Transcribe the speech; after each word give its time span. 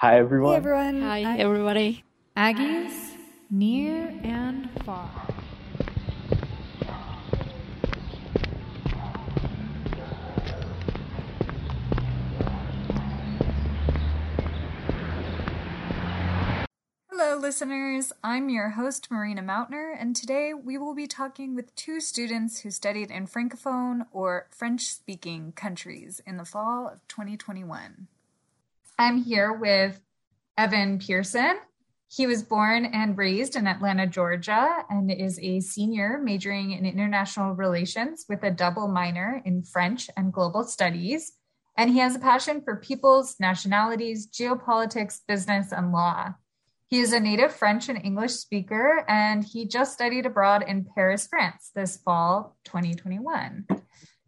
Hi, 0.00 0.16
everyone. 0.16 0.52
Hey, 0.52 0.56
everyone. 0.56 1.02
Hi, 1.02 1.22
Hi. 1.24 1.36
everybody. 1.36 2.04
Aggies, 2.34 3.16
near 3.50 4.14
and 4.24 4.70
far. 4.80 5.10
Hello, 17.10 17.36
listeners. 17.36 18.14
I'm 18.24 18.48
your 18.48 18.70
host, 18.70 19.10
Marina 19.10 19.42
Mautner, 19.42 19.94
and 19.98 20.16
today 20.16 20.54
we 20.54 20.78
will 20.78 20.94
be 20.94 21.06
talking 21.06 21.54
with 21.54 21.74
two 21.76 22.00
students 22.00 22.60
who 22.60 22.70
studied 22.70 23.10
in 23.10 23.26
Francophone 23.26 24.06
or 24.12 24.46
French 24.50 24.86
speaking 24.86 25.52
countries 25.52 26.22
in 26.26 26.38
the 26.38 26.46
fall 26.46 26.88
of 26.88 27.06
2021. 27.08 28.06
I'm 29.00 29.16
here 29.16 29.54
with 29.54 29.98
Evan 30.58 30.98
Pearson. 30.98 31.56
He 32.08 32.26
was 32.26 32.42
born 32.42 32.84
and 32.84 33.16
raised 33.16 33.56
in 33.56 33.66
Atlanta, 33.66 34.06
Georgia, 34.06 34.84
and 34.90 35.10
is 35.10 35.38
a 35.40 35.60
senior 35.60 36.20
majoring 36.22 36.72
in 36.72 36.84
international 36.84 37.54
relations 37.54 38.26
with 38.28 38.42
a 38.42 38.50
double 38.50 38.88
minor 38.88 39.40
in 39.46 39.62
French 39.62 40.10
and 40.18 40.34
global 40.34 40.64
studies. 40.64 41.32
And 41.78 41.90
he 41.90 41.98
has 42.00 42.14
a 42.14 42.18
passion 42.18 42.60
for 42.60 42.76
peoples, 42.76 43.36
nationalities, 43.40 44.26
geopolitics, 44.26 45.20
business, 45.26 45.72
and 45.72 45.92
law. 45.92 46.34
He 46.88 47.00
is 47.00 47.14
a 47.14 47.20
native 47.20 47.54
French 47.54 47.88
and 47.88 48.04
English 48.04 48.32
speaker, 48.32 49.06
and 49.08 49.42
he 49.42 49.66
just 49.66 49.94
studied 49.94 50.26
abroad 50.26 50.62
in 50.68 50.86
Paris, 50.94 51.26
France 51.26 51.70
this 51.74 51.96
fall 51.96 52.58
2021. 52.66 53.64
How 53.70 53.78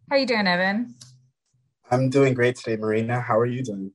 are 0.09 0.17
you 0.17 0.25
doing, 0.25 0.47
Evan? 0.47 0.95
I'm 1.91 2.09
doing 2.09 2.33
great 2.33 2.55
today, 2.55 2.75
Marina. 2.75 3.21
How 3.21 3.37
are 3.37 3.45
you 3.45 3.61
doing? 3.61 3.91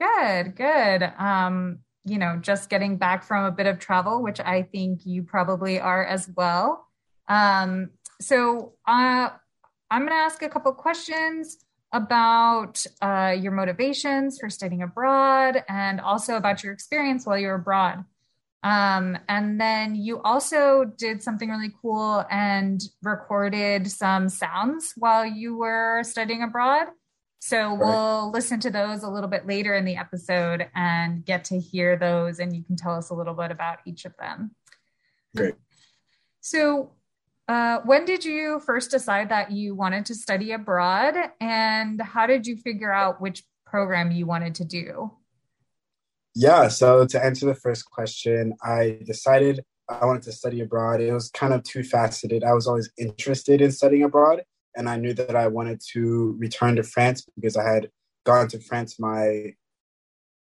Good, 0.00 0.56
good. 0.56 1.02
Um, 1.18 1.78
you 2.04 2.18
know, 2.18 2.38
just 2.40 2.70
getting 2.70 2.98
back 2.98 3.24
from 3.24 3.44
a 3.44 3.50
bit 3.50 3.66
of 3.66 3.78
travel, 3.78 4.22
which 4.22 4.40
I 4.40 4.62
think 4.62 5.04
you 5.04 5.22
probably 5.22 5.80
are 5.80 6.04
as 6.04 6.30
well. 6.36 6.86
Um, 7.28 7.90
so 8.20 8.74
uh, 8.86 9.30
I'm 9.90 10.02
going 10.02 10.12
to 10.12 10.14
ask 10.14 10.42
a 10.42 10.48
couple 10.48 10.72
questions 10.72 11.58
about 11.92 12.84
uh, 13.00 13.34
your 13.38 13.52
motivations 13.52 14.38
for 14.38 14.50
studying 14.50 14.82
abroad 14.82 15.64
and 15.68 16.00
also 16.00 16.36
about 16.36 16.62
your 16.62 16.72
experience 16.72 17.26
while 17.26 17.38
you 17.38 17.48
were 17.48 17.54
abroad. 17.54 18.04
Um, 18.62 19.16
and 19.28 19.60
then 19.60 19.94
you 19.94 20.20
also 20.22 20.84
did 20.84 21.22
something 21.22 21.48
really 21.48 21.72
cool 21.80 22.24
and 22.30 22.80
recorded 23.02 23.90
some 23.90 24.28
sounds 24.28 24.92
while 24.96 25.24
you 25.24 25.56
were 25.56 26.02
studying 26.02 26.42
abroad. 26.42 26.88
So 27.40 27.70
right. 27.70 27.78
we'll 27.78 28.30
listen 28.32 28.60
to 28.60 28.70
those 28.70 29.02
a 29.02 29.08
little 29.08 29.28
bit 29.28 29.46
later 29.46 29.74
in 29.74 29.84
the 29.84 29.96
episode 29.96 30.68
and 30.74 31.24
get 31.24 31.44
to 31.44 31.60
hear 31.60 31.96
those, 31.96 32.38
and 32.38 32.54
you 32.56 32.64
can 32.64 32.76
tell 32.76 32.94
us 32.94 33.10
a 33.10 33.14
little 33.14 33.34
bit 33.34 33.50
about 33.50 33.78
each 33.84 34.04
of 34.04 34.16
them. 34.16 34.52
Great. 35.36 35.54
So, 36.40 36.92
uh, 37.48 37.80
when 37.84 38.04
did 38.04 38.24
you 38.24 38.60
first 38.60 38.90
decide 38.90 39.28
that 39.28 39.52
you 39.52 39.74
wanted 39.74 40.06
to 40.06 40.14
study 40.14 40.52
abroad, 40.52 41.14
and 41.40 42.00
how 42.00 42.26
did 42.26 42.46
you 42.46 42.56
figure 42.56 42.92
out 42.92 43.20
which 43.20 43.44
program 43.64 44.10
you 44.10 44.26
wanted 44.26 44.54
to 44.56 44.64
do? 44.64 45.12
Yeah, 46.34 46.68
so 46.68 47.06
to 47.06 47.24
answer 47.24 47.46
the 47.46 47.54
first 47.54 47.90
question, 47.90 48.54
I 48.62 48.98
decided 49.04 49.64
I 49.88 50.04
wanted 50.04 50.22
to 50.24 50.32
study 50.32 50.60
abroad. 50.60 51.00
It 51.00 51.12
was 51.12 51.30
kind 51.30 51.54
of 51.54 51.62
two 51.62 51.82
faceted. 51.82 52.44
I 52.44 52.52
was 52.52 52.66
always 52.66 52.90
interested 52.98 53.60
in 53.60 53.70
studying 53.70 54.02
abroad, 54.02 54.42
and 54.76 54.88
I 54.88 54.96
knew 54.96 55.14
that 55.14 55.34
I 55.34 55.48
wanted 55.48 55.80
to 55.92 56.36
return 56.38 56.76
to 56.76 56.82
France 56.82 57.26
because 57.34 57.56
I 57.56 57.64
had 57.64 57.90
gone 58.24 58.48
to 58.48 58.60
France 58.60 58.98
my 58.98 59.54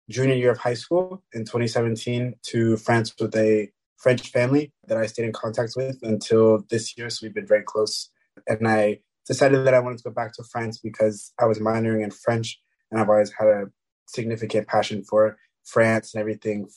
junior 0.09 0.36
year 0.36 0.52
of 0.52 0.58
high 0.58 0.73
school 0.73 1.23
in 1.33 1.41
2017 1.41 2.36
to 2.47 2.77
France 2.77 3.13
with 3.19 3.36
a 3.36 3.71
French 3.97 4.30
family 4.31 4.71
that 4.88 4.97
I 4.97 5.05
stayed 5.05 5.25
in 5.25 5.33
contact 5.33 5.73
with 5.75 5.97
until 6.03 6.63
this 6.69 6.97
year. 6.97 7.09
So 7.09 7.25
we've 7.25 7.33
been 7.33 7.47
very 7.47 7.63
close. 7.63 8.09
And 8.48 8.67
I 8.67 8.99
decided 9.27 9.65
that 9.65 9.73
I 9.73 9.80
wanted 9.80 9.98
to 9.98 10.05
go 10.05 10.11
back 10.11 10.33
to 10.33 10.43
France 10.43 10.80
because 10.80 11.33
I 11.39 11.45
was 11.45 11.59
minoring 11.59 12.04
in 12.04 12.11
French 12.11 12.59
and 12.92 12.99
I've 12.99 13.09
always 13.09 13.31
had 13.37 13.48
a 13.48 13.65
significant 14.08 14.67
passion 14.67 15.04
for 15.04 15.37
France 15.65 16.14
and 16.14 16.21
everything 16.21 16.67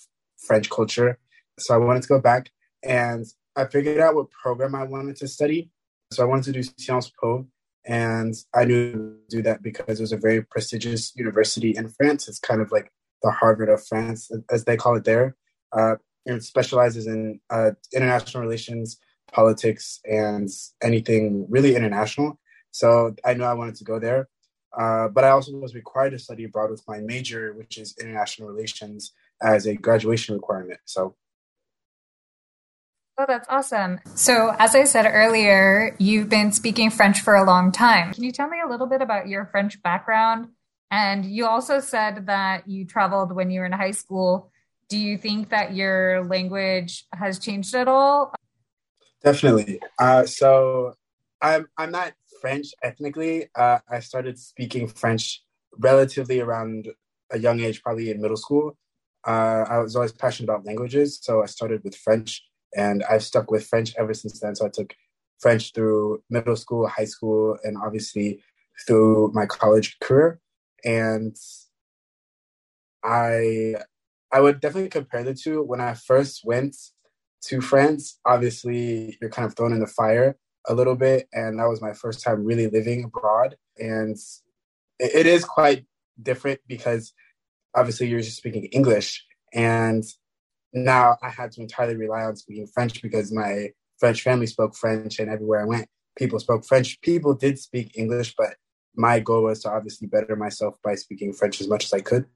French 0.47 0.69
culture. 0.69 1.19
So 1.59 1.75
I 1.75 1.79
wanted 1.79 2.03
to 2.03 2.09
go 2.09 2.21
back 2.21 2.51
and 2.83 3.25
I 3.57 3.67
figured 3.67 4.01
out 4.01 4.15
what 4.15 4.31
program 4.31 4.75
I 4.75 4.85
wanted 4.85 5.17
to 5.17 5.29
study. 5.29 5.71
So 6.13 6.23
I 6.23 6.27
wanted 6.27 6.45
to 6.45 6.53
do 6.53 6.63
Sciences 6.63 7.13
Po 7.21 7.47
and 7.85 8.35
I 8.55 8.65
knew 8.65 8.93
to 8.93 9.37
do 9.37 9.43
that 9.43 9.63
because 9.63 9.99
it 9.99 10.03
was 10.03 10.13
a 10.13 10.17
very 10.17 10.43
prestigious 10.43 11.13
university 11.17 11.75
in 11.77 11.89
France. 11.89 12.29
It's 12.29 12.39
kind 12.39 12.61
of 12.61 12.71
like 12.71 12.93
the 13.23 13.31
Harvard 13.31 13.69
of 13.69 13.85
France, 13.85 14.31
as 14.51 14.65
they 14.65 14.77
call 14.77 14.97
it 14.97 15.05
there. 15.05 15.37
Uh, 15.73 15.97
it 16.27 16.43
specializes 16.43 17.07
in 17.07 17.41
uh, 17.51 17.73
international 17.93 18.43
relations, 18.43 18.99
politics, 19.33 20.01
and 20.05 20.49
anything 20.83 21.47
really 21.49 21.75
international. 21.75 22.39
So 22.71 23.15
I 23.25 23.35
knew 23.35 23.45
I 23.45 23.55
wanted 23.55 23.77
to 23.77 23.85
go 23.85 23.99
there. 23.99 24.29
Uh, 24.79 25.09
but 25.09 25.25
I 25.25 25.31
also 25.31 25.53
was 25.53 25.75
required 25.75 26.11
to 26.11 26.19
study 26.19 26.45
abroad 26.45 26.71
with 26.71 26.83
my 26.89 27.01
major, 27.01 27.53
which 27.53 27.77
is 27.79 27.95
international 28.01 28.49
relations, 28.49 29.13
as 29.43 29.67
a 29.67 29.75
graduation 29.75 30.35
requirement. 30.35 30.81
So. 30.85 31.17
Oh, 33.23 33.25
that's 33.29 33.47
awesome. 33.49 34.01
So, 34.17 34.53
as 34.59 34.75
I 34.75 34.83
said 34.83 35.07
earlier, 35.07 35.95
you've 36.01 36.29
been 36.29 36.51
speaking 36.51 36.91
French 36.91 37.21
for 37.21 37.37
a 37.37 37.45
long 37.45 37.71
time. 37.71 38.13
Can 38.13 38.25
you 38.25 38.33
tell 38.33 38.49
me 38.49 38.59
a 38.61 38.69
little 38.69 38.89
bit 38.89 39.01
about 39.01 39.29
your 39.29 39.47
French 39.47 39.81
background? 39.81 40.49
And 40.91 41.25
you 41.25 41.47
also 41.47 41.79
said 41.79 42.27
that 42.27 42.67
you 42.67 42.85
traveled 42.85 43.33
when 43.33 43.53
you 43.53 43.61
were 43.61 43.67
in 43.67 43.73
high 43.73 43.93
school 43.93 44.51
do 44.89 44.99
you 44.99 45.17
think 45.17 45.49
that 45.51 45.75
your 45.75 46.23
language 46.25 47.07
has 47.15 47.39
changed 47.39 47.75
at 47.75 47.89
all? 47.89 48.35
Definitely. 49.23 49.81
Uh, 49.99 50.27
so 50.27 50.95
I'm 51.41 51.67
I'm 51.79 51.93
not 51.93 52.13
French 52.43 52.75
ethnically. 52.83 53.47
Uh, 53.55 53.79
I 53.89 54.01
started 54.01 54.39
speaking 54.39 54.89
French 54.89 55.43
relatively 55.79 56.41
around 56.41 56.89
a 57.31 57.39
young 57.39 57.61
age, 57.61 57.83
probably 57.83 58.11
in 58.11 58.21
middle 58.21 58.37
school. 58.37 58.77
Uh, 59.27 59.65
I 59.67 59.79
was 59.79 59.97
always 59.97 60.13
passionate 60.13 60.51
about 60.51 60.67
languages, 60.67 61.21
so 61.23 61.43
I 61.43 61.47
started 61.47 61.83
with 61.85 61.97
French, 61.97 62.43
and 62.77 63.05
I've 63.05 63.23
stuck 63.23 63.51
with 63.51 63.67
French 63.67 63.95
ever 63.99 64.15
since 64.15 64.41
then. 64.41 64.55
So 64.55 64.67
I 64.67 64.71
took 64.71 64.95
French 65.41 65.73
through 65.73 66.23
middle 66.31 66.57
school, 66.57 66.87
high 66.87 67.05
school, 67.05 67.59
and 67.65 67.77
obviously 67.85 68.43
through 68.87 69.33
my 69.35 69.47
college 69.47 69.99
career. 70.01 70.41
And 70.85 71.37
I 73.05 73.75
I 74.33 74.41
would 74.41 74.61
definitely 74.61 74.89
compare 74.89 75.23
the 75.23 75.35
two. 75.35 75.63
When 75.63 75.81
I 75.81 75.95
first 75.95 76.43
went 76.45 76.77
to 77.43 77.61
France, 77.61 78.19
obviously 78.25 79.19
you're 79.21 79.31
kind 79.31 79.47
of 79.47 79.55
thrown 79.55 79.73
in 79.73 79.81
the 79.81 79.87
fire 79.87 80.37
a 80.69 80.75
little 80.75 80.95
bit, 80.95 81.29
and 81.33 81.59
that 81.59 81.69
was 81.69 81.83
my 81.83 81.93
first 81.93 82.23
time 82.23 82.45
really 82.45 82.69
living 82.69 83.05
abroad. 83.05 83.57
And 83.79 84.17
it, 84.99 85.15
it 85.15 85.27
is 85.27 85.45
quite 85.45 85.85
different 86.21 86.61
because 86.67 87.13
obviously 87.75 88.07
you're 88.09 88.21
just 88.21 88.37
speaking 88.37 88.65
English, 88.67 89.25
and 89.53 90.05
now 90.73 91.17
I 91.23 91.29
had 91.29 91.53
to 91.53 91.63
entirely 91.63 91.97
rely 91.97 92.23
on 92.23 92.37
speaking 92.37 92.67
French 92.67 93.03
because 93.03 93.33
my 93.33 93.71
French 93.99 94.23
family 94.23 94.47
spoke 94.47 94.75
French, 94.75 95.19
and 95.19 95.31
everywhere 95.31 95.63
I 95.63 95.67
went, 95.67 95.89
people 96.17 96.39
spoke 96.39 96.65
French. 96.65 97.01
People 97.01 97.35
did 97.35 97.59
speak 97.59 97.97
English, 97.97 98.35
but 98.37 98.55
my 98.97 99.21
goal 99.21 99.45
was 99.45 99.63
to 99.63 99.71
obviously 99.71 100.07
better 100.07 100.37
myself 100.37 100.75
by 100.83 100.95
speaking 100.95 101.33
French 101.33 101.61
as 101.61 101.69
much 101.69 101.85
as 101.85 101.93
I 101.93 102.01
could. 102.01 102.27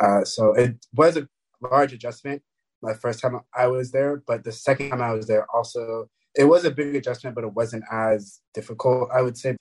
Uh, 0.00 0.24
so 0.24 0.54
it 0.54 0.76
was 0.92 1.16
a 1.16 1.28
large 1.60 1.92
adjustment 1.92 2.42
my 2.84 2.94
first 2.94 3.18
time 3.20 3.40
I 3.54 3.66
was 3.66 3.90
there, 3.90 4.22
but 4.26 4.44
the 4.44 4.52
second 4.52 4.90
time 4.90 5.02
I 5.02 5.12
was 5.12 5.26
there 5.26 5.46
also 5.52 6.08
it 6.36 6.44
was 6.44 6.64
a 6.64 6.70
big 6.70 6.94
adjustment, 6.96 7.34
but 7.34 7.44
it 7.44 7.54
wasn't 7.54 7.84
as 7.90 8.40
difficult. 8.52 9.08
I 9.12 9.22
would 9.22 9.38
say 9.38 9.56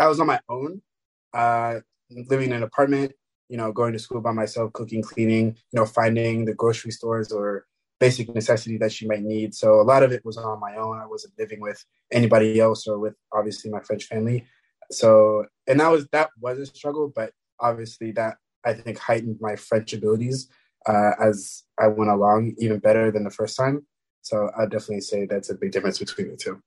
I 0.00 0.08
was 0.08 0.18
on 0.18 0.26
my 0.26 0.40
own, 0.48 0.82
uh, 1.32 1.80
living 2.10 2.50
in 2.50 2.56
an 2.56 2.62
apartment, 2.64 3.12
you 3.48 3.56
know, 3.56 3.72
going 3.72 3.92
to 3.92 3.98
school 3.98 4.20
by 4.20 4.32
myself, 4.32 4.72
cooking, 4.72 5.02
cleaning, 5.02 5.56
you 5.70 5.80
know, 5.80 5.86
finding 5.86 6.44
the 6.44 6.54
grocery 6.54 6.90
stores 6.90 7.32
or 7.32 7.66
basic 8.00 8.34
necessity 8.34 8.76
that 8.78 9.00
you 9.00 9.08
might 9.08 9.22
need. 9.22 9.54
So 9.54 9.80
a 9.80 9.82
lot 9.82 10.02
of 10.02 10.12
it 10.12 10.24
was 10.24 10.36
on 10.36 10.60
my 10.60 10.76
own. 10.76 10.98
I 10.98 11.06
wasn't 11.06 11.34
living 11.38 11.60
with 11.60 11.82
anybody 12.12 12.60
else 12.60 12.86
or 12.86 12.98
with 12.98 13.14
obviously 13.32 13.70
my 13.70 13.80
French 13.80 14.04
family. 14.04 14.44
So 14.90 15.46
and 15.66 15.80
that 15.80 15.90
was 15.90 16.06
that 16.12 16.30
was 16.40 16.58
a 16.58 16.66
struggle, 16.66 17.12
but 17.14 17.32
obviously 17.60 18.12
that 18.12 18.36
I 18.64 18.74
think 18.74 18.98
heightened 18.98 19.38
my 19.40 19.56
French 19.56 19.92
abilities 19.92 20.48
uh, 20.86 21.12
as 21.20 21.62
I 21.78 21.86
went 21.88 22.10
along, 22.10 22.54
even 22.58 22.78
better 22.78 23.10
than 23.10 23.24
the 23.24 23.30
first 23.30 23.56
time. 23.56 23.86
So 24.22 24.50
I'd 24.58 24.70
definitely 24.70 25.02
say 25.02 25.26
that's 25.26 25.50
a 25.50 25.54
big 25.54 25.72
difference 25.72 25.98
between 25.98 26.30
the 26.30 26.36
two. 26.36 26.60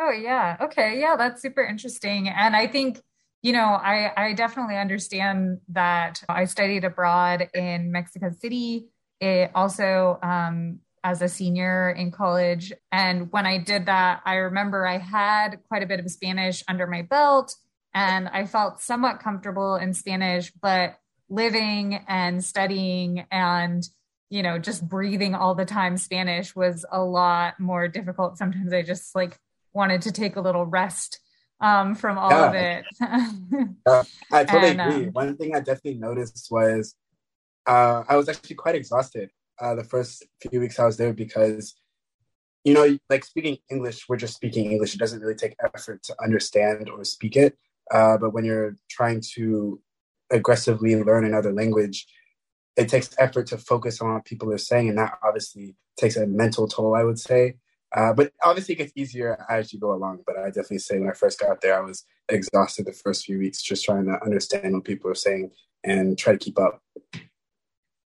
Oh 0.00 0.10
yeah. 0.10 0.56
Okay. 0.60 0.98
Yeah, 1.00 1.16
that's 1.16 1.42
super 1.42 1.62
interesting. 1.62 2.28
And 2.28 2.56
I 2.56 2.66
think, 2.66 3.00
you 3.42 3.52
know, 3.52 3.66
I, 3.66 4.12
I 4.16 4.32
definitely 4.34 4.76
understand 4.76 5.58
that 5.68 6.22
I 6.28 6.44
studied 6.44 6.84
abroad 6.84 7.48
in 7.54 7.90
Mexico 7.90 8.30
City. 8.30 8.88
It 9.20 9.50
also 9.54 10.18
um, 10.22 10.78
as 11.04 11.22
a 11.22 11.28
senior 11.28 11.90
in 11.90 12.12
college. 12.12 12.72
And 12.92 13.30
when 13.32 13.44
I 13.44 13.58
did 13.58 13.86
that, 13.86 14.20
I 14.24 14.34
remember 14.34 14.86
I 14.86 14.98
had 14.98 15.58
quite 15.68 15.82
a 15.82 15.86
bit 15.86 16.00
of 16.00 16.10
Spanish 16.10 16.62
under 16.68 16.86
my 16.86 17.02
belt 17.02 17.54
and 17.94 18.28
I 18.28 18.46
felt 18.46 18.80
somewhat 18.80 19.20
comfortable 19.20 19.76
in 19.76 19.92
Spanish, 19.92 20.52
but 20.62 20.96
living 21.28 22.04
and 22.08 22.44
studying 22.44 23.26
and 23.30 23.88
you 24.28 24.42
know 24.42 24.58
just 24.58 24.86
breathing 24.86 25.34
all 25.34 25.54
the 25.54 25.64
time 25.64 25.96
spanish 25.96 26.54
was 26.54 26.84
a 26.92 27.02
lot 27.02 27.58
more 27.58 27.88
difficult 27.88 28.36
sometimes 28.36 28.72
i 28.72 28.82
just 28.82 29.14
like 29.14 29.38
wanted 29.72 30.02
to 30.02 30.12
take 30.12 30.36
a 30.36 30.40
little 30.40 30.66
rest 30.66 31.20
um, 31.62 31.94
from 31.94 32.18
all 32.18 32.30
yeah. 32.30 32.48
of 32.48 32.54
it. 32.54 32.84
Yeah, 33.86 34.02
i 34.30 34.44
totally 34.44 34.70
and, 34.70 34.80
agree. 34.80 35.06
um, 35.06 35.12
one 35.12 35.36
thing 35.36 35.54
i 35.54 35.60
definitely 35.60 35.94
noticed 35.94 36.48
was 36.50 36.94
uh, 37.66 38.04
i 38.08 38.16
was 38.16 38.28
actually 38.28 38.56
quite 38.56 38.74
exhausted 38.74 39.30
uh, 39.60 39.74
the 39.74 39.84
first 39.84 40.24
few 40.40 40.60
weeks 40.60 40.78
i 40.78 40.84
was 40.84 40.96
there 40.96 41.12
because 41.12 41.74
you 42.64 42.74
know 42.74 42.98
like 43.10 43.24
speaking 43.24 43.58
english 43.70 44.08
we're 44.08 44.16
just 44.16 44.34
speaking 44.34 44.70
english. 44.70 44.94
It 44.94 44.98
doesn't 44.98 45.20
really 45.20 45.34
take 45.34 45.56
effort 45.62 46.02
to 46.04 46.16
understand 46.22 46.88
or 46.88 47.04
speak 47.04 47.36
it. 47.36 47.56
Uh, 47.92 48.16
but 48.16 48.32
when 48.32 48.44
you're 48.44 48.76
trying 48.88 49.20
to 49.34 49.80
aggressively 50.30 50.96
learn 50.96 51.24
another 51.24 51.52
language, 51.52 52.06
it 52.76 52.88
takes 52.88 53.14
effort 53.18 53.46
to 53.48 53.58
focus 53.58 54.00
on 54.00 54.14
what 54.14 54.24
people 54.24 54.50
are 54.52 54.58
saying, 54.58 54.88
and 54.88 54.98
that 54.98 55.18
obviously 55.22 55.76
takes 55.96 56.16
a 56.16 56.26
mental 56.26 56.66
toll, 56.66 56.94
I 56.94 57.04
would 57.04 57.18
say. 57.18 57.56
Uh, 57.94 58.12
but 58.12 58.32
obviously, 58.42 58.74
it 58.74 58.78
gets 58.78 58.92
easier 58.96 59.44
as 59.48 59.72
you 59.72 59.78
go 59.78 59.92
along. 59.92 60.20
But 60.26 60.38
I 60.38 60.46
definitely 60.46 60.78
say 60.78 60.98
when 60.98 61.10
I 61.10 61.14
first 61.14 61.40
got 61.40 61.60
there, 61.60 61.76
I 61.76 61.80
was 61.80 62.04
exhausted 62.28 62.86
the 62.86 62.92
first 62.92 63.24
few 63.24 63.38
weeks 63.38 63.62
just 63.62 63.84
trying 63.84 64.06
to 64.06 64.22
understand 64.24 64.74
what 64.74 64.84
people 64.84 65.10
are 65.10 65.14
saying 65.14 65.50
and 65.84 66.16
try 66.16 66.32
to 66.32 66.38
keep 66.38 66.58
up. 66.58 66.80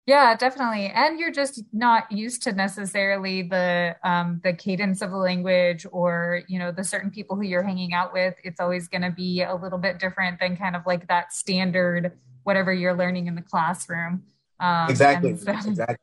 Yeah, 0.07 0.37
definitely. 0.37 0.87
And 0.87 1.21
you're 1.21 1.33
just 1.33 1.63
not 1.73 2.11
used 2.11 2.43
to 2.43 2.53
necessarily 2.53 3.43
the 3.43 3.97
um, 4.03 4.41
the 4.43 4.53
cadence 4.53 5.01
of 5.01 5.11
the 5.11 5.17
language 5.17 5.87
or, 5.93 6.43
you 6.49 6.59
know, 6.59 6.73
the 6.73 6.83
certain 6.83 7.11
people 7.11 7.37
who 7.37 7.43
you're 7.43 7.63
hanging 7.63 7.95
out 7.95 8.13
with. 8.13 8.35
It's 8.43 8.59
always 8.59 8.89
going 8.89 9.03
to 9.03 9.13
be 9.13 9.43
a 9.43 9.55
little 9.55 9.79
bit 9.79 10.01
different 10.01 10.41
than 10.41 10.57
kind 10.57 10.75
of 10.75 10.83
like 10.87 11.07
that 11.07 11.33
standard 11.33 12.13
whatever 12.43 12.73
you're 12.73 12.97
learning 12.97 13.29
in 13.29 13.37
the 13.37 13.43
classroom. 13.43 14.25
Um, 14.59 14.91
exactly. 14.91 15.37
So... 15.37 15.53
Exactly. 15.53 15.97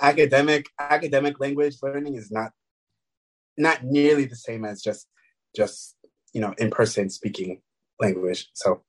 Academic 0.00 0.68
academic 0.78 1.40
language 1.40 1.76
learning 1.82 2.14
is 2.14 2.30
not 2.30 2.52
not 3.56 3.84
nearly 3.84 4.24
the 4.24 4.36
same 4.36 4.64
as 4.64 4.82
just 4.82 5.06
just, 5.54 5.96
you 6.32 6.40
know, 6.40 6.54
in 6.58 6.70
person 6.70 7.10
speaking 7.10 7.60
language. 8.00 8.48
So 8.54 8.82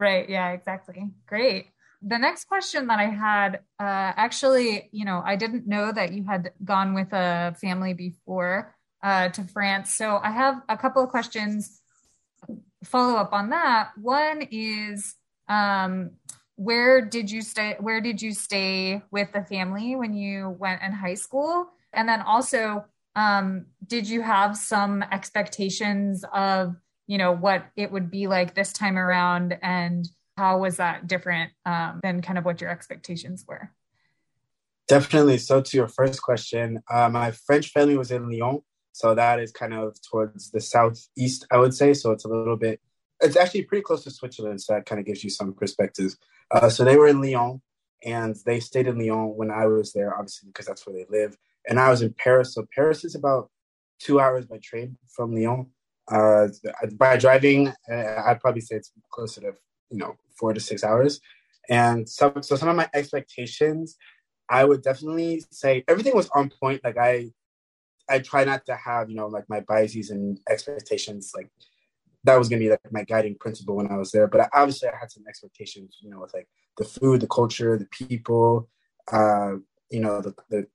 Right, 0.00 0.28
yeah, 0.28 0.50
exactly. 0.50 1.10
Great 1.26 1.66
the 2.02 2.18
next 2.18 2.46
question 2.46 2.88
that 2.88 2.98
I 2.98 3.06
had, 3.06 3.60
uh, 3.78 4.12
actually, 4.16 4.88
you 4.92 5.04
know, 5.04 5.22
I 5.24 5.36
didn't 5.36 5.68
know 5.68 5.92
that 5.92 6.12
you 6.12 6.24
had 6.24 6.52
gone 6.64 6.94
with 6.94 7.12
a 7.12 7.54
family 7.60 7.94
before 7.94 8.74
uh, 9.02 9.28
to 9.30 9.44
France. 9.44 9.94
So 9.94 10.18
I 10.22 10.30
have 10.30 10.62
a 10.68 10.76
couple 10.76 11.02
of 11.02 11.10
questions 11.10 11.80
follow 12.84 13.16
up 13.16 13.32
on 13.32 13.50
that. 13.50 13.90
One 13.96 14.42
is, 14.50 15.14
um, 15.48 16.12
where 16.56 17.00
did 17.00 17.30
you 17.30 17.40
stay? 17.40 17.76
Where 17.78 18.00
did 18.00 18.20
you 18.20 18.32
stay 18.34 19.02
with 19.10 19.32
the 19.32 19.42
family 19.42 19.94
when 19.94 20.14
you 20.14 20.50
went 20.50 20.82
in 20.82 20.92
high 20.92 21.14
school? 21.14 21.68
And 21.92 22.08
then 22.08 22.20
also, 22.20 22.84
um, 23.14 23.66
did 23.86 24.08
you 24.08 24.22
have 24.22 24.56
some 24.56 25.02
expectations 25.02 26.24
of, 26.32 26.76
you 27.06 27.18
know, 27.18 27.32
what 27.32 27.66
it 27.76 27.90
would 27.92 28.10
be 28.10 28.26
like 28.26 28.54
this 28.54 28.72
time 28.72 28.98
around 28.98 29.58
and 29.62 30.08
how 30.36 30.58
was 30.58 30.78
that 30.78 31.06
different 31.06 31.52
um, 31.66 32.00
than 32.02 32.22
kind 32.22 32.38
of 32.38 32.44
what 32.44 32.60
your 32.60 32.70
expectations 32.70 33.44
were? 33.46 33.70
Definitely. 34.88 35.38
So, 35.38 35.60
to 35.60 35.76
your 35.76 35.88
first 35.88 36.22
question, 36.22 36.82
uh, 36.90 37.08
my 37.08 37.30
French 37.30 37.68
family 37.68 37.96
was 37.96 38.10
in 38.10 38.28
Lyon. 38.28 38.60
So, 38.92 39.14
that 39.14 39.40
is 39.40 39.52
kind 39.52 39.74
of 39.74 39.96
towards 40.10 40.50
the 40.50 40.60
southeast, 40.60 41.46
I 41.50 41.58
would 41.58 41.74
say. 41.74 41.94
So, 41.94 42.10
it's 42.12 42.24
a 42.24 42.28
little 42.28 42.56
bit, 42.56 42.80
it's 43.20 43.36
actually 43.36 43.62
pretty 43.62 43.82
close 43.82 44.04
to 44.04 44.10
Switzerland. 44.10 44.60
So, 44.60 44.74
that 44.74 44.86
kind 44.86 44.98
of 44.98 45.06
gives 45.06 45.22
you 45.22 45.30
some 45.30 45.54
perspective. 45.54 46.16
Uh, 46.50 46.68
so, 46.68 46.84
they 46.84 46.96
were 46.96 47.06
in 47.06 47.20
Lyon 47.20 47.62
and 48.04 48.36
they 48.44 48.58
stayed 48.58 48.86
in 48.86 48.98
Lyon 48.98 49.36
when 49.36 49.50
I 49.50 49.66
was 49.66 49.92
there, 49.92 50.14
obviously, 50.14 50.48
because 50.48 50.66
that's 50.66 50.86
where 50.86 50.96
they 50.96 51.06
live. 51.08 51.36
And 51.68 51.78
I 51.78 51.90
was 51.90 52.02
in 52.02 52.14
Paris. 52.14 52.54
So, 52.54 52.66
Paris 52.74 53.04
is 53.04 53.14
about 53.14 53.50
two 53.98 54.20
hours 54.20 54.46
by 54.46 54.58
train 54.62 54.96
from 55.14 55.34
Lyon. 55.34 55.66
Uh, 56.10 56.48
by 56.94 57.16
driving, 57.16 57.68
uh, 57.68 58.22
I'd 58.26 58.40
probably 58.40 58.60
say 58.60 58.76
it's 58.76 58.92
closer 59.12 59.40
to 59.42 59.52
you 59.90 59.98
know 59.98 60.16
four 60.38 60.52
to 60.52 60.60
six 60.60 60.82
hours. 60.82 61.20
And 61.68 62.08
so, 62.08 62.32
so 62.40 62.56
some 62.56 62.68
of 62.68 62.76
my 62.76 62.88
expectations, 62.92 63.96
I 64.48 64.64
would 64.64 64.82
definitely 64.82 65.44
say 65.50 65.84
everything 65.86 66.16
was 66.16 66.28
on 66.34 66.50
point. 66.50 66.82
Like 66.82 66.98
I, 66.98 67.30
I 68.10 68.18
try 68.18 68.44
not 68.44 68.66
to 68.66 68.74
have 68.74 69.10
you 69.10 69.16
know 69.16 69.28
like 69.28 69.44
my 69.48 69.60
biases 69.60 70.10
and 70.10 70.40
expectations 70.50 71.32
like 71.36 71.48
that 72.24 72.38
was 72.38 72.48
gonna 72.48 72.60
be 72.60 72.70
like 72.70 72.80
my 72.92 73.04
guiding 73.04 73.36
principle 73.38 73.76
when 73.76 73.90
I 73.90 73.96
was 73.96 74.10
there. 74.10 74.26
But 74.26 74.48
obviously, 74.52 74.88
I 74.88 74.96
had 74.98 75.10
some 75.10 75.24
expectations, 75.28 75.98
you 76.00 76.10
know, 76.10 76.20
with 76.20 76.34
like 76.34 76.48
the 76.78 76.84
food, 76.84 77.20
the 77.20 77.26
culture, 77.28 77.78
the 77.78 77.86
people, 77.86 78.68
uh, 79.12 79.54
you 79.90 80.00
know, 80.00 80.20
the 80.20 80.34
the, 80.50 80.66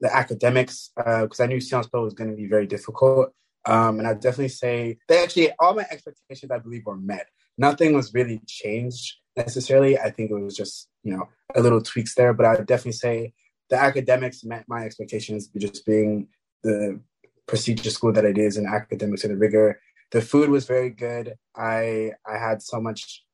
the 0.00 0.14
academics, 0.14 0.90
because 0.96 1.40
uh, 1.40 1.44
I 1.44 1.46
knew 1.46 1.60
Sciences 1.60 1.90
Po 1.90 2.02
was 2.02 2.14
going 2.14 2.30
to 2.30 2.36
be 2.36 2.46
very 2.46 2.66
difficult. 2.66 3.32
Um, 3.66 3.98
and 3.98 4.08
I 4.08 4.14
definitely 4.14 4.48
say 4.48 4.98
they 5.06 5.22
actually 5.22 5.50
all 5.58 5.74
my 5.74 5.84
expectations 5.90 6.50
I 6.50 6.58
believe 6.58 6.86
were 6.86 6.96
met 6.96 7.26
nothing 7.60 7.92
was 7.92 8.14
really 8.14 8.40
changed 8.46 9.16
necessarily. 9.36 9.98
I 9.98 10.10
think 10.10 10.30
it 10.30 10.34
was 10.34 10.56
just, 10.56 10.88
you 11.04 11.14
know, 11.14 11.28
a 11.54 11.60
little 11.60 11.82
tweaks 11.82 12.14
there. 12.14 12.32
But 12.32 12.46
I 12.46 12.54
would 12.56 12.66
definitely 12.66 12.92
say 12.92 13.34
the 13.68 13.76
academics 13.76 14.42
met 14.42 14.64
my 14.66 14.84
expectations, 14.84 15.48
just 15.56 15.84
being 15.86 16.28
the 16.64 17.00
prestigious 17.46 17.94
school 17.94 18.12
that 18.12 18.24
it 18.24 18.38
is 18.38 18.56
and 18.56 18.66
academics 18.66 19.24
and 19.24 19.34
the 19.34 19.38
rigor. 19.38 19.80
The 20.10 20.22
food 20.22 20.48
was 20.48 20.66
very 20.66 20.90
good. 20.90 21.34
I 21.54 22.12
I 22.26 22.38
had 22.38 22.62
so 22.62 22.80
much 22.80 23.24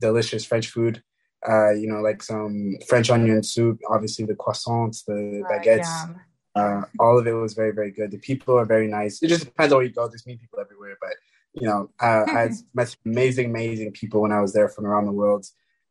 delicious 0.00 0.44
French 0.44 0.68
food. 0.68 1.02
Uh, 1.48 1.70
you 1.70 1.86
know, 1.86 2.00
like 2.00 2.22
some 2.22 2.76
French 2.88 3.08
onion 3.08 3.42
soup, 3.42 3.78
obviously 3.88 4.24
the 4.24 4.34
croissants, 4.34 5.04
the 5.04 5.42
baguettes. 5.50 6.16
Uh, 6.56 6.82
all 6.98 7.18
of 7.18 7.26
it 7.26 7.32
was 7.32 7.52
very, 7.52 7.70
very 7.70 7.90
good. 7.90 8.10
The 8.10 8.18
people 8.18 8.58
are 8.58 8.64
very 8.64 8.88
nice. 8.88 9.22
It 9.22 9.28
just 9.28 9.44
depends 9.44 9.72
on 9.72 9.78
where 9.78 9.86
you 9.86 9.92
go. 9.92 10.08
There's 10.08 10.26
mean 10.26 10.38
people 10.38 10.58
everywhere, 10.58 10.96
but 11.00 11.12
you 11.52 11.68
know, 11.68 11.90
uh, 12.00 12.24
I 12.26 12.50
met 12.74 12.96
amazing, 13.04 13.50
amazing 13.50 13.92
people 13.92 14.22
when 14.22 14.32
I 14.32 14.40
was 14.40 14.54
there 14.54 14.68
from 14.68 14.86
around 14.86 15.04
the 15.04 15.12
world, 15.12 15.46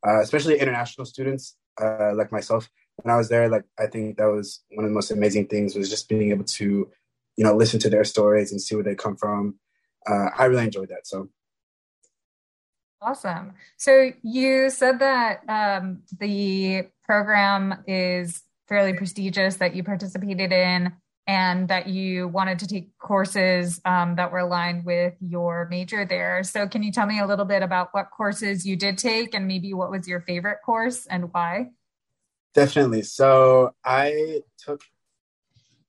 uh, 0.06 0.22
especially 0.22 0.60
international 0.60 1.06
students 1.06 1.56
uh, 1.80 2.14
like 2.16 2.32
myself. 2.32 2.70
When 2.98 3.14
I 3.14 3.18
was 3.18 3.30
there, 3.30 3.48
like 3.48 3.64
I 3.80 3.88
think 3.88 4.18
that 4.18 4.26
was 4.26 4.64
one 4.72 4.86
of 4.86 4.90
the 4.90 4.96
most 4.96 5.12
amazing 5.12 5.48
things 5.48 5.76
was 5.76 5.90
just 5.90 6.10
being 6.10 6.32
able 6.32 6.46
to, 6.46 6.90
you 7.38 7.44
know, 7.44 7.56
listen 7.56 7.80
to 7.82 7.90
their 7.90 8.04
stories 8.04 8.52
and 8.52 8.62
see 8.62 8.74
where 8.74 8.84
they 8.84 8.96
come 8.96 9.16
from. 9.16 9.60
Uh, 10.08 10.30
I 10.38 10.46
really 10.46 10.66
enjoyed 10.66 10.90
that. 10.90 11.06
So. 11.06 11.30
Awesome. 13.06 13.54
So 13.78 14.12
you 14.24 14.72
said 14.72 14.98
that 14.98 15.42
um, 15.48 16.02
the 16.20 16.88
program 17.04 17.84
is 17.86 18.42
fairly 18.68 18.94
prestigious 18.94 19.58
that 19.58 19.76
you 19.76 19.84
participated 19.84 20.52
in 20.52 20.92
and 21.28 21.68
that 21.68 21.88
you 21.88 22.28
wanted 22.28 22.58
to 22.60 22.68
take 22.68 22.98
courses 22.98 23.80
um, 23.86 24.16
that 24.16 24.32
were 24.32 24.40
aligned 24.40 24.86
with 24.86 25.14
your 25.20 25.68
major 25.70 26.04
there. 26.04 26.42
So, 26.44 26.68
can 26.68 26.82
you 26.82 26.92
tell 26.92 27.06
me 27.06 27.20
a 27.20 27.28
little 27.28 27.46
bit 27.46 27.62
about 27.64 27.90
what 27.92 28.10
courses 28.16 28.66
you 28.66 28.76
did 28.76 28.98
take 28.98 29.34
and 29.34 29.48
maybe 29.48 29.74
what 29.74 29.92
was 29.92 30.08
your 30.08 30.22
favorite 30.22 30.60
course 30.66 31.06
and 31.08 31.32
why? 31.34 31.72
Definitely. 32.54 33.04
So, 33.04 33.74
I 33.84 34.42
took, 34.60 34.82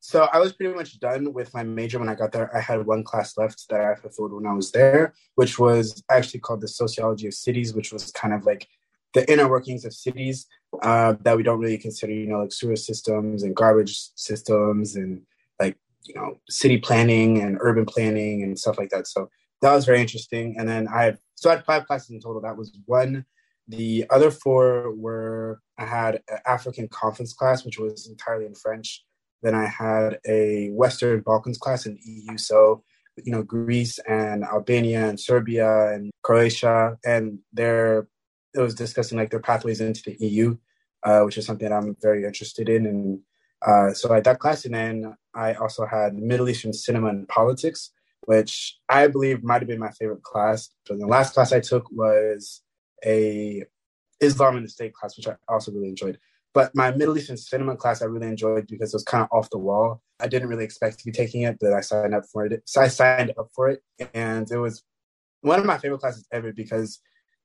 so 0.07 0.29
I 0.33 0.39
was 0.39 0.53
pretty 0.53 0.73
much 0.73 1.01
done 1.01 1.33
with 1.33 1.53
my 1.53 1.65
major 1.65 1.99
when 1.99 2.09
I 2.09 2.15
got 2.15 2.31
there. 2.31 2.57
I 2.57 2.61
had 2.61 2.87
one 2.87 3.03
class 3.03 3.37
left 3.37 3.69
that 3.71 3.81
I 3.81 3.97
fulfilled 3.97 4.33
when 4.33 4.47
I 4.47 4.53
was 4.53 4.71
there, 4.71 5.15
which 5.35 5.59
was 5.59 6.01
actually 6.09 6.39
called 6.39 6.61
the 6.61 6.69
Sociology 6.69 7.27
of 7.27 7.35
Cities, 7.35 7.75
which 7.75 7.93
was 7.93 8.13
kind 8.13 8.33
of 8.33 8.47
like 8.47 8.69
the 9.15 9.29
inner 9.29 9.49
workings 9.49 9.85
of 9.85 9.93
cities 9.93 10.47
uh, 10.81 11.15
that 11.23 11.37
we 11.37 11.43
don't 11.43 11.59
really 11.59 11.77
consider, 11.77 12.13
you 12.13 12.29
know, 12.29 12.43
like 12.43 12.53
sewer 12.53 12.77
systems 12.77 13.43
and 13.43 13.57
garbage 13.57 13.99
systems 14.15 14.95
and 14.95 15.23
like, 15.59 15.77
you 16.05 16.15
know, 16.15 16.39
city 16.49 16.79
planning 16.79 17.43
and 17.43 17.59
urban 17.61 17.85
planning 17.85 18.45
and 18.45 18.57
stuff 18.57 18.79
like 18.79 18.91
that. 18.91 19.09
So 19.09 19.29
that 19.61 19.75
was 19.75 19.87
very 19.87 20.01
interesting. 20.01 20.55
And 20.57 20.69
then 20.69 20.87
I 20.87 21.03
had, 21.03 21.19
so 21.35 21.51
I 21.51 21.57
had 21.57 21.65
five 21.65 21.85
classes 21.89 22.11
in 22.11 22.21
total. 22.21 22.43
That 22.43 22.57
was 22.57 22.79
one. 22.85 23.25
The 23.67 24.07
other 24.11 24.31
four 24.31 24.95
were, 24.95 25.61
I 25.77 25.85
had 25.85 26.23
an 26.31 26.39
African 26.47 26.87
conference 26.87 27.33
class, 27.33 27.65
which 27.65 27.81
was 27.81 28.07
entirely 28.07 28.47
in 28.47 28.55
French. 28.55 29.05
Then 29.43 29.55
I 29.55 29.67
had 29.67 30.19
a 30.27 30.71
Western 30.71 31.21
Balkans 31.21 31.59
class 31.59 31.87
in 31.87 31.99
EU. 32.05 32.37
So, 32.39 32.83
you 33.25 33.33
know, 33.33 33.43
Greece 33.43 33.99
and 34.09 34.45
Albania 34.45 35.09
and 35.09 35.21
Serbia 35.21 35.93
and 35.93 36.11
Croatia. 36.23 36.99
And 37.05 37.39
they're 37.53 38.07
it 38.57 38.61
was 38.61 38.75
discussing 38.75 39.19
like 39.19 39.31
their 39.31 39.41
pathways 39.41 39.81
into 39.81 40.03
the 40.03 40.17
EU, 40.27 40.57
uh, 41.03 41.21
which 41.21 41.37
is 41.39 41.47
something 41.47 41.71
I'm 41.71 41.97
very 42.01 42.25
interested 42.25 42.69
in. 42.69 42.87
And 42.87 43.21
uh, 43.65 43.93
so 43.93 44.13
I 44.13 44.21
that 44.21 44.39
class, 44.39 44.65
and 44.65 44.75
then 44.75 45.17
I 45.35 45.55
also 45.55 45.87
had 45.87 46.15
Middle 46.15 46.49
Eastern 46.49 46.73
cinema 46.73 47.09
and 47.09 47.29
politics, 47.29 47.93
which 48.23 48.79
I 48.89 49.07
believe 49.09 49.45
might 49.45 49.61
have 49.61 49.69
been 49.69 49.79
my 49.79 49.91
favorite 49.91 50.23
class. 50.23 50.71
But 50.89 50.99
the 50.99 51.07
last 51.07 51.35
class 51.35 51.53
I 51.53 51.61
took 51.61 51.91
was 51.91 52.63
a 53.05 53.65
Islam 54.21 54.57
in 54.57 54.63
the 54.63 54.69
State 54.69 54.95
class, 54.95 55.17
which 55.17 55.29
I 55.29 55.37
also 55.49 55.71
really 55.73 55.89
enjoyed. 55.89 56.19
But 56.57 56.75
my 56.75 56.91
Middle 56.91 57.19
Eastern 57.19 57.37
cinema 57.37 57.77
class 57.77 58.01
I 58.01 58.07
really 58.07 58.29
enjoyed 58.29 58.67
because 58.67 58.95
it 58.95 58.97
was 58.97 59.05
kind 59.05 59.23
of 59.23 59.29
off 59.31 59.51
the 59.51 59.59
wall. 59.59 60.01
I 60.21 60.27
didn't 60.27 60.49
really 60.49 60.65
expect 60.65 60.99
to 60.99 61.05
be 61.05 61.13
taking 61.13 61.43
it, 61.43 61.59
but 61.61 61.75
I 61.75 61.83
signed 61.83 62.15
up 62.15 62.25
for 62.33 62.47
it. 62.47 62.63
So 62.65 62.81
I 62.81 62.89
signed 62.89 63.35
up 63.39 63.51
for 63.55 63.69
it, 63.69 63.83
and 64.15 64.51
it 64.51 64.57
was 64.57 64.83
one 65.43 65.59
of 65.61 65.67
my 65.67 65.77
favorite 65.77 66.01
classes 66.01 66.27
ever 66.33 66.55
because 66.55 66.99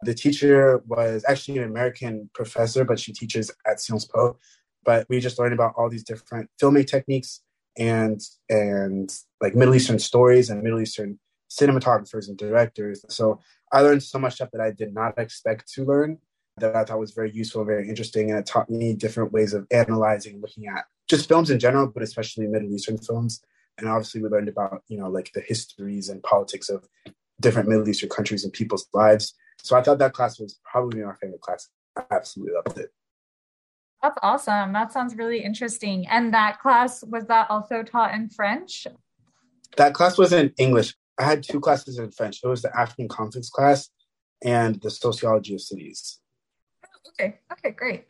The 0.04 0.14
teacher 0.16 0.82
was 0.88 1.26
actually 1.28 1.58
an 1.60 1.66
American 1.66 2.30
professor, 2.34 2.86
but 2.86 3.00
she 3.00 3.12
teaches 3.14 3.52
at 3.68 3.80
Sciences 3.82 4.10
Po. 4.12 4.38
But 4.84 5.06
we 5.10 5.20
just 5.20 5.38
learned 5.38 5.54
about 5.54 5.74
all 5.78 5.90
these 5.90 6.06
different 6.06 6.50
filming 6.60 6.86
techniques 6.86 7.42
and 7.78 8.20
and 8.50 9.08
like 9.42 9.56
Middle 9.56 9.76
Eastern 9.76 10.00
stories 10.00 10.50
and 10.50 10.64
Middle 10.64 10.82
Eastern 10.82 11.20
cinematographers 11.50 12.30
and 12.30 12.38
directors. 12.38 13.04
So 13.10 13.42
I 13.74 13.82
learned 13.82 14.04
so 14.04 14.18
much 14.20 14.36
stuff 14.36 14.52
that 14.54 14.62
I 14.62 14.72
did 14.72 14.94
not 14.94 15.20
expect 15.20 15.72
to 15.74 15.86
learn 15.86 16.18
that 16.62 16.76
I 16.76 16.84
thought 16.84 17.00
was 17.00 17.12
very 17.12 17.32
useful, 17.32 17.66
very 17.66 17.90
interesting, 17.90 18.30
and 18.30 18.40
it 18.40 18.46
taught 18.46 18.70
me 18.70 18.94
different 18.94 19.32
ways 19.32 19.54
of 19.54 19.68
analyzing, 19.72 20.42
looking 20.42 20.68
at 20.68 20.86
just 21.08 21.28
films 21.28 21.50
in 21.50 21.60
general, 21.60 21.88
but 21.88 22.04
especially 22.04 22.48
Middle 22.48 22.74
Eastern 22.74 22.98
films. 22.98 23.44
And 23.78 23.88
obviously, 23.88 24.22
we 24.22 24.30
learned 24.30 24.50
about 24.50 24.84
you 24.88 24.98
know 24.98 25.10
like 25.10 25.32
the 25.34 25.42
histories 25.42 26.10
and 26.10 26.24
politics 26.24 26.70
of 26.70 26.88
different 27.40 27.68
Middle 27.68 27.88
Eastern 27.88 28.10
countries 28.10 28.44
and 28.44 28.54
people's 28.54 28.88
lives. 28.94 29.34
So 29.58 29.76
I 29.76 29.84
thought 29.84 30.00
that 30.00 30.14
class 30.14 30.40
was 30.40 30.60
probably 30.64 31.04
my 31.04 31.14
favorite 31.16 31.42
class. 31.42 31.70
I 31.98 32.04
absolutely 32.12 32.56
loved 32.56 32.80
it. 32.80 32.92
That's 34.02 34.18
awesome. 34.24 34.74
That 34.74 34.92
sounds 34.92 35.16
really 35.16 35.44
interesting. 35.44 36.08
And 36.08 36.34
that 36.34 36.60
class 36.60 37.04
was 37.04 37.26
that 37.26 37.52
also 37.52 37.84
taught 37.84 38.14
in 38.14 38.30
French? 38.30 38.88
That 39.78 39.94
class 39.94 40.18
was 40.18 40.34
in 40.34 40.54
English. 40.58 40.96
I 41.20 41.24
had 41.24 41.44
two 41.44 41.60
classes 41.60 42.00
in 42.00 42.12
French. 42.12 42.40
It 42.44 42.48
was 42.48 42.64
the 42.64 42.76
African 42.76 43.08
conflicts 43.08 43.50
class 43.50 43.90
and 44.44 44.82
the 44.82 44.90
sociology 44.90 45.54
of 45.54 45.62
cities. 45.62 46.20
Okay. 47.10 47.40
Okay, 47.52 47.72
great. 47.72 48.06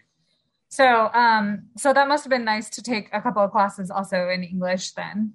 So, 0.70 1.10
um, 1.14 1.64
so 1.78 1.92
that 1.92 2.08
must 2.08 2.24
have 2.24 2.30
been 2.30 2.46
nice 2.46 2.70
to 2.72 2.82
take 2.82 3.10
a 3.12 3.22
couple 3.22 3.44
of 3.44 3.52
classes 3.52 3.92
also 3.92 4.30
in 4.30 4.44
English 4.44 4.92
then. 4.92 5.34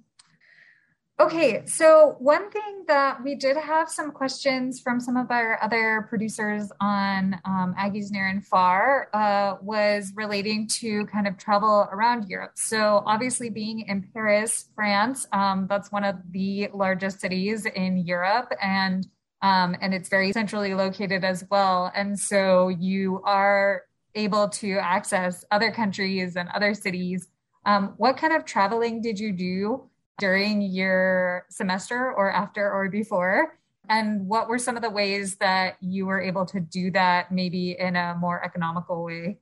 Okay, 1.19 1.63
so 1.65 2.15
one 2.19 2.51
thing 2.51 2.83
that 2.87 3.23
we 3.23 3.33
did 3.33 3.57
have 3.57 3.89
some 3.89 4.11
questions 4.11 4.79
from 4.79 4.99
some 4.99 5.17
of 5.17 5.31
our 5.31 5.57
other 5.63 6.05
producers 6.09 6.71
on 6.79 7.33
um, 7.43 7.73
Aggies 7.75 8.11
Near 8.11 8.27
and 8.27 8.45
Far 8.45 9.09
uh, 9.13 9.55
was 9.59 10.11
relating 10.15 10.67
to 10.79 11.07
kind 11.07 11.27
of 11.27 11.35
travel 11.37 11.89
around 11.91 12.29
Europe. 12.29 12.51
So, 12.53 13.01
obviously, 13.07 13.49
being 13.49 13.79
in 13.81 14.07
Paris, 14.13 14.69
France, 14.75 15.25
um, 15.33 15.65
that's 15.67 15.91
one 15.91 16.03
of 16.03 16.17
the 16.29 16.69
largest 16.71 17.19
cities 17.19 17.65
in 17.65 17.97
Europe, 17.97 18.53
and 18.61 19.07
um, 19.41 19.75
and 19.81 19.93
it's 19.93 20.09
very 20.09 20.31
centrally 20.31 20.73
located 20.73 21.23
as 21.23 21.43
well. 21.49 21.91
And 21.95 22.19
so, 22.19 22.69
you 22.69 23.21
are 23.23 23.83
able 24.15 24.49
to 24.49 24.77
access 24.79 25.45
other 25.51 25.71
countries 25.71 26.35
and 26.35 26.49
other 26.49 26.73
cities. 26.73 27.27
Um, 27.65 27.93
what 27.97 28.17
kind 28.17 28.33
of 28.33 28.45
traveling 28.45 29.01
did 29.01 29.19
you 29.19 29.31
do? 29.31 29.89
during 30.19 30.61
your 30.61 31.45
semester 31.49 32.11
or 32.13 32.31
after 32.31 32.71
or 32.71 32.89
before? 32.89 33.59
And 33.89 34.27
what 34.27 34.49
were 34.49 34.59
some 34.59 34.75
of 34.75 34.81
the 34.81 34.89
ways 34.89 35.37
that 35.37 35.77
you 35.79 36.05
were 36.05 36.21
able 36.21 36.45
to 36.47 36.59
do 36.59 36.91
that 36.91 37.31
maybe 37.31 37.77
in 37.79 37.95
a 37.95 38.15
more 38.19 38.43
economical 38.43 39.03
way? 39.03 39.37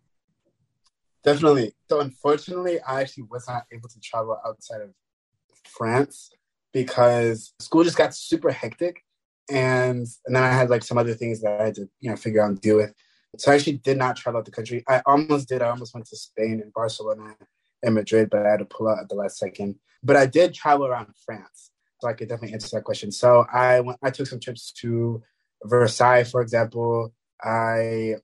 Definitely. 1.23 1.73
So, 1.89 2.01
unfortunately, 2.01 2.79
I 2.81 3.01
actually 3.01 3.23
was 3.23 3.47
not 3.47 3.63
able 3.71 3.89
to 3.89 3.99
travel 3.99 4.39
outside 4.45 4.81
of 4.81 4.91
France 5.63 6.29
because 6.71 7.53
school 7.59 7.83
just 7.83 7.97
got 7.97 8.13
super 8.13 8.51
hectic. 8.51 9.03
And, 9.49 10.07
and 10.25 10.35
then 10.35 10.43
I 10.43 10.51
had 10.51 10.69
like 10.69 10.83
some 10.83 10.97
other 10.97 11.13
things 11.13 11.41
that 11.41 11.61
I 11.61 11.65
had 11.65 11.75
to, 11.75 11.87
you 11.99 12.09
know, 12.09 12.15
figure 12.15 12.41
out 12.41 12.49
and 12.49 12.61
deal 12.61 12.77
with. 12.77 12.93
So 13.37 13.51
I 13.51 13.55
actually 13.55 13.77
did 13.77 13.97
not 13.97 14.15
travel 14.15 14.39
out 14.39 14.45
the 14.45 14.51
country. 14.51 14.83
I 14.87 15.01
almost 15.05 15.49
did. 15.49 15.61
I 15.61 15.69
almost 15.69 15.93
went 15.93 16.07
to 16.07 16.15
Spain 16.15 16.61
and 16.63 16.73
Barcelona 16.73 17.35
and 17.83 17.95
Madrid, 17.95 18.29
but 18.29 18.45
I 18.45 18.51
had 18.51 18.59
to 18.59 18.65
pull 18.65 18.87
out 18.87 18.99
at 18.99 19.09
the 19.09 19.15
last 19.15 19.37
second. 19.37 19.75
But 20.03 20.15
I 20.15 20.25
did 20.25 20.53
travel 20.53 20.85
around 20.85 21.07
France, 21.25 21.71
so 21.99 22.07
I 22.07 22.13
could 22.13 22.29
definitely 22.29 22.53
answer 22.53 22.77
that 22.77 22.83
question. 22.83 23.11
So 23.11 23.45
I 23.51 23.81
went, 23.81 23.99
I 24.03 24.09
took 24.09 24.27
some 24.27 24.39
trips 24.39 24.71
to 24.81 25.21
Versailles, 25.63 26.23
for 26.23 26.41
example. 26.41 27.13
I 27.43 28.15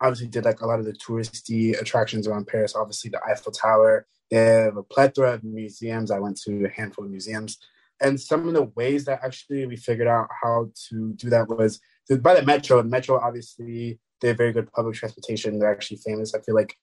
obviously 0.00 0.28
did 0.28 0.44
like 0.44 0.60
a 0.60 0.66
lot 0.66 0.80
of 0.80 0.84
the 0.84 0.92
touristy 0.92 1.78
attractions 1.80 2.26
around 2.26 2.46
Paris. 2.46 2.74
Obviously, 2.76 3.10
the 3.10 3.20
Eiffel 3.28 3.52
Tower. 3.52 4.06
They 4.30 4.36
have 4.36 4.76
a 4.76 4.82
plethora 4.82 5.34
of 5.34 5.44
museums. 5.44 6.10
I 6.10 6.18
went 6.18 6.38
to 6.42 6.66
a 6.66 6.68
handful 6.68 7.04
of 7.04 7.10
museums, 7.10 7.58
and 8.00 8.20
some 8.20 8.46
of 8.46 8.54
the 8.54 8.64
ways 8.76 9.04
that 9.06 9.20
actually 9.22 9.66
we 9.66 9.76
figured 9.76 10.08
out 10.08 10.28
how 10.42 10.70
to 10.88 11.12
do 11.14 11.30
that 11.30 11.48
was 11.48 11.80
by 12.20 12.34
the 12.34 12.42
metro. 12.44 12.80
The 12.82 12.88
metro, 12.88 13.18
obviously, 13.20 13.98
they 14.20 14.28
have 14.28 14.36
very 14.36 14.52
good 14.52 14.72
public 14.72 14.94
transportation. 14.94 15.58
They're 15.58 15.72
actually 15.72 15.98
famous. 15.98 16.34
I 16.34 16.40
feel 16.40 16.54
like 16.54 16.76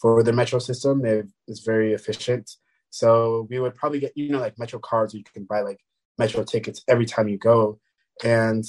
for 0.00 0.22
the 0.22 0.32
metro 0.32 0.58
system, 0.58 1.02
it's 1.46 1.60
very 1.60 1.92
efficient. 1.92 2.50
So 2.90 3.46
we 3.48 3.58
would 3.58 3.74
probably 3.74 4.00
get, 4.00 4.12
you 4.16 4.30
know, 4.30 4.40
like 4.40 4.58
Metro 4.58 4.78
cards, 4.78 5.14
you 5.14 5.22
can 5.32 5.44
buy 5.44 5.60
like 5.60 5.80
Metro 6.18 6.44
tickets 6.44 6.82
every 6.88 7.06
time 7.06 7.28
you 7.28 7.38
go. 7.38 7.78
And 8.22 8.64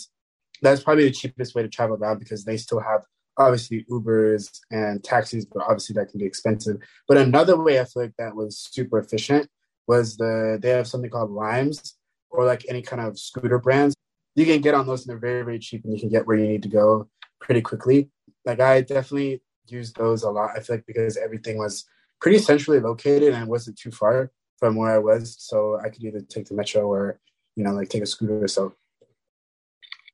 that's 0.62 0.82
probably 0.82 1.06
the 1.06 1.12
cheapest 1.12 1.56
way 1.56 1.64
to 1.64 1.68
travel 1.68 1.98
around 1.98 2.20
because 2.20 2.46
they 2.46 2.56
still 2.56 2.80
have 2.80 3.02
obviously 3.38 3.86
Ubers 3.90 4.50
and 4.72 5.04
taxis, 5.04 5.46
but 5.46 5.64
obviously 5.64 5.96
that 5.96 6.10
can 6.10 6.20
be 6.20 6.26
expensive. 6.26 6.78
But 7.08 7.18
another 7.18 7.62
way 7.62 7.80
I 7.80 7.86
feel 7.86 8.04
like 8.04 8.16
that 8.18 8.36
was 8.36 8.58
super 8.72 9.00
efficient 9.00 9.50
was 9.88 10.18
the 10.18 10.60
they 10.62 10.70
have 10.70 10.88
something 10.88 11.10
called 11.10 11.32
Limes 11.32 11.98
or 12.30 12.46
like 12.46 12.66
any 12.70 12.82
kind 12.82 13.02
of 13.02 13.18
scooter 13.20 13.60
brands. 13.60 13.96
You 14.36 14.46
can 14.46 14.62
get 14.62 14.74
on 14.74 14.88
those 14.88 15.02
and 15.02 15.10
they're 15.10 15.20
very, 15.20 15.44
very 15.44 15.60
cheap 15.60 15.84
and 15.84 15.94
you 15.94 16.00
can 16.00 16.10
get 16.10 16.26
where 16.26 16.38
you 16.38 16.48
need 16.48 16.64
to 16.64 16.70
go 16.70 17.08
pretty 17.40 17.62
quickly. 17.62 18.10
Like 18.46 18.60
I 18.60 18.82
definitely 18.82 19.42
used 19.68 19.96
those 19.96 20.24
a 20.24 20.30
lot. 20.30 20.52
I 20.56 20.60
feel 20.60 20.78
like 20.78 20.86
because 20.86 21.18
everything 21.18 21.58
was 21.58 21.86
pretty 22.20 22.40
centrally 22.40 22.80
located 22.80 23.34
and 23.34 23.48
wasn't 23.48 23.78
too 23.78 23.92
far 23.92 24.32
from 24.58 24.76
where 24.76 24.92
I 24.92 24.98
was, 24.98 25.36
so 25.40 25.80
I 25.84 25.90
could 25.90 26.04
either 26.04 26.22
take 26.22 26.48
the 26.48 26.56
metro 26.56 26.90
or 26.90 27.20
you 27.56 27.64
know 27.64 27.72
like 27.72 27.90
take 27.90 28.04
a 28.04 28.06
scooter 28.06 28.44
or 28.44 28.48
so. 28.48 28.74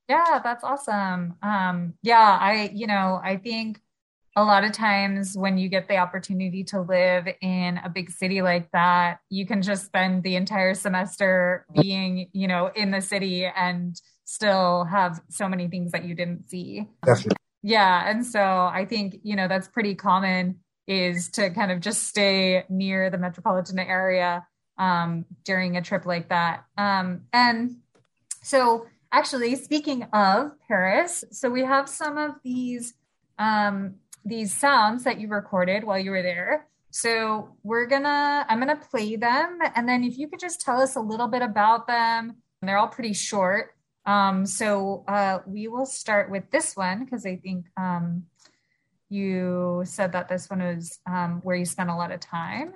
Yeah, 0.08 0.40
that's 0.44 0.64
awesome. 0.64 1.36
Um, 1.42 1.94
yeah, 2.02 2.38
I 2.42 2.72
you 2.74 2.88
know 2.88 3.22
I 3.24 3.38
think 3.38 3.80
a 4.36 4.44
lot 4.44 4.64
of 4.64 4.72
times 4.72 5.36
when 5.36 5.58
you 5.58 5.70
get 5.70 5.88
the 5.88 5.98
opportunity 5.98 6.64
to 6.66 6.82
live 6.82 7.28
in 7.42 7.80
a 7.84 7.90
big 7.90 8.12
city 8.12 8.42
like 8.42 8.72
that, 8.72 9.20
you 9.30 9.46
can 9.46 9.62
just 9.62 9.86
spend 9.86 10.24
the 10.24 10.36
entire 10.36 10.74
semester 10.74 11.66
being 11.74 12.30
you 12.34 12.48
know 12.48 12.72
in 12.76 12.92
the 12.92 13.02
city 13.02 13.46
and 13.46 14.00
still 14.26 14.86
have 14.86 15.22
so 15.30 15.50
many 15.50 15.68
things 15.68 15.92
that 15.92 16.06
you 16.06 16.14
didn't 16.14 16.50
see. 16.50 16.88
Definitely. 17.06 17.38
Yeah, 17.64 18.10
and 18.10 18.26
so 18.26 18.42
I 18.42 18.86
think 18.88 19.20
you 19.24 19.36
know 19.36 19.48
that's 19.48 19.68
pretty 19.68 19.96
common 19.96 20.60
is 20.88 21.30
to 21.30 21.52
kind 21.52 21.72
of 21.72 21.80
just 21.80 22.08
stay 22.08 22.64
near 22.68 23.10
the 23.12 23.18
metropolitan 23.18 23.78
area 23.78 24.46
um, 24.80 25.26
during 25.44 25.78
a 25.78 25.82
trip 25.82 26.06
like 26.06 26.30
that. 26.30 26.66
Um, 26.78 27.22
and 27.32 27.78
so, 28.42 28.88
actually, 29.12 29.56
speaking 29.56 30.04
of 30.14 30.54
Paris, 30.68 31.24
so 31.32 31.50
we 31.50 31.64
have 31.64 31.88
some 31.88 32.18
of 32.18 32.32
these 32.44 32.96
um, 33.38 33.96
these 34.26 34.54
sounds 34.54 35.04
that 35.04 35.20
you 35.20 35.28
recorded 35.28 35.84
while 35.84 36.00
you 36.00 36.12
were 36.12 36.22
there. 36.22 36.68
So 36.92 37.56
we're 37.64 37.86
gonna, 37.86 38.46
I'm 38.50 38.60
gonna 38.60 38.76
play 38.76 39.16
them, 39.16 39.60
and 39.76 39.88
then 39.88 40.04
if 40.04 40.18
you 40.18 40.28
could 40.28 40.40
just 40.40 40.62
tell 40.62 40.82
us 40.82 40.96
a 40.96 41.02
little 41.02 41.28
bit 41.28 41.42
about 41.42 41.88
them. 41.88 42.38
They're 42.62 42.78
all 42.78 42.88
pretty 42.88 43.14
short. 43.14 43.72
Um, 44.06 44.46
so 44.46 45.04
uh, 45.08 45.40
we 45.46 45.68
will 45.68 45.86
start 45.86 46.32
with 46.32 46.50
this 46.52 46.76
one 46.76 47.06
because 47.06 47.26
I 47.26 47.38
think 47.38 47.68
um, 47.78 48.26
you 49.10 49.84
said 49.86 50.12
that 50.14 50.28
this 50.28 50.50
one 50.50 50.62
was 50.62 51.00
um, 51.06 51.42
where 51.44 51.56
you 51.56 51.66
spent 51.66 51.90
a 51.90 51.96
lot 51.96 52.12
of 52.12 52.20
time. 52.20 52.74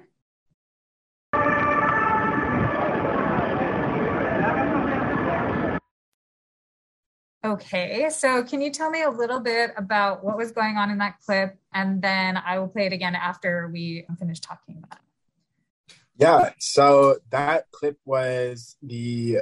Okay, 7.46 8.10
so 8.10 8.42
can 8.44 8.62
you 8.62 8.72
tell 8.72 8.90
me 8.90 9.04
a 9.04 9.10
little 9.10 9.42
bit 9.42 9.72
about 9.76 10.24
what 10.24 10.38
was 10.38 10.54
going 10.54 10.78
on 10.78 10.90
in 10.90 10.98
that 11.00 11.20
clip? 11.26 11.58
And 11.74 12.02
then 12.02 12.38
I 12.38 12.58
will 12.58 12.70
play 12.70 12.86
it 12.86 12.94
again 12.94 13.16
after 13.16 13.70
we 13.72 14.06
finish 14.18 14.40
talking 14.40 14.78
about 14.78 15.00
it. 15.00 15.96
Yeah, 16.16 16.52
so 16.58 17.18
that 17.32 17.70
clip 17.72 17.98
was 18.06 18.78
the 18.82 19.40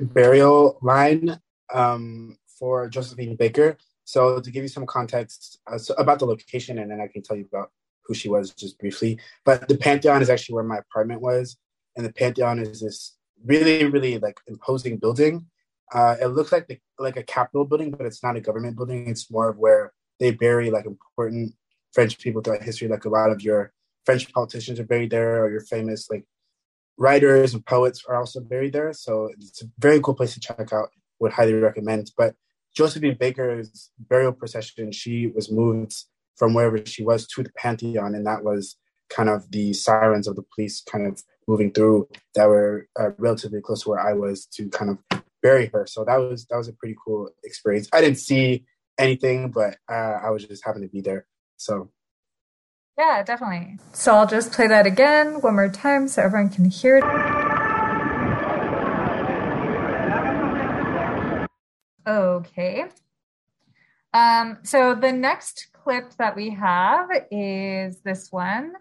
burial 0.00 0.78
line 0.82 1.40
um, 1.72 2.38
for 2.58 2.88
Josephine 2.88 3.36
Baker. 3.36 3.76
So 4.04 4.40
to 4.40 4.50
give 4.50 4.64
you 4.64 4.68
some 4.68 4.86
context 4.86 5.60
uh, 5.70 5.78
so 5.78 5.94
about 5.94 6.18
the 6.18 6.26
location, 6.26 6.78
and 6.78 6.90
then 6.90 7.00
I 7.00 7.06
can 7.06 7.22
tell 7.22 7.36
you 7.36 7.46
about 7.52 7.70
who 8.04 8.14
she 8.14 8.28
was 8.28 8.50
just 8.50 8.78
briefly. 8.80 9.20
But 9.44 9.68
the 9.68 9.76
Pantheon 9.76 10.22
is 10.22 10.30
actually 10.30 10.54
where 10.54 10.64
my 10.64 10.78
apartment 10.78 11.20
was, 11.20 11.56
and 11.96 12.04
the 12.04 12.12
Pantheon 12.12 12.58
is 12.58 12.80
this 12.80 13.16
really, 13.44 13.84
really 13.84 14.18
like 14.18 14.40
imposing 14.48 14.96
building. 14.96 15.46
Uh, 15.92 16.16
it 16.20 16.26
looks 16.26 16.52
like 16.52 16.66
the, 16.66 16.78
like 16.98 17.16
a 17.16 17.22
Capitol 17.22 17.64
building, 17.64 17.90
but 17.90 18.06
it's 18.06 18.22
not 18.22 18.36
a 18.36 18.40
government 18.40 18.76
building. 18.76 19.08
It's 19.08 19.30
more 19.30 19.48
of 19.48 19.58
where 19.58 19.92
they 20.18 20.32
bury 20.32 20.70
like 20.70 20.86
important 20.86 21.54
French 21.92 22.18
people 22.18 22.42
throughout 22.42 22.62
history. 22.62 22.88
Like 22.88 23.04
a 23.04 23.08
lot 23.08 23.30
of 23.30 23.42
your 23.42 23.72
French 24.04 24.32
politicians 24.32 24.80
are 24.80 24.84
buried 24.84 25.10
there, 25.10 25.44
or 25.44 25.50
your 25.50 25.60
famous 25.60 26.10
like 26.10 26.24
writers 26.98 27.54
and 27.54 27.64
poets 27.64 28.04
are 28.08 28.16
also 28.16 28.40
buried 28.40 28.72
there. 28.72 28.92
So 28.92 29.30
it's 29.38 29.62
a 29.62 29.66
very 29.78 30.00
cool 30.00 30.14
place 30.14 30.34
to 30.34 30.40
check 30.40 30.72
out. 30.72 30.88
Would 31.18 31.32
highly 31.32 31.54
recommend. 31.54 32.12
But 32.18 32.34
Josephine 32.74 33.16
Baker's 33.18 33.90
burial 33.98 34.32
procession, 34.32 34.92
she 34.92 35.28
was 35.28 35.50
moved 35.50 35.94
from 36.36 36.52
wherever 36.52 36.84
she 36.84 37.02
was 37.02 37.26
to 37.28 37.42
the 37.42 37.50
Pantheon, 37.56 38.14
and 38.14 38.26
that 38.26 38.44
was 38.44 38.76
kind 39.08 39.28
of 39.28 39.50
the 39.50 39.72
sirens 39.72 40.28
of 40.28 40.36
the 40.36 40.44
police 40.54 40.82
kind 40.82 41.06
of 41.06 41.22
moving 41.48 41.72
through 41.72 42.08
that 42.34 42.46
were 42.48 42.88
uh, 43.00 43.10
relatively 43.18 43.60
close 43.60 43.82
to 43.84 43.90
where 43.90 44.00
I 44.00 44.12
was 44.12 44.46
to 44.46 44.68
kind 44.68 44.90
of 44.90 45.22
bury 45.42 45.70
her. 45.72 45.86
So 45.86 46.04
that 46.04 46.16
was 46.16 46.46
that 46.46 46.56
was 46.56 46.68
a 46.68 46.72
pretty 46.72 46.96
cool 47.04 47.30
experience. 47.44 47.88
I 47.92 48.00
didn't 48.00 48.18
see 48.18 48.64
anything, 48.98 49.50
but 49.50 49.76
uh, 49.90 50.18
I 50.24 50.30
was 50.30 50.44
just 50.44 50.64
happy 50.64 50.80
to 50.80 50.88
be 50.88 51.00
there. 51.00 51.26
So. 51.56 51.90
Yeah, 52.98 53.22
definitely. 53.22 53.78
So 53.92 54.14
I'll 54.14 54.26
just 54.26 54.52
play 54.52 54.68
that 54.68 54.86
again 54.86 55.42
one 55.42 55.54
more 55.54 55.68
time 55.68 56.08
so 56.08 56.22
everyone 56.22 56.48
can 56.48 56.64
hear 56.64 56.96
it. 56.96 57.04
Okay. 62.06 62.84
Um, 64.14 64.58
so 64.62 64.94
the 64.94 65.12
next 65.12 65.68
clip 65.72 66.14
that 66.14 66.34
we 66.34 66.50
have 66.50 67.08
is 67.30 68.00
this 68.00 68.32
one. 68.32 68.72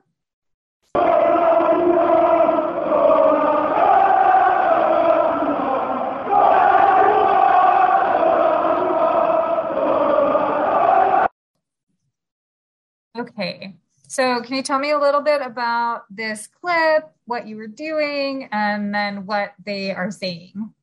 Okay. 13.37 13.75
So, 14.07 14.41
can 14.41 14.55
you 14.55 14.63
tell 14.63 14.79
me 14.79 14.91
a 14.91 14.99
little 14.99 15.21
bit 15.21 15.41
about 15.41 16.03
this 16.09 16.47
clip, 16.47 17.11
what 17.25 17.47
you 17.47 17.57
were 17.57 17.67
doing, 17.67 18.47
and 18.51 18.93
then 18.93 19.25
what 19.25 19.53
they 19.65 19.91
are 19.91 20.11
saying? 20.11 20.73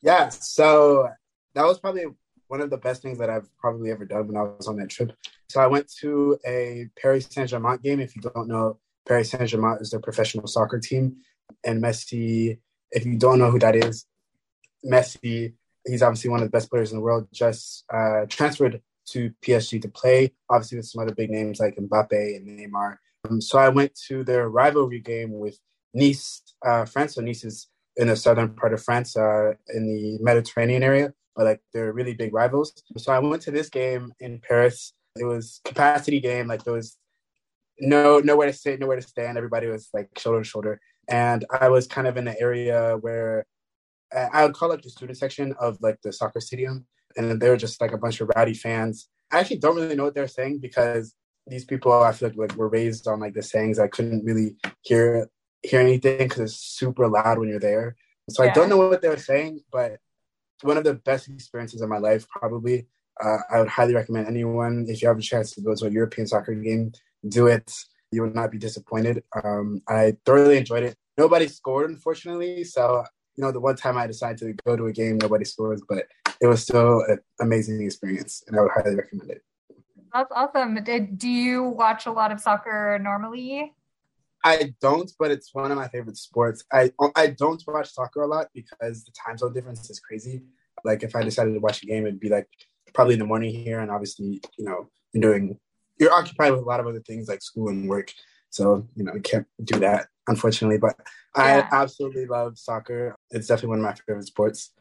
Yeah. 0.00 0.28
So, 0.28 1.10
that 1.54 1.64
was 1.64 1.78
probably 1.78 2.06
one 2.46 2.60
of 2.60 2.70
the 2.70 2.78
best 2.78 3.02
things 3.02 3.18
that 3.18 3.28
I've 3.28 3.48
probably 3.58 3.90
ever 3.90 4.04
done 4.04 4.28
when 4.28 4.36
I 4.36 4.42
was 4.42 4.68
on 4.68 4.76
that 4.76 4.88
trip. 4.88 5.12
So, 5.48 5.60
I 5.60 5.66
went 5.66 5.92
to 6.00 6.38
a 6.46 6.88
Paris 7.00 7.26
Saint 7.30 7.50
Germain 7.50 7.78
game. 7.78 8.00
If 8.00 8.16
you 8.16 8.22
don't 8.22 8.48
know, 8.48 8.78
Paris 9.06 9.30
Saint 9.30 9.48
Germain 9.48 9.78
is 9.80 9.90
their 9.90 10.00
professional 10.00 10.46
soccer 10.46 10.78
team. 10.78 11.16
And 11.64 11.82
Messi, 11.82 12.58
if 12.92 13.04
you 13.04 13.18
don't 13.18 13.38
know 13.38 13.50
who 13.50 13.58
that 13.58 13.76
is, 13.76 14.06
Messi, 14.84 15.54
he's 15.84 16.02
obviously 16.02 16.30
one 16.30 16.40
of 16.40 16.46
the 16.46 16.56
best 16.56 16.70
players 16.70 16.92
in 16.92 16.98
the 16.98 17.02
world, 17.02 17.28
just 17.32 17.84
uh, 17.92 18.26
transferred 18.28 18.80
to 19.12 19.30
PSG 19.42 19.80
to 19.82 19.88
play, 19.88 20.32
obviously 20.48 20.78
with 20.78 20.86
some 20.86 21.02
other 21.02 21.14
big 21.14 21.30
names 21.30 21.60
like 21.60 21.76
Mbappe 21.76 22.36
and 22.36 22.58
Neymar. 22.58 22.96
Um, 23.28 23.40
so 23.40 23.58
I 23.58 23.68
went 23.68 23.94
to 24.08 24.24
their 24.24 24.48
rivalry 24.48 25.00
game 25.00 25.38
with 25.38 25.58
Nice, 25.92 26.42
uh, 26.64 26.84
France. 26.84 27.14
So 27.14 27.20
Nice 27.20 27.44
is 27.44 27.68
in 27.96 28.08
the 28.08 28.16
southern 28.16 28.54
part 28.54 28.72
of 28.72 28.82
France, 28.82 29.16
uh, 29.16 29.52
in 29.74 29.86
the 29.86 30.18
Mediterranean 30.22 30.82
area, 30.82 31.12
but 31.36 31.44
like 31.44 31.60
they're 31.72 31.92
really 31.92 32.14
big 32.14 32.32
rivals. 32.32 32.72
So 32.96 33.12
I 33.12 33.18
went 33.18 33.42
to 33.42 33.50
this 33.50 33.68
game 33.68 34.12
in 34.20 34.40
Paris. 34.40 34.92
It 35.16 35.24
was 35.24 35.60
capacity 35.64 36.20
game, 36.20 36.46
like 36.46 36.64
there 36.64 36.74
was 36.74 36.96
no 37.80 38.20
nowhere 38.20 38.46
to 38.46 38.52
sit, 38.52 38.78
nowhere 38.78 38.96
to 38.96 39.02
stand. 39.02 39.36
Everybody 39.36 39.66
was 39.66 39.88
like 39.92 40.08
shoulder 40.16 40.40
to 40.40 40.44
shoulder, 40.44 40.80
and 41.08 41.44
I 41.60 41.68
was 41.68 41.86
kind 41.86 42.06
of 42.06 42.16
in 42.16 42.24
the 42.24 42.40
area 42.40 42.96
where 43.00 43.44
uh, 44.14 44.28
I 44.32 44.44
would 44.44 44.54
call 44.54 44.72
it 44.72 44.82
the 44.82 44.90
student 44.90 45.18
section 45.18 45.54
of 45.60 45.78
like 45.80 45.98
the 46.02 46.12
soccer 46.12 46.40
stadium 46.40 46.86
and 47.16 47.40
they 47.40 47.48
were 47.48 47.56
just 47.56 47.80
like 47.80 47.92
a 47.92 47.98
bunch 47.98 48.20
of 48.20 48.30
rowdy 48.34 48.54
fans. 48.54 49.08
I 49.32 49.40
actually 49.40 49.58
don't 49.58 49.76
really 49.76 49.94
know 49.94 50.04
what 50.04 50.14
they're 50.14 50.28
saying 50.28 50.58
because 50.58 51.14
these 51.46 51.64
people 51.64 51.92
I 51.92 52.12
feel 52.12 52.28
like, 52.28 52.38
like 52.38 52.56
were 52.56 52.68
raised 52.68 53.06
on 53.08 53.20
like 53.20 53.34
the 53.34 53.42
sayings. 53.42 53.78
I 53.78 53.88
couldn't 53.88 54.24
really 54.24 54.56
hear 54.82 55.28
hear 55.62 55.80
anything 55.80 56.28
because 56.28 56.40
it's 56.40 56.56
super 56.56 57.08
loud 57.08 57.38
when 57.38 57.48
you're 57.48 57.60
there. 57.60 57.96
So 58.30 58.42
yeah. 58.42 58.50
I 58.50 58.54
don't 58.54 58.68
know 58.68 58.76
what 58.76 59.02
they're 59.02 59.16
saying, 59.16 59.60
but 59.70 59.98
one 60.62 60.76
of 60.76 60.84
the 60.84 60.94
best 60.94 61.28
experiences 61.28 61.80
of 61.80 61.88
my 61.88 61.98
life, 61.98 62.28
probably. 62.28 62.86
Uh, 63.22 63.38
I 63.50 63.58
would 63.58 63.68
highly 63.68 63.94
recommend 63.94 64.28
anyone 64.28 64.86
if 64.88 65.02
you 65.02 65.08
have 65.08 65.18
a 65.18 65.22
chance 65.22 65.50
to 65.52 65.60
go 65.60 65.74
to 65.74 65.86
a 65.86 65.90
European 65.90 66.26
soccer 66.26 66.54
game, 66.54 66.92
do 67.28 67.48
it. 67.48 67.70
You 68.12 68.22
will 68.22 68.32
not 68.32 68.50
be 68.50 68.56
disappointed. 68.56 69.22
Um, 69.44 69.82
I 69.86 70.16
thoroughly 70.24 70.56
enjoyed 70.56 70.84
it. 70.84 70.96
Nobody 71.18 71.46
scored, 71.48 71.90
unfortunately, 71.90 72.64
so 72.64 73.04
you 73.36 73.44
know, 73.44 73.52
the 73.52 73.60
one 73.60 73.76
time 73.76 73.96
I 73.96 74.06
decided 74.06 74.38
to 74.38 74.54
go 74.66 74.76
to 74.76 74.86
a 74.86 74.92
game, 74.92 75.18
nobody 75.18 75.44
scores, 75.44 75.82
but 75.88 76.06
it 76.40 76.46
was 76.46 76.62
still 76.62 77.02
an 77.08 77.20
amazing 77.40 77.82
experience, 77.82 78.42
and 78.46 78.56
I 78.56 78.62
would 78.62 78.70
highly 78.72 78.96
recommend 78.96 79.30
it. 79.30 79.42
That's 80.12 80.32
awesome. 80.34 80.82
Did, 80.82 81.18
do 81.18 81.28
you 81.28 81.62
watch 81.62 82.06
a 82.06 82.12
lot 82.12 82.32
of 82.32 82.40
soccer 82.40 82.98
normally? 83.00 83.72
I 84.42 84.74
don't, 84.80 85.10
but 85.18 85.30
it's 85.30 85.54
one 85.54 85.70
of 85.70 85.76
my 85.76 85.88
favorite 85.88 86.16
sports. 86.16 86.64
I 86.72 86.92
I 87.14 87.28
don't 87.28 87.62
watch 87.66 87.92
soccer 87.92 88.22
a 88.22 88.26
lot 88.26 88.48
because 88.54 89.04
the 89.04 89.12
time 89.12 89.36
zone 89.36 89.52
difference 89.52 89.88
is 89.90 90.00
crazy. 90.00 90.42
Like 90.82 91.02
if 91.02 91.14
I 91.14 91.22
decided 91.22 91.52
to 91.52 91.60
watch 91.60 91.82
a 91.82 91.86
game, 91.86 92.06
it'd 92.06 92.20
be 92.20 92.30
like 92.30 92.48
probably 92.94 93.14
in 93.14 93.20
the 93.20 93.26
morning 93.26 93.54
here, 93.54 93.80
and 93.80 93.90
obviously, 93.90 94.40
you 94.56 94.64
know, 94.64 94.88
you're 95.12 95.20
doing 95.20 95.58
you're 95.98 96.12
occupied 96.12 96.52
with 96.52 96.62
a 96.62 96.64
lot 96.64 96.80
of 96.80 96.86
other 96.86 97.00
things 97.00 97.28
like 97.28 97.42
school 97.42 97.68
and 97.68 97.88
work. 97.88 98.12
So, 98.48 98.88
you 98.96 99.04
know, 99.04 99.12
I 99.14 99.20
can't 99.20 99.46
do 99.62 99.78
that, 99.80 100.08
unfortunately. 100.26 100.78
But 100.78 100.96
yeah. 101.36 101.68
I 101.70 101.76
absolutely 101.76 102.26
love 102.26 102.58
soccer. 102.58 103.14
It's 103.30 103.46
definitely 103.46 103.68
one 103.68 103.78
of 103.80 103.84
my 103.84 103.94
favorite 103.94 104.26
sports. 104.26 104.72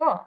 Cool. 0.00 0.20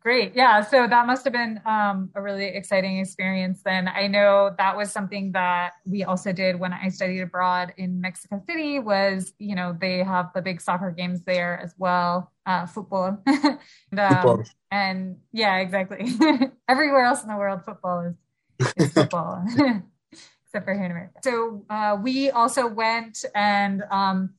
Great. 0.00 0.34
Yeah. 0.36 0.62
So 0.62 0.86
that 0.86 1.06
must 1.06 1.24
have 1.24 1.32
been 1.32 1.60
um, 1.66 2.10
a 2.14 2.22
really 2.22 2.46
exciting 2.46 2.98
experience 2.98 3.62
then. 3.64 3.88
I 3.88 4.06
know 4.06 4.54
that 4.56 4.76
was 4.76 4.92
something 4.92 5.32
that 5.32 5.72
we 5.84 6.04
also 6.04 6.32
did 6.32 6.58
when 6.58 6.72
I 6.72 6.88
studied 6.88 7.20
abroad 7.20 7.74
in 7.76 8.00
Mexico 8.00 8.40
City 8.46 8.78
was, 8.78 9.32
you 9.38 9.56
know, 9.56 9.76
they 9.78 9.98
have 9.98 10.30
the 10.34 10.40
big 10.40 10.60
soccer 10.60 10.92
games 10.92 11.22
there 11.24 11.60
as 11.60 11.74
well, 11.78 12.32
uh, 12.46 12.64
football. 12.66 13.20
and, 13.26 13.58
um, 13.98 14.22
football. 14.22 14.44
and 14.70 15.16
yeah, 15.32 15.58
exactly. 15.58 16.06
Everywhere 16.68 17.04
else 17.04 17.22
in 17.22 17.28
the 17.28 17.36
world, 17.36 17.64
football 17.64 18.14
is, 18.60 18.72
is 18.76 18.92
football 18.92 19.44
except 20.48 20.64
for 20.64 20.74
here 20.74 20.84
in 20.84 20.90
America. 20.90 21.18
So 21.22 21.64
uh, 21.68 21.98
we 22.00 22.30
also 22.30 22.66
went, 22.66 23.24
and 23.34 23.82
um, 23.90 24.34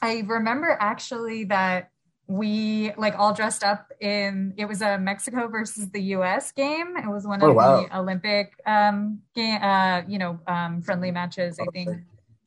I 0.00 0.24
remember 0.26 0.76
actually 0.80 1.44
that 1.44 1.91
we 2.32 2.92
like 2.96 3.18
all 3.18 3.34
dressed 3.34 3.62
up 3.62 3.92
in 4.00 4.54
it 4.56 4.64
was 4.64 4.80
a 4.80 4.98
Mexico 4.98 5.48
versus 5.48 5.90
the 5.90 6.00
US 6.16 6.50
game. 6.52 6.96
It 6.96 7.06
was 7.06 7.26
one 7.26 7.42
of 7.42 7.54
wow. 7.54 7.82
the 7.82 7.98
Olympic 7.98 8.54
um 8.64 9.20
game 9.34 9.62
uh 9.62 10.02
you 10.08 10.18
know 10.18 10.40
um 10.46 10.80
friendly 10.82 11.10
matches, 11.10 11.58
I 11.60 11.66
think. 11.72 11.90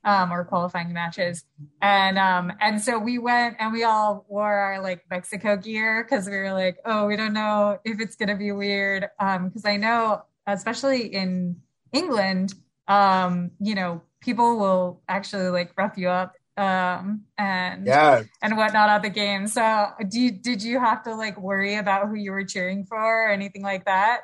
Um, 0.03 0.31
or 0.31 0.45
qualifying 0.45 0.93
matches. 0.93 1.45
And 1.81 2.19
um 2.19 2.53
and 2.59 2.79
so 2.79 2.99
we 2.99 3.17
went 3.17 3.57
and 3.59 3.73
we 3.73 3.83
all 3.83 4.23
wore 4.27 4.53
our 4.53 4.79
like 4.79 5.03
Mexico 5.09 5.57
gear 5.57 6.03
because 6.03 6.27
we 6.27 6.37
were 6.37 6.53
like, 6.53 6.77
oh, 6.85 7.07
we 7.07 7.15
don't 7.15 7.33
know 7.33 7.79
if 7.83 7.99
it's 7.99 8.15
gonna 8.15 8.37
be 8.37 8.51
weird. 8.51 9.07
Um, 9.19 9.47
because 9.47 9.65
I 9.65 9.77
know 9.77 10.21
especially 10.45 11.07
in 11.07 11.55
England, 11.91 12.53
um, 12.87 13.49
you 13.59 13.73
know, 13.73 14.03
people 14.19 14.57
will 14.57 15.01
actually 15.07 15.49
like 15.49 15.71
rough 15.75 15.97
you 15.97 16.09
up 16.09 16.35
um 16.57 17.21
and 17.37 17.85
yeah 17.85 18.23
and 18.41 18.55
whatnot 18.55 18.89
at 18.89 19.01
the 19.01 19.09
game 19.09 19.45
so 19.47 19.87
do 20.09 20.19
you, 20.19 20.31
did 20.31 20.63
you 20.63 20.79
have 20.79 21.03
to 21.03 21.13
like 21.13 21.37
worry 21.39 21.75
about 21.75 22.07
who 22.07 22.15
you 22.15 22.31
were 22.31 22.45
cheering 22.45 22.85
for 22.85 23.27
or 23.27 23.29
anything 23.29 23.61
like 23.61 23.83
that 23.85 24.21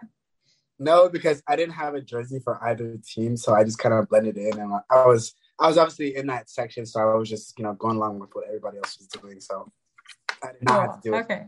no 0.80 1.10
because 1.10 1.44
i 1.48 1.56
didn't 1.56 1.74
have 1.74 1.94
a 1.94 2.02
jersey 2.02 2.40
for 2.40 2.64
either 2.64 2.98
team 3.06 3.36
so 3.36 3.54
i 3.54 3.64
just 3.64 3.80
kind 3.80 3.94
of 3.94 4.08
blended 4.08 4.38
in 4.38 4.58
and 4.58 4.72
i 4.90 5.06
was 5.06 5.36
i 5.60 5.68
was 5.68 5.78
obviously 5.78 6.16
in 6.16 6.28
that 6.28 6.50
section 6.50 6.86
so 6.86 7.02
i 7.02 7.16
was 7.16 7.30
just 7.30 7.58
you 7.60 7.66
know 7.66 7.74
going 7.74 7.98
along 7.98 8.18
with 8.18 8.30
what 8.34 8.46
everybody 8.48 8.78
else 8.78 8.98
was 8.98 9.08
doing 9.08 9.40
so 9.42 9.70
i 10.42 10.54
did 10.54 10.64
not 10.64 10.74
cool. 10.74 10.82
have 10.82 11.02
to 11.02 11.10
do 11.10 11.16
it 11.16 11.20
okay 11.20 11.46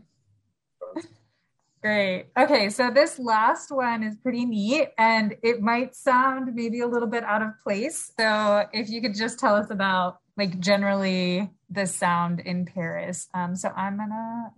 Great. 1.84 2.28
Okay, 2.34 2.70
so 2.70 2.90
this 2.90 3.18
last 3.18 3.70
one 3.70 4.02
is 4.02 4.16
pretty 4.16 4.46
neat 4.46 4.88
and 4.96 5.36
it 5.42 5.60
might 5.60 5.94
sound 5.94 6.54
maybe 6.54 6.80
a 6.80 6.86
little 6.86 7.06
bit 7.06 7.22
out 7.24 7.42
of 7.42 7.50
place. 7.62 8.10
So 8.18 8.64
if 8.72 8.88
you 8.88 9.02
could 9.02 9.14
just 9.14 9.38
tell 9.38 9.54
us 9.54 9.68
about 9.68 10.16
like 10.36 10.58
generally 10.58 11.50
the 11.70 11.86
sound 11.86 12.40
in 12.40 12.66
Paris. 12.66 13.28
Um, 13.34 13.56
so 13.56 13.70
I'm 13.70 13.96
gonna. 13.96 14.52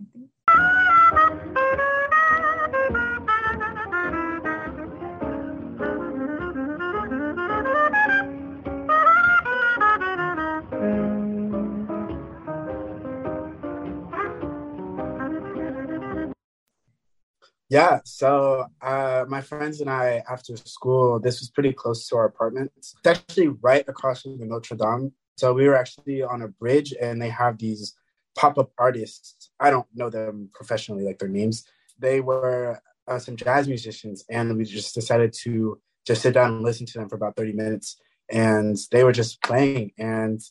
Yeah, 17.69 17.99
so 18.05 18.65
uh, 18.81 19.25
my 19.27 19.41
friends 19.41 19.81
and 19.81 19.89
I, 19.89 20.23
after 20.29 20.55
school, 20.55 21.19
this 21.19 21.41
was 21.41 21.49
pretty 21.49 21.73
close 21.73 22.07
to 22.07 22.15
our 22.15 22.23
apartment. 22.25 22.71
It's 22.77 22.95
actually 23.05 23.49
right 23.49 23.83
across 23.89 24.21
from 24.21 24.39
the 24.39 24.45
Notre 24.45 24.77
Dame. 24.77 25.11
So 25.37 25.53
we 25.53 25.67
were 25.67 25.77
actually 25.77 26.23
on 26.23 26.41
a 26.41 26.47
bridge, 26.47 26.93
and 26.99 27.21
they 27.21 27.29
have 27.29 27.57
these 27.57 27.95
pop-up 28.35 28.71
artists. 28.77 29.49
I 29.59 29.69
don't 29.69 29.87
know 29.93 30.09
them 30.09 30.49
professionally, 30.53 31.03
like 31.03 31.19
their 31.19 31.29
names. 31.29 31.65
They 31.99 32.21
were 32.21 32.81
uh, 33.07 33.19
some 33.19 33.35
jazz 33.35 33.67
musicians, 33.67 34.25
and 34.29 34.57
we 34.57 34.65
just 34.65 34.95
decided 34.95 35.33
to 35.43 35.79
just 36.05 36.21
sit 36.21 36.33
down 36.33 36.53
and 36.53 36.63
listen 36.63 36.85
to 36.87 36.99
them 36.99 37.09
for 37.09 37.15
about 37.15 37.35
thirty 37.35 37.53
minutes. 37.53 37.97
And 38.29 38.77
they 38.91 39.03
were 39.03 39.13
just 39.13 39.41
playing, 39.41 39.91
and 39.97 40.41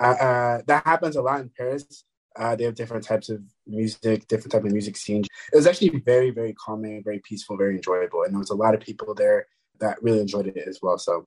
uh, 0.00 0.16
uh 0.28 0.62
that 0.66 0.86
happens 0.86 1.16
a 1.16 1.22
lot 1.22 1.40
in 1.40 1.50
Paris. 1.50 2.04
Uh, 2.36 2.54
they 2.54 2.64
have 2.64 2.76
different 2.76 3.04
types 3.04 3.28
of 3.30 3.40
music, 3.66 4.28
different 4.28 4.52
type 4.52 4.64
of 4.64 4.70
music 4.70 4.96
scenes. 4.96 5.26
It 5.52 5.56
was 5.56 5.66
actually 5.66 6.00
very, 6.06 6.30
very 6.30 6.54
calming, 6.54 7.02
very 7.02 7.18
peaceful, 7.18 7.56
very 7.56 7.74
enjoyable, 7.74 8.22
and 8.22 8.32
there 8.32 8.38
was 8.38 8.50
a 8.50 8.54
lot 8.54 8.74
of 8.74 8.80
people 8.80 9.14
there 9.14 9.46
that 9.80 10.00
really 10.02 10.20
enjoyed 10.20 10.46
it 10.46 10.68
as 10.68 10.78
well. 10.80 10.98
So 10.98 11.26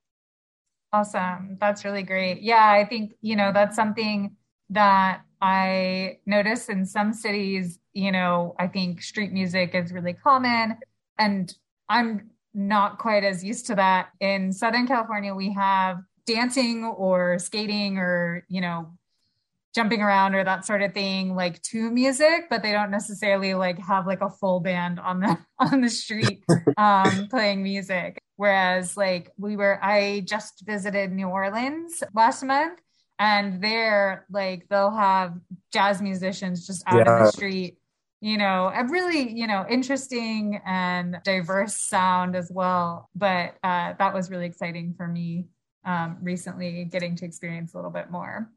awesome, 0.92 1.56
that's 1.60 1.84
really 1.84 2.02
great. 2.02 2.42
Yeah, 2.42 2.70
I 2.70 2.84
think 2.84 3.12
you 3.20 3.36
know 3.36 3.52
that's 3.52 3.76
something 3.76 4.36
that 4.70 5.22
I 5.42 6.18
notice 6.24 6.68
in 6.68 6.86
some 6.86 7.12
cities. 7.12 7.78
You 7.92 8.12
know, 8.12 8.54
I 8.58 8.68
think 8.68 9.02
street 9.02 9.32
music 9.32 9.74
is 9.74 9.92
really 9.92 10.14
common. 10.14 10.78
And 11.18 11.52
I'm 11.88 12.30
not 12.54 12.98
quite 12.98 13.24
as 13.24 13.44
used 13.44 13.66
to 13.66 13.74
that. 13.74 14.10
In 14.20 14.52
Southern 14.52 14.86
California, 14.86 15.34
we 15.34 15.52
have 15.52 15.98
dancing 16.26 16.84
or 16.84 17.38
skating 17.40 17.98
or, 17.98 18.46
you 18.48 18.60
know, 18.60 18.92
jumping 19.74 20.00
around 20.00 20.34
or 20.34 20.44
that 20.44 20.66
sort 20.66 20.82
of 20.82 20.92
thing 20.92 21.34
like 21.34 21.60
to 21.62 21.90
music 21.90 22.44
but 22.50 22.62
they 22.62 22.72
don't 22.72 22.90
necessarily 22.90 23.54
like 23.54 23.78
have 23.78 24.06
like 24.06 24.20
a 24.20 24.28
full 24.28 24.60
band 24.60 25.00
on 25.00 25.20
the 25.20 25.38
on 25.58 25.80
the 25.80 25.88
street 25.88 26.44
um 26.76 27.26
playing 27.30 27.62
music 27.62 28.18
whereas 28.42 28.96
like 28.96 29.30
we 29.38 29.54
were 29.54 29.78
i 29.84 30.20
just 30.26 30.66
visited 30.66 31.12
new 31.12 31.28
orleans 31.28 32.02
last 32.12 32.42
month 32.42 32.80
and 33.20 33.62
there 33.62 34.26
like 34.32 34.68
they'll 34.68 34.90
have 34.90 35.38
jazz 35.72 36.02
musicians 36.02 36.66
just 36.66 36.82
out 36.88 37.06
yeah. 37.06 37.18
in 37.18 37.24
the 37.24 37.30
street 37.30 37.78
you 38.20 38.36
know 38.36 38.72
a 38.74 38.84
really 38.88 39.30
you 39.30 39.46
know 39.46 39.64
interesting 39.70 40.60
and 40.66 41.18
diverse 41.22 41.76
sound 41.76 42.34
as 42.34 42.50
well 42.52 43.08
but 43.14 43.54
uh, 43.62 43.92
that 44.00 44.12
was 44.12 44.28
really 44.28 44.46
exciting 44.46 44.92
for 44.92 45.06
me 45.06 45.46
um, 45.84 46.18
recently 46.20 46.84
getting 46.84 47.14
to 47.14 47.24
experience 47.24 47.74
a 47.74 47.76
little 47.76 47.92
bit 47.92 48.10
more 48.10 48.50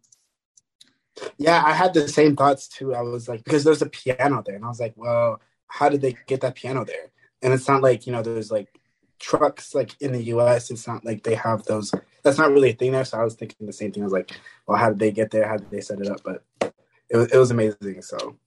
yeah, 1.37 1.63
I 1.65 1.71
had 1.71 1.93
the 1.93 2.09
same 2.09 2.35
thoughts 2.35 2.67
too. 2.67 2.93
I 2.93 2.99
was 2.99 3.29
like, 3.29 3.41
because 3.45 3.63
there's 3.63 3.81
a 3.81 3.89
piano 3.89 4.43
there, 4.45 4.55
and 4.55 4.65
I 4.65 4.67
was 4.67 4.81
like, 4.81 4.91
well, 4.97 5.39
how 5.67 5.87
did 5.87 6.01
they 6.01 6.17
get 6.27 6.41
that 6.41 6.55
piano 6.55 6.83
there? 6.83 7.09
And 7.41 7.53
it's 7.53 7.69
not 7.69 7.81
like 7.81 8.05
you 8.05 8.11
know, 8.11 8.21
there's 8.21 8.51
like 8.51 8.67
trucks 9.19 9.73
like 9.73 9.99
in 10.01 10.11
the 10.11 10.23
U.S. 10.23 10.71
It's 10.71 10.87
not 10.87 11.05
like 11.05 11.23
they 11.23 11.35
have 11.35 11.63
those. 11.63 11.93
That's 12.23 12.37
not 12.37 12.51
really 12.51 12.71
a 12.71 12.73
thing 12.73 12.91
there. 12.91 13.05
So 13.05 13.19
I 13.19 13.23
was 13.23 13.35
thinking 13.35 13.67
the 13.67 13.73
same 13.73 13.91
thing. 13.91 14.03
I 14.03 14.05
was 14.05 14.13
like, 14.13 14.31
well, 14.67 14.77
how 14.77 14.89
did 14.89 14.99
they 14.99 15.11
get 15.11 15.31
there? 15.31 15.47
How 15.47 15.57
did 15.57 15.71
they 15.71 15.81
set 15.81 15.99
it 15.99 16.07
up? 16.07 16.21
But 16.23 16.43
it 17.09 17.17
was 17.17 17.31
it 17.31 17.37
was 17.37 17.51
amazing. 17.51 18.01
So 18.01 18.37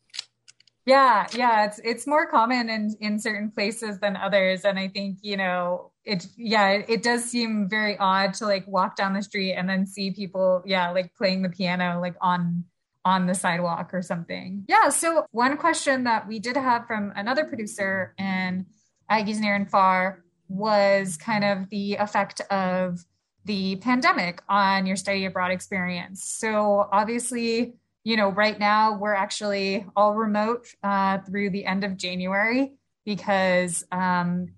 yeah, 0.89 1.27
yeah, 1.35 1.67
it's 1.67 1.81
it's 1.85 2.07
more 2.07 2.27
common 2.27 2.71
in 2.71 2.97
in 3.01 3.19
certain 3.19 3.51
places 3.51 3.99
than 4.01 4.17
others, 4.17 4.65
and 4.65 4.79
I 4.79 4.89
think 4.89 5.19
you 5.23 5.37
know 5.37 5.93
it. 6.05 6.27
Yeah, 6.37 6.71
it, 6.71 6.87
it 6.89 7.03
does 7.03 7.25
seem 7.25 7.69
very 7.69 7.99
odd 7.99 8.35
to 8.35 8.47
like 8.47 8.67
walk 8.67 8.97
down 8.97 9.13
the 9.13 9.23
street 9.23 9.53
and 9.53 9.69
then 9.69 9.87
see 9.87 10.11
people, 10.13 10.63
yeah, 10.65 10.91
like 10.91 11.15
playing 11.15 11.43
the 11.43 11.51
piano 11.51 12.01
like 12.01 12.17
on 12.21 12.65
on 13.05 13.27
the 13.27 13.35
sidewalk 13.35 13.93
or 13.93 14.03
something. 14.03 14.65
Yeah. 14.67 14.89
So 14.89 15.27
one 15.31 15.57
question 15.57 16.05
that 16.05 16.27
we 16.27 16.39
did 16.39 16.57
have 16.57 16.87
from 16.87 17.13
another 17.17 17.45
producer 17.45 18.15
and 18.19 18.67
Aggies 19.11 19.41
Near 19.41 19.55
and 19.55 19.71
Far 19.71 20.25
was 20.49 21.17
kind 21.17 21.45
of 21.45 21.69
the 21.71 21.95
effect 21.95 22.41
of 22.51 23.05
the 23.45 23.77
pandemic 23.77 24.43
on 24.49 24.87
your 24.87 24.97
study 24.97 25.25
abroad 25.25 25.51
experience. 25.51 26.25
So 26.25 26.89
obviously 26.93 27.75
you 28.09 28.17
know, 28.17 28.31
right 28.31 28.59
now 28.59 28.97
we're 28.97 29.13
actually 29.13 29.85
all 29.95 30.15
remote 30.15 30.67
uh, 30.83 31.19
through 31.19 31.51
the 31.51 31.67
end 31.67 31.85
of 31.85 31.99
January 31.99 32.73
because 33.05 33.85
um, 33.93 34.49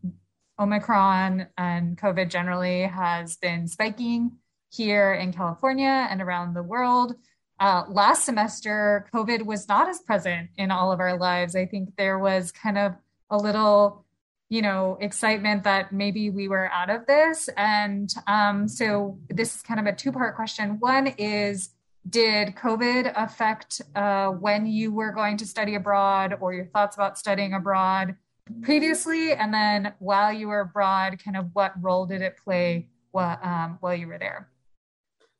Omicron 0.56 1.48
and 1.58 1.98
COVID 1.98 2.28
generally 2.28 2.82
has 2.82 3.38
been 3.38 3.66
spiking 3.66 4.38
here 4.70 5.14
in 5.14 5.32
California 5.32 6.06
and 6.08 6.22
around 6.22 6.54
the 6.54 6.62
world. 6.62 7.16
Uh, 7.58 7.82
last 7.88 8.24
semester, 8.24 9.08
COVID 9.12 9.44
was 9.44 9.66
not 9.66 9.88
as 9.88 9.98
present 9.98 10.50
in 10.56 10.70
all 10.70 10.92
of 10.92 11.00
our 11.00 11.18
lives. 11.18 11.56
I 11.56 11.66
think 11.66 11.96
there 11.96 12.20
was 12.20 12.52
kind 12.52 12.78
of 12.78 12.94
a 13.30 13.36
little, 13.36 14.04
you 14.50 14.62
know, 14.62 14.98
excitement 15.00 15.62
that 15.62 15.92
maybe 15.92 16.28
we 16.28 16.48
were 16.48 16.70
out 16.72 16.90
of 16.90 17.06
this. 17.06 17.48
And 17.56 18.12
um, 18.26 18.66
so 18.66 19.18
this 19.28 19.54
is 19.54 19.62
kind 19.62 19.78
of 19.78 19.86
a 19.86 19.94
two 19.94 20.10
part 20.10 20.34
question. 20.34 20.80
One 20.80 21.06
is, 21.18 21.70
did 22.08 22.56
COVID 22.56 23.12
affect 23.14 23.80
uh, 23.94 24.28
when 24.30 24.66
you 24.66 24.92
were 24.92 25.12
going 25.12 25.36
to 25.36 25.46
study 25.46 25.76
abroad 25.76 26.36
or 26.40 26.52
your 26.52 26.66
thoughts 26.66 26.96
about 26.96 27.16
studying 27.16 27.54
abroad 27.54 28.16
previously? 28.62 29.32
And 29.32 29.54
then 29.54 29.92
while 30.00 30.32
you 30.32 30.48
were 30.48 30.60
abroad, 30.60 31.22
kind 31.24 31.36
of 31.36 31.50
what 31.52 31.72
role 31.80 32.06
did 32.06 32.20
it 32.20 32.36
play 32.42 32.88
while, 33.12 33.38
um, 33.42 33.78
while 33.80 33.94
you 33.94 34.08
were 34.08 34.18
there? 34.18 34.48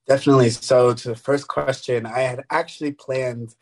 Definitely. 0.06 0.50
So, 0.50 0.92
to 0.92 1.08
the 1.08 1.16
first 1.16 1.48
question, 1.48 2.06
I 2.06 2.20
had 2.20 2.44
actually 2.50 2.92
planned 2.92 3.54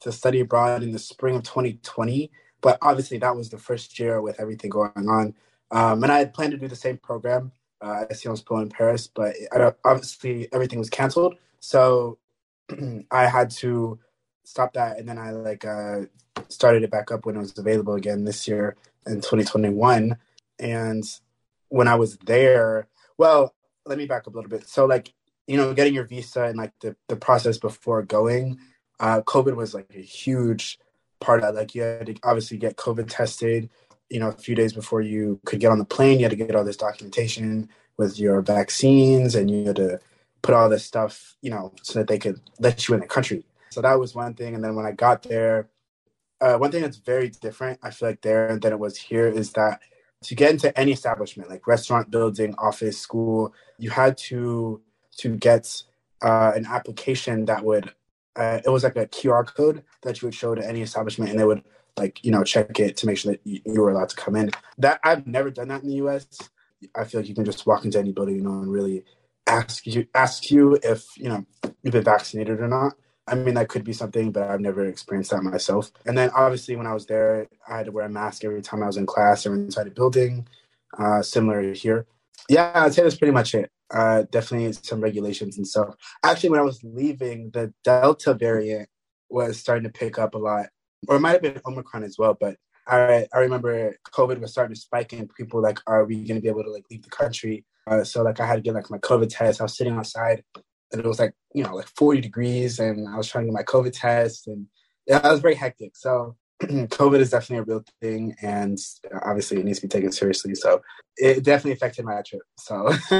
to 0.00 0.12
study 0.12 0.40
abroad 0.40 0.82
in 0.82 0.92
the 0.92 0.98
spring 0.98 1.36
of 1.36 1.42
2020, 1.42 2.30
but 2.60 2.78
obviously 2.82 3.18
that 3.18 3.36
was 3.36 3.50
the 3.50 3.58
first 3.58 3.98
year 3.98 4.20
with 4.20 4.40
everything 4.40 4.70
going 4.70 4.90
on. 4.96 5.34
Um, 5.70 6.02
and 6.02 6.12
I 6.12 6.18
had 6.18 6.34
planned 6.34 6.52
to 6.52 6.58
do 6.58 6.68
the 6.68 6.76
same 6.76 6.96
program 6.98 7.52
uh, 7.80 8.04
at 8.08 8.16
Sciences 8.16 8.44
Po 8.44 8.58
in 8.58 8.68
Paris, 8.68 9.06
but 9.06 9.34
obviously 9.84 10.48
everything 10.52 10.78
was 10.78 10.90
canceled. 10.90 11.36
So 11.60 12.18
I 13.10 13.26
had 13.26 13.50
to 13.52 13.98
stop 14.44 14.74
that, 14.74 14.98
and 14.98 15.08
then 15.08 15.18
I 15.18 15.32
like 15.32 15.64
uh, 15.64 16.02
started 16.48 16.82
it 16.82 16.90
back 16.90 17.10
up 17.10 17.26
when 17.26 17.36
it 17.36 17.40
was 17.40 17.58
available 17.58 17.94
again 17.94 18.24
this 18.24 18.46
year 18.46 18.76
in 19.06 19.16
2021. 19.16 20.16
And 20.58 21.04
when 21.68 21.88
I 21.88 21.96
was 21.96 22.16
there, 22.18 22.88
well, 23.18 23.54
let 23.84 23.98
me 23.98 24.06
back 24.06 24.26
up 24.26 24.34
a 24.34 24.36
little 24.36 24.50
bit. 24.50 24.68
So 24.68 24.86
like 24.86 25.12
you 25.46 25.56
know, 25.56 25.72
getting 25.74 25.94
your 25.94 26.04
visa 26.04 26.44
and 26.44 26.56
like 26.56 26.72
the 26.80 26.96
the 27.08 27.16
process 27.16 27.58
before 27.58 28.02
going, 28.02 28.58
uh, 29.00 29.22
COVID 29.22 29.54
was 29.54 29.74
like 29.74 29.90
a 29.94 30.00
huge 30.00 30.78
part 31.20 31.42
of 31.42 31.54
Like 31.54 31.74
you 31.74 31.82
had 31.82 32.06
to 32.06 32.14
obviously 32.22 32.58
get 32.58 32.76
COVID 32.76 33.08
tested. 33.08 33.70
You 34.10 34.20
know, 34.20 34.28
a 34.28 34.32
few 34.32 34.54
days 34.54 34.72
before 34.72 35.00
you 35.00 35.40
could 35.44 35.60
get 35.60 35.72
on 35.72 35.78
the 35.78 35.84
plane, 35.84 36.18
you 36.18 36.24
had 36.24 36.30
to 36.30 36.36
get 36.36 36.54
all 36.54 36.64
this 36.64 36.76
documentation 36.76 37.68
with 37.96 38.18
your 38.18 38.40
vaccines, 38.40 39.34
and 39.34 39.50
you 39.50 39.66
had 39.66 39.76
to 39.76 39.98
put 40.42 40.54
all 40.54 40.68
this 40.68 40.84
stuff, 40.84 41.36
you 41.42 41.50
know, 41.50 41.72
so 41.82 41.98
that 41.98 42.06
they 42.06 42.18
could 42.18 42.40
let 42.60 42.86
you 42.86 42.94
in 42.94 43.00
the 43.00 43.06
country. 43.06 43.44
So 43.70 43.80
that 43.82 43.98
was 43.98 44.14
one 44.14 44.34
thing. 44.34 44.54
And 44.54 44.62
then 44.62 44.76
when 44.76 44.86
I 44.86 44.92
got 44.92 45.22
there, 45.22 45.68
uh, 46.40 46.56
one 46.56 46.70
thing 46.70 46.82
that's 46.82 46.98
very 46.98 47.30
different, 47.30 47.80
I 47.82 47.90
feel 47.90 48.10
like 48.10 48.20
there 48.20 48.56
than 48.58 48.72
it 48.72 48.78
was 48.78 48.96
here, 48.96 49.26
is 49.26 49.52
that 49.52 49.80
to 50.22 50.34
get 50.34 50.50
into 50.50 50.78
any 50.78 50.92
establishment, 50.92 51.50
like 51.50 51.66
restaurant, 51.66 52.10
building, 52.10 52.54
office, 52.58 52.98
school, 52.98 53.52
you 53.78 53.90
had 53.90 54.16
to 54.18 54.80
to 55.18 55.36
get 55.36 55.82
uh, 56.22 56.52
an 56.54 56.66
application 56.66 57.46
that 57.46 57.64
would 57.64 57.92
uh, 58.36 58.60
it 58.64 58.70
was 58.70 58.84
like 58.84 58.96
a 58.96 59.06
QR 59.06 59.46
code 59.46 59.82
that 60.02 60.20
you 60.20 60.26
would 60.26 60.34
show 60.34 60.54
to 60.54 60.66
any 60.66 60.82
establishment, 60.82 61.30
and 61.30 61.38
they 61.38 61.44
would 61.44 61.62
like 61.96 62.22
you 62.24 62.30
know 62.30 62.44
check 62.44 62.78
it 62.78 62.96
to 62.98 63.06
make 63.06 63.18
sure 63.18 63.32
that 63.32 63.40
you, 63.44 63.60
you 63.64 63.80
were 63.80 63.90
allowed 63.90 64.08
to 64.10 64.16
come 64.16 64.36
in. 64.36 64.50
That 64.78 65.00
I've 65.02 65.26
never 65.26 65.50
done 65.50 65.68
that 65.68 65.82
in 65.82 65.88
the 65.88 65.96
U.S. 65.96 66.26
I 66.94 67.04
feel 67.04 67.20
like 67.20 67.28
you 67.28 67.34
can 67.34 67.44
just 67.44 67.66
walk 67.66 67.84
into 67.84 67.98
any 67.98 68.12
building, 68.12 68.36
you 68.36 68.42
know, 68.42 68.50
and 68.50 68.70
really 68.70 69.04
ask 69.46 69.86
you 69.86 70.06
ask 70.14 70.50
you 70.50 70.78
if 70.82 71.06
you 71.16 71.28
know 71.28 71.44
you've 71.82 71.92
been 71.92 72.04
vaccinated 72.04 72.60
or 72.60 72.68
not. 72.68 72.94
I 73.28 73.34
mean, 73.34 73.54
that 73.54 73.68
could 73.68 73.82
be 73.82 73.92
something, 73.92 74.30
but 74.30 74.48
I've 74.48 74.60
never 74.60 74.84
experienced 74.84 75.32
that 75.32 75.42
myself. 75.42 75.90
And 76.04 76.16
then 76.16 76.30
obviously, 76.30 76.76
when 76.76 76.86
I 76.86 76.94
was 76.94 77.06
there, 77.06 77.48
I 77.68 77.78
had 77.78 77.86
to 77.86 77.92
wear 77.92 78.04
a 78.04 78.08
mask 78.08 78.44
every 78.44 78.62
time 78.62 78.84
I 78.84 78.86
was 78.86 78.96
in 78.96 79.06
class 79.06 79.46
or 79.46 79.54
inside 79.54 79.88
a 79.88 79.90
building. 79.90 80.46
Uh, 80.96 81.22
similar 81.22 81.72
here. 81.72 82.06
Yeah, 82.48 82.70
I'd 82.72 82.94
say 82.94 83.02
that's 83.02 83.16
pretty 83.16 83.32
much 83.32 83.54
it. 83.54 83.70
Uh, 83.92 84.24
definitely 84.30 84.72
some 84.72 85.00
regulations 85.00 85.56
and 85.56 85.66
stuff. 85.66 85.94
Actually, 86.24 86.50
when 86.50 86.60
I 86.60 86.64
was 86.64 86.82
leaving, 86.82 87.50
the 87.50 87.72
Delta 87.84 88.34
variant 88.34 88.88
was 89.28 89.58
starting 89.58 89.84
to 89.84 89.90
pick 89.90 90.18
up 90.18 90.34
a 90.34 90.38
lot, 90.38 90.66
or 91.08 91.16
it 91.16 91.20
might 91.20 91.32
have 91.32 91.42
been 91.42 91.60
Omicron 91.66 92.02
as 92.02 92.16
well. 92.18 92.36
But 92.38 92.56
I 92.88 93.26
I 93.32 93.38
remember 93.38 93.96
COVID 94.12 94.40
was 94.40 94.52
starting 94.52 94.74
to 94.74 94.80
spike, 94.80 95.12
and 95.12 95.32
people 95.34 95.62
like, 95.62 95.78
"Are 95.86 96.04
we 96.04 96.16
going 96.24 96.36
to 96.36 96.42
be 96.42 96.48
able 96.48 96.64
to 96.64 96.70
like 96.70 96.84
leave 96.90 97.02
the 97.02 97.10
country?" 97.10 97.64
Uh, 97.86 98.02
so 98.02 98.22
like 98.22 98.40
I 98.40 98.46
had 98.46 98.56
to 98.56 98.60
get 98.60 98.74
like 98.74 98.90
my 98.90 98.98
COVID 98.98 99.28
test. 99.30 99.60
I 99.60 99.64
was 99.64 99.76
sitting 99.76 99.94
outside 99.94 100.42
and 100.92 101.00
it 101.00 101.06
was 101.06 101.18
like, 101.18 101.34
you 101.54 101.62
know, 101.62 101.74
like 101.74 101.88
40 101.96 102.20
degrees 102.20 102.78
and 102.78 103.08
I 103.08 103.16
was 103.16 103.28
trying 103.28 103.44
to 103.44 103.50
get 103.50 103.54
my 103.54 103.62
COVID 103.62 103.92
test 103.92 104.46
and 104.46 104.66
yeah, 105.06 105.26
it 105.26 105.30
was 105.30 105.40
very 105.40 105.54
hectic. 105.54 105.96
So 105.96 106.36
COVID 106.62 107.20
is 107.20 107.30
definitely 107.30 107.58
a 107.58 107.74
real 107.74 107.84
thing 108.00 108.34
and 108.42 108.78
obviously 109.24 109.58
it 109.58 109.64
needs 109.64 109.80
to 109.80 109.86
be 109.86 109.90
taken 109.90 110.12
seriously. 110.12 110.54
So 110.54 110.80
it 111.16 111.44
definitely 111.44 111.72
affected 111.72 112.04
my 112.04 112.22
trip. 112.22 112.42
So 112.58 112.92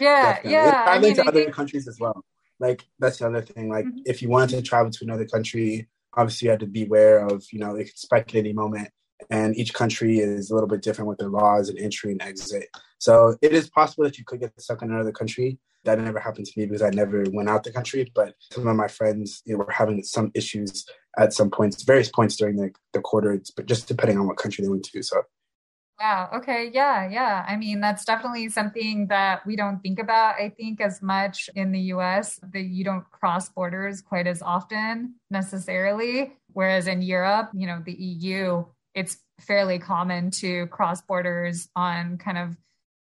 yeah, 0.00 0.38
yeah. 0.44 0.70
Traveling 0.70 0.88
I 0.88 0.98
mean, 0.98 1.14
to 1.16 1.22
I 1.22 1.26
other 1.26 1.42
think... 1.42 1.54
countries 1.54 1.88
as 1.88 1.98
well. 1.98 2.24
Like 2.58 2.84
that's 2.98 3.18
the 3.18 3.26
other 3.26 3.42
thing. 3.42 3.68
Like 3.68 3.86
mm-hmm. 3.86 3.98
if 4.06 4.22
you 4.22 4.28
wanted 4.28 4.56
to 4.56 4.62
travel 4.62 4.90
to 4.90 5.04
another 5.04 5.26
country, 5.26 5.88
obviously 6.14 6.46
you 6.46 6.50
had 6.50 6.60
to 6.60 6.66
be 6.66 6.84
aware 6.84 7.26
of, 7.26 7.44
you 7.52 7.58
know, 7.58 7.74
it 7.74 7.84
could 7.84 7.98
spike 7.98 8.28
at 8.28 8.36
any 8.36 8.52
moment 8.52 8.90
and 9.30 9.56
each 9.56 9.74
country 9.74 10.18
is 10.18 10.50
a 10.50 10.54
little 10.54 10.68
bit 10.68 10.82
different 10.82 11.08
with 11.08 11.18
their 11.18 11.28
laws 11.28 11.68
and 11.68 11.78
entry 11.78 12.12
and 12.12 12.22
exit. 12.22 12.68
So 12.98 13.36
it 13.42 13.52
is 13.52 13.68
possible 13.68 14.04
that 14.04 14.18
you 14.18 14.24
could 14.24 14.40
get 14.40 14.58
stuck 14.60 14.82
in 14.82 14.90
another 14.90 15.12
country. 15.12 15.58
That 15.84 15.98
never 15.98 16.20
happened 16.20 16.46
to 16.46 16.52
me 16.56 16.66
because 16.66 16.82
I 16.82 16.90
never 16.90 17.24
went 17.30 17.48
out 17.48 17.64
the 17.64 17.72
country. 17.72 18.10
But 18.14 18.34
some 18.52 18.66
of 18.66 18.76
my 18.76 18.88
friends 18.88 19.42
you 19.46 19.54
know, 19.54 19.64
were 19.64 19.72
having 19.72 20.02
some 20.02 20.30
issues 20.34 20.84
at 21.18 21.32
some 21.32 21.50
points, 21.50 21.82
various 21.82 22.10
points 22.10 22.36
during 22.36 22.56
the, 22.56 22.70
the 22.92 23.00
quarter, 23.00 23.40
but 23.56 23.66
just 23.66 23.88
depending 23.88 24.18
on 24.18 24.26
what 24.26 24.36
country 24.36 24.62
they 24.62 24.68
went 24.68 24.84
to. 24.84 25.02
So. 25.02 25.22
Wow. 26.00 26.30
Okay. 26.36 26.70
Yeah. 26.72 27.10
Yeah. 27.10 27.44
I 27.46 27.56
mean, 27.56 27.80
that's 27.80 28.06
definitely 28.06 28.48
something 28.48 29.08
that 29.08 29.46
we 29.46 29.54
don't 29.54 29.80
think 29.80 29.98
about, 29.98 30.36
I 30.36 30.48
think, 30.48 30.80
as 30.80 31.02
much 31.02 31.50
in 31.54 31.72
the 31.72 31.80
US, 31.94 32.40
that 32.54 32.62
you 32.62 32.84
don't 32.84 33.04
cross 33.10 33.50
borders 33.50 34.00
quite 34.00 34.26
as 34.26 34.40
often 34.40 35.16
necessarily. 35.30 36.32
Whereas 36.54 36.86
in 36.86 37.02
Europe, 37.02 37.50
you 37.54 37.66
know, 37.66 37.82
the 37.84 37.92
EU, 37.92 38.64
it's 38.94 39.18
fairly 39.40 39.78
common 39.78 40.30
to 40.30 40.66
cross 40.68 41.02
borders 41.02 41.68
on 41.76 42.16
kind 42.16 42.38
of 42.38 42.56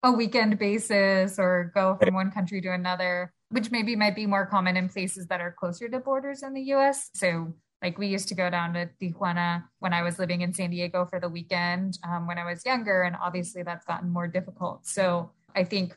a 0.08 0.12
weekend 0.12 0.58
basis 0.58 1.38
or 1.38 1.72
go 1.74 1.98
from 2.02 2.14
one 2.16 2.32
country 2.32 2.60
to 2.62 2.72
another, 2.72 3.32
which 3.50 3.72
maybe 3.72 3.96
might 3.96 4.16
be 4.16 4.26
more 4.26 4.46
common 4.46 4.78
in 4.78 4.90
places 4.90 5.28
that 5.28 5.42
are 5.42 5.54
closer 5.62 5.88
to 5.90 6.00
borders 6.00 6.44
in 6.44 6.54
the 6.54 6.66
US. 6.74 7.10
So 7.14 7.54
Like 7.82 7.98
we 7.98 8.08
used 8.08 8.28
to 8.30 8.36
go 8.36 8.50
down 8.50 8.74
to 8.74 8.90
Tijuana 9.00 9.66
when 9.80 9.94
I 9.94 10.02
was 10.02 10.18
living 10.18 10.42
in 10.42 10.54
San 10.54 10.72
Diego 10.72 11.06
for 11.06 11.20
the 11.20 11.30
weekend 11.30 12.00
um, 12.04 12.26
when 12.26 12.40
I 12.40 12.46
was 12.46 12.66
younger, 12.66 13.04
and 13.04 13.16
obviously 13.22 13.62
that's 13.64 13.86
gotten 13.86 14.10
more 14.10 14.28
difficult. 14.28 14.88
So 14.88 15.32
I 15.56 15.64
think 15.64 15.96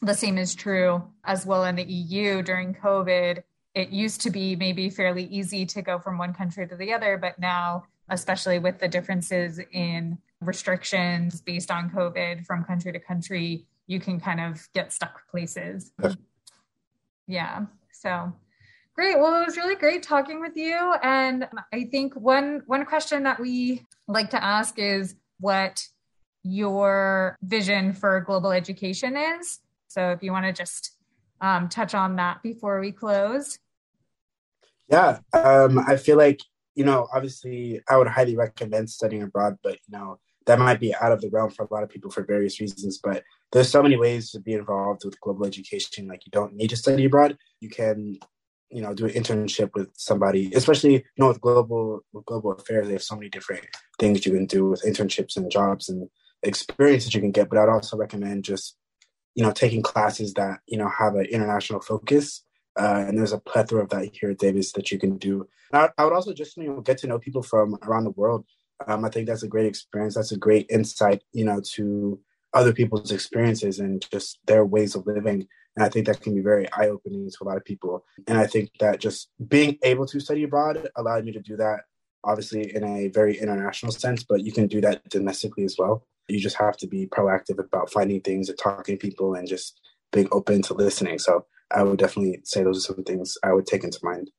the 0.00 0.14
same 0.14 0.38
is 0.38 0.54
true 0.54 1.02
as 1.24 1.44
well 1.44 1.64
in 1.64 1.76
the 1.76 1.84
EU 1.84 2.42
during 2.42 2.74
COVID. 2.74 3.42
It 3.74 3.88
used 3.90 4.20
to 4.22 4.30
be 4.30 4.56
maybe 4.56 4.90
fairly 4.90 5.24
easy 5.24 5.66
to 5.66 5.82
go 5.82 5.98
from 5.98 6.18
one 6.18 6.34
country 6.34 6.66
to 6.66 6.76
the 6.76 6.92
other, 6.92 7.18
but 7.18 7.38
now, 7.38 7.84
especially 8.12 8.58
with 8.58 8.78
the 8.78 8.86
differences 8.88 9.58
in 9.72 10.18
restrictions 10.40 11.40
based 11.40 11.70
on 11.70 11.90
COVID 11.90 12.44
from 12.44 12.62
country 12.64 12.92
to 12.92 12.98
country, 13.00 13.66
you 13.86 13.98
can 13.98 14.20
kind 14.20 14.40
of 14.40 14.68
get 14.74 14.92
stuck 14.92 15.28
places. 15.28 15.92
Yeah. 17.26 17.66
So 17.92 18.32
great. 18.94 19.18
Well, 19.18 19.42
it 19.42 19.46
was 19.46 19.56
really 19.56 19.76
great 19.76 20.02
talking 20.02 20.40
with 20.40 20.56
you. 20.56 20.94
And 21.02 21.48
I 21.72 21.84
think 21.84 22.14
one 22.14 22.62
one 22.66 22.84
question 22.84 23.22
that 23.22 23.40
we 23.40 23.86
like 24.06 24.30
to 24.30 24.44
ask 24.44 24.78
is 24.78 25.14
what 25.40 25.84
your 26.42 27.38
vision 27.42 27.92
for 27.92 28.20
global 28.20 28.52
education 28.52 29.16
is. 29.16 29.60
So 29.88 30.10
if 30.10 30.22
you 30.22 30.32
want 30.32 30.46
to 30.46 30.52
just 30.52 30.96
um, 31.40 31.68
touch 31.68 31.94
on 31.94 32.16
that 32.16 32.42
before 32.42 32.80
we 32.80 32.92
close. 32.92 33.58
Yeah, 34.88 35.20
um, 35.32 35.78
I 35.78 35.96
feel 35.96 36.18
like 36.18 36.40
you 36.74 36.84
know, 36.84 37.08
obviously, 37.14 37.80
I 37.88 37.96
would 37.96 38.08
highly 38.08 38.36
recommend 38.36 38.90
studying 38.90 39.22
abroad, 39.22 39.58
but 39.62 39.74
you 39.86 39.98
know, 39.98 40.18
that 40.46 40.58
might 40.58 40.80
be 40.80 40.94
out 40.94 41.12
of 41.12 41.20
the 41.20 41.30
realm 41.30 41.50
for 41.50 41.64
a 41.64 41.72
lot 41.72 41.82
of 41.82 41.88
people 41.88 42.10
for 42.10 42.24
various 42.24 42.60
reasons. 42.60 42.98
But 42.98 43.22
there's 43.52 43.70
so 43.70 43.82
many 43.82 43.96
ways 43.96 44.30
to 44.30 44.40
be 44.40 44.54
involved 44.54 45.04
with 45.04 45.20
global 45.20 45.46
education. 45.46 46.08
Like 46.08 46.26
you 46.26 46.30
don't 46.30 46.54
need 46.54 46.70
to 46.70 46.76
study 46.76 47.04
abroad. 47.04 47.36
You 47.60 47.68
can, 47.68 48.18
you 48.70 48.82
know, 48.82 48.94
do 48.94 49.06
an 49.06 49.12
internship 49.12 49.74
with 49.74 49.88
somebody, 49.94 50.52
especially 50.54 50.94
you 50.94 51.02
know 51.18 51.28
with 51.28 51.40
global 51.40 52.00
with 52.12 52.24
global 52.24 52.52
affairs. 52.52 52.86
They 52.86 52.94
have 52.94 53.02
so 53.02 53.16
many 53.16 53.28
different 53.28 53.66
things 53.98 54.24
you 54.24 54.32
can 54.32 54.46
do 54.46 54.70
with 54.70 54.82
internships 54.82 55.36
and 55.36 55.50
jobs 55.50 55.88
and 55.88 56.08
experiences 56.42 57.14
you 57.14 57.20
can 57.20 57.32
get. 57.32 57.48
But 57.48 57.58
I'd 57.58 57.68
also 57.68 57.96
recommend 57.96 58.44
just 58.44 58.76
you 59.34 59.44
know 59.44 59.52
taking 59.52 59.82
classes 59.82 60.34
that 60.34 60.60
you 60.66 60.78
know 60.78 60.88
have 60.88 61.14
an 61.14 61.26
international 61.26 61.80
focus. 61.80 62.44
Uh, 62.78 63.04
and 63.06 63.18
there's 63.18 63.32
a 63.32 63.38
plethora 63.38 63.82
of 63.82 63.90
that 63.90 64.10
here 64.12 64.30
at 64.30 64.38
Davis 64.38 64.72
that 64.72 64.90
you 64.90 64.98
can 64.98 65.18
do. 65.18 65.46
I, 65.72 65.88
I 65.98 66.04
would 66.04 66.12
also 66.12 66.32
just 66.32 66.56
you 66.56 66.64
know 66.64 66.80
get 66.80 66.98
to 66.98 67.06
know 67.06 67.18
people 67.18 67.42
from 67.42 67.76
around 67.82 68.04
the 68.04 68.10
world 68.10 68.44
um, 68.86 69.04
I 69.04 69.08
think 69.08 69.26
that's 69.26 69.42
a 69.42 69.48
great 69.48 69.66
experience. 69.66 70.14
That's 70.14 70.32
a 70.32 70.36
great 70.36 70.66
insight, 70.70 71.22
you 71.32 71.44
know, 71.44 71.60
to 71.74 72.18
other 72.54 72.72
people's 72.72 73.12
experiences 73.12 73.78
and 73.78 74.04
just 74.10 74.38
their 74.46 74.64
ways 74.64 74.94
of 74.94 75.06
living. 75.06 75.46
And 75.76 75.84
I 75.84 75.88
think 75.88 76.06
that 76.06 76.20
can 76.20 76.34
be 76.34 76.42
very 76.42 76.70
eye 76.72 76.88
opening 76.88 77.30
to 77.30 77.36
a 77.42 77.44
lot 77.44 77.56
of 77.56 77.64
people. 77.64 78.04
And 78.26 78.38
I 78.38 78.46
think 78.46 78.70
that 78.80 79.00
just 79.00 79.30
being 79.48 79.78
able 79.82 80.06
to 80.06 80.20
study 80.20 80.42
abroad 80.42 80.88
allowed 80.96 81.24
me 81.24 81.32
to 81.32 81.40
do 81.40 81.56
that, 81.56 81.80
obviously, 82.24 82.74
in 82.74 82.84
a 82.84 83.08
very 83.08 83.38
international 83.38 83.92
sense, 83.92 84.22
but 84.22 84.44
you 84.44 84.52
can 84.52 84.66
do 84.66 84.80
that 84.82 85.08
domestically 85.08 85.64
as 85.64 85.76
well. 85.78 86.06
You 86.28 86.40
just 86.40 86.56
have 86.56 86.76
to 86.78 86.86
be 86.86 87.06
proactive 87.06 87.58
about 87.58 87.90
finding 87.90 88.20
things 88.20 88.48
and 88.48 88.58
talking 88.58 88.96
to 88.96 89.06
people 89.06 89.34
and 89.34 89.48
just 89.48 89.80
being 90.12 90.28
open 90.30 90.62
to 90.62 90.74
listening. 90.74 91.18
So 91.18 91.46
I 91.74 91.82
would 91.82 91.98
definitely 91.98 92.40
say 92.44 92.62
those 92.62 92.78
are 92.78 92.94
some 92.94 93.04
things 93.04 93.36
I 93.42 93.52
would 93.52 93.66
take 93.66 93.84
into 93.84 93.98
mind. 94.02 94.30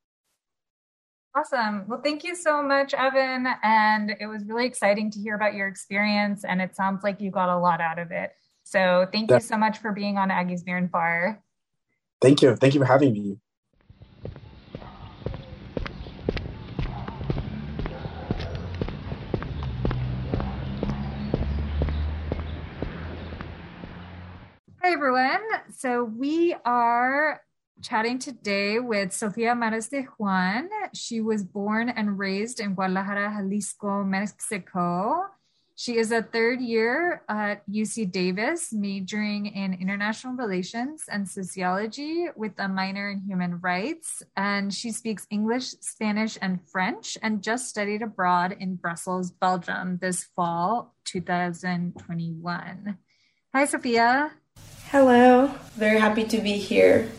Awesome. 1.36 1.86
Well, 1.88 2.00
thank 2.02 2.24
you 2.24 2.36
so 2.36 2.62
much, 2.62 2.94
Evan. 2.94 3.48
And 3.64 4.16
it 4.20 4.28
was 4.28 4.46
really 4.46 4.68
exciting 4.68 5.10
to 5.12 5.20
hear 5.20 5.36
about 5.36 5.56
your 5.56 5.68
experience. 5.68 6.46
And 6.46 6.62
it 6.62 6.76
sounds 6.76 7.04
like 7.04 7.20
you 7.20 7.32
got 7.32 7.50
a 7.50 7.58
lot 7.58 7.82
out 7.82 7.98
of 7.98 8.12
it. 8.12 8.34
So 8.64 9.08
thank 9.12 9.32
you 9.32 9.40
so 9.40 9.58
much 9.58 9.80
for 9.80 9.92
being 9.92 10.18
on 10.18 10.30
Aggies 10.30 10.66
Near 10.66 10.78
and 10.78 10.92
Far. 10.92 11.44
Thank 12.22 12.42
you. 12.42 12.56
Thank 12.56 12.76
you 12.76 12.80
for 12.80 12.86
having 12.86 13.14
me. 13.14 13.38
Everyone. 24.94 25.42
So 25.76 26.04
we 26.04 26.54
are 26.66 27.42
chatting 27.82 28.20
today 28.20 28.78
with 28.78 29.12
Sofia 29.12 29.56
Mares 29.56 29.88
de 29.90 30.04
Juan. 30.04 30.70
She 30.94 31.20
was 31.20 31.44
born 31.44 31.90
and 31.90 32.20
raised 32.20 32.60
in 32.60 32.76
Guadalajara, 32.76 33.34
Jalisco, 33.36 34.04
Mexico. 34.04 35.26
She 35.76 35.98
is 35.98 36.12
a 36.12 36.22
third 36.22 36.62
year 36.62 37.24
at 37.28 37.68
UC 37.68 38.12
Davis, 38.12 38.72
majoring 38.72 39.48
in 39.48 39.74
international 39.74 40.36
relations 40.36 41.06
and 41.12 41.28
sociology 41.28 42.28
with 42.36 42.54
a 42.60 42.68
minor 42.68 43.10
in 43.10 43.22
human 43.22 43.60
rights. 43.62 44.22
And 44.38 44.72
she 44.72 44.92
speaks 44.92 45.26
English, 45.32 45.70
Spanish, 45.82 46.38
and 46.40 46.60
French, 46.70 47.18
and 47.24 47.42
just 47.42 47.68
studied 47.68 48.04
abroad 48.04 48.56
in 48.60 48.76
Brussels, 48.76 49.32
Belgium 49.32 49.98
this 50.00 50.24
fall 50.36 50.94
2021. 51.06 53.00
Hi, 53.56 53.66
Sophia. 53.66 54.34
Hello. 54.90 55.52
Very 55.76 56.00
happy 56.00 56.24
to 56.26 56.38
be 56.40 56.54
here. 56.54 57.10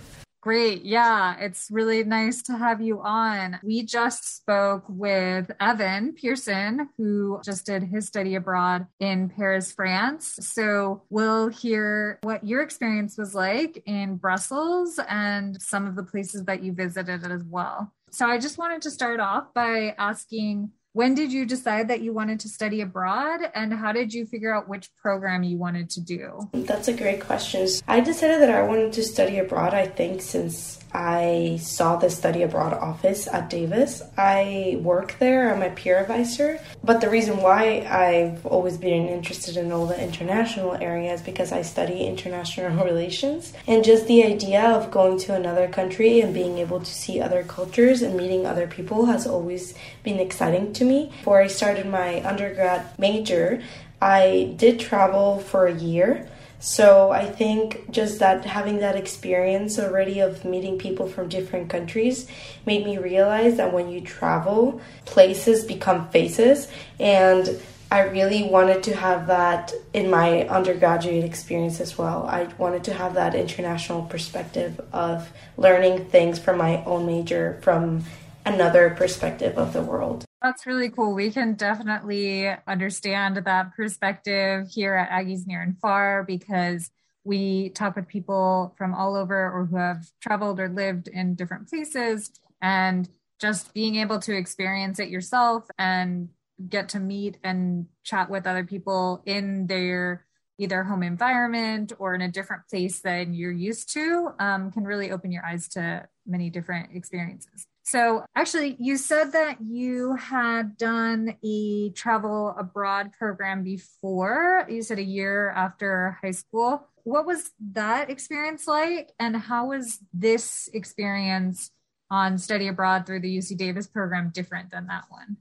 Great. 0.44 0.84
Yeah, 0.84 1.36
it's 1.40 1.70
really 1.70 2.04
nice 2.04 2.42
to 2.42 2.58
have 2.58 2.82
you 2.82 3.00
on. 3.00 3.58
We 3.62 3.82
just 3.82 4.36
spoke 4.36 4.84
with 4.88 5.50
Evan 5.58 6.12
Pearson, 6.12 6.90
who 6.98 7.40
just 7.42 7.64
did 7.64 7.84
his 7.84 8.06
study 8.06 8.34
abroad 8.34 8.86
in 9.00 9.30
Paris, 9.30 9.72
France. 9.72 10.36
So 10.40 11.02
we'll 11.08 11.48
hear 11.48 12.18
what 12.24 12.46
your 12.46 12.60
experience 12.60 13.16
was 13.16 13.34
like 13.34 13.82
in 13.86 14.16
Brussels 14.16 15.00
and 15.08 15.60
some 15.62 15.86
of 15.86 15.96
the 15.96 16.04
places 16.04 16.44
that 16.44 16.62
you 16.62 16.74
visited 16.74 17.24
as 17.24 17.42
well. 17.42 17.90
So 18.10 18.26
I 18.26 18.38
just 18.38 18.58
wanted 18.58 18.82
to 18.82 18.90
start 18.90 19.20
off 19.20 19.54
by 19.54 19.94
asking 19.96 20.72
when 20.94 21.12
did 21.12 21.32
you 21.32 21.44
decide 21.44 21.88
that 21.88 22.02
you 22.02 22.12
wanted 22.12 22.38
to 22.38 22.48
study 22.48 22.80
abroad 22.80 23.40
and 23.52 23.74
how 23.74 23.90
did 23.90 24.14
you 24.14 24.24
figure 24.24 24.54
out 24.54 24.68
which 24.68 24.88
program 24.94 25.42
you 25.42 25.58
wanted 25.58 25.90
to 25.90 26.00
do? 26.00 26.48
That's 26.52 26.86
a 26.86 26.92
great 26.92 27.20
question. 27.20 27.66
I 27.88 27.98
decided 27.98 28.40
that 28.40 28.50
I 28.50 28.62
wanted 28.62 28.92
to 28.92 29.02
study 29.02 29.38
abroad, 29.38 29.74
I 29.74 29.88
think, 29.88 30.22
since 30.22 30.78
I 30.94 31.58
saw 31.60 31.96
the 31.96 32.08
study 32.08 32.42
abroad 32.42 32.72
office 32.72 33.26
at 33.26 33.50
Davis. 33.50 34.00
I 34.16 34.78
work 34.80 35.16
there, 35.18 35.52
I'm 35.52 35.62
a 35.62 35.70
peer 35.70 35.98
advisor. 35.98 36.60
But 36.84 37.00
the 37.00 37.10
reason 37.10 37.42
why 37.42 37.80
I've 37.80 38.46
always 38.46 38.76
been 38.76 39.08
interested 39.08 39.56
in 39.56 39.72
all 39.72 39.86
the 39.86 40.00
international 40.00 40.74
areas 40.74 41.20
because 41.20 41.50
I 41.50 41.62
study 41.62 42.06
international 42.06 42.84
relations. 42.84 43.52
And 43.66 43.82
just 43.84 44.06
the 44.06 44.22
idea 44.22 44.62
of 44.62 44.92
going 44.92 45.18
to 45.20 45.34
another 45.34 45.66
country 45.66 46.20
and 46.20 46.32
being 46.32 46.58
able 46.58 46.78
to 46.78 46.94
see 46.94 47.20
other 47.20 47.42
cultures 47.42 48.00
and 48.00 48.16
meeting 48.16 48.46
other 48.46 48.68
people 48.68 49.06
has 49.06 49.26
always 49.26 49.74
been 50.04 50.20
exciting 50.20 50.72
to 50.74 50.84
me. 50.84 51.10
Before 51.18 51.42
I 51.42 51.48
started 51.48 51.86
my 51.86 52.22
undergrad 52.24 52.96
major, 53.00 53.60
I 54.00 54.54
did 54.56 54.78
travel 54.78 55.40
for 55.40 55.66
a 55.66 55.74
year 55.74 56.28
so 56.64 57.10
I 57.10 57.26
think 57.26 57.90
just 57.90 58.20
that 58.20 58.46
having 58.46 58.78
that 58.78 58.96
experience 58.96 59.78
already 59.78 60.20
of 60.20 60.46
meeting 60.46 60.78
people 60.78 61.06
from 61.06 61.28
different 61.28 61.68
countries 61.68 62.26
made 62.64 62.86
me 62.86 62.96
realize 62.96 63.58
that 63.58 63.74
when 63.74 63.90
you 63.90 64.00
travel, 64.00 64.80
places 65.04 65.62
become 65.62 66.08
faces. 66.08 66.68
And 66.98 67.60
I 67.92 68.04
really 68.04 68.44
wanted 68.44 68.82
to 68.84 68.96
have 68.96 69.26
that 69.26 69.74
in 69.92 70.08
my 70.08 70.48
undergraduate 70.48 71.22
experience 71.22 71.80
as 71.80 71.98
well. 71.98 72.26
I 72.26 72.44
wanted 72.56 72.82
to 72.84 72.94
have 72.94 73.12
that 73.12 73.34
international 73.34 74.00
perspective 74.06 74.80
of 74.90 75.30
learning 75.58 76.06
things 76.06 76.38
from 76.38 76.56
my 76.56 76.82
own 76.86 77.04
major 77.04 77.60
from 77.60 78.04
another 78.46 78.88
perspective 78.88 79.58
of 79.58 79.74
the 79.74 79.82
world. 79.82 80.24
That's 80.44 80.66
really 80.66 80.90
cool. 80.90 81.14
We 81.14 81.30
can 81.30 81.54
definitely 81.54 82.50
understand 82.66 83.38
that 83.38 83.74
perspective 83.74 84.68
here 84.70 84.94
at 84.94 85.08
Aggies 85.08 85.46
Near 85.46 85.62
and 85.62 85.78
Far 85.80 86.22
because 86.22 86.90
we 87.24 87.70
talk 87.70 87.96
with 87.96 88.08
people 88.08 88.74
from 88.76 88.94
all 88.94 89.16
over 89.16 89.50
or 89.50 89.64
who 89.64 89.76
have 89.78 90.04
traveled 90.20 90.60
or 90.60 90.68
lived 90.68 91.08
in 91.08 91.34
different 91.34 91.70
places 91.70 92.30
and 92.60 93.08
just 93.40 93.72
being 93.72 93.96
able 93.96 94.18
to 94.18 94.36
experience 94.36 94.98
it 94.98 95.08
yourself 95.08 95.64
and 95.78 96.28
get 96.68 96.90
to 96.90 97.00
meet 97.00 97.38
and 97.42 97.86
chat 98.02 98.28
with 98.28 98.46
other 98.46 98.64
people 98.64 99.22
in 99.24 99.66
their 99.66 100.26
either 100.58 100.84
home 100.84 101.02
environment 101.02 101.94
or 101.98 102.14
in 102.14 102.20
a 102.20 102.30
different 102.30 102.68
place 102.68 103.00
than 103.00 103.32
you're 103.32 103.50
used 103.50 103.90
to 103.94 104.34
um, 104.38 104.70
can 104.70 104.84
really 104.84 105.10
open 105.10 105.32
your 105.32 105.42
eyes 105.42 105.68
to 105.68 106.06
many 106.26 106.50
different 106.50 106.94
experiences. 106.94 107.66
So, 107.86 108.24
actually, 108.34 108.76
you 108.80 108.96
said 108.96 109.32
that 109.32 109.58
you 109.60 110.16
had 110.16 110.78
done 110.78 111.36
a 111.44 111.90
travel 111.90 112.54
abroad 112.58 113.12
program 113.12 113.62
before. 113.62 114.66
You 114.70 114.82
said 114.82 114.98
a 114.98 115.02
year 115.02 115.50
after 115.50 116.16
high 116.22 116.30
school. 116.30 116.88
What 117.02 117.26
was 117.26 117.50
that 117.72 118.08
experience 118.08 118.66
like? 118.66 119.12
And 119.20 119.36
how 119.36 119.66
was 119.66 119.98
this 120.14 120.70
experience 120.72 121.70
on 122.10 122.38
study 122.38 122.68
abroad 122.68 123.04
through 123.04 123.20
the 123.20 123.36
UC 123.36 123.58
Davis 123.58 123.86
program 123.86 124.30
different 124.32 124.70
than 124.70 124.86
that 124.86 125.04
one? 125.10 125.36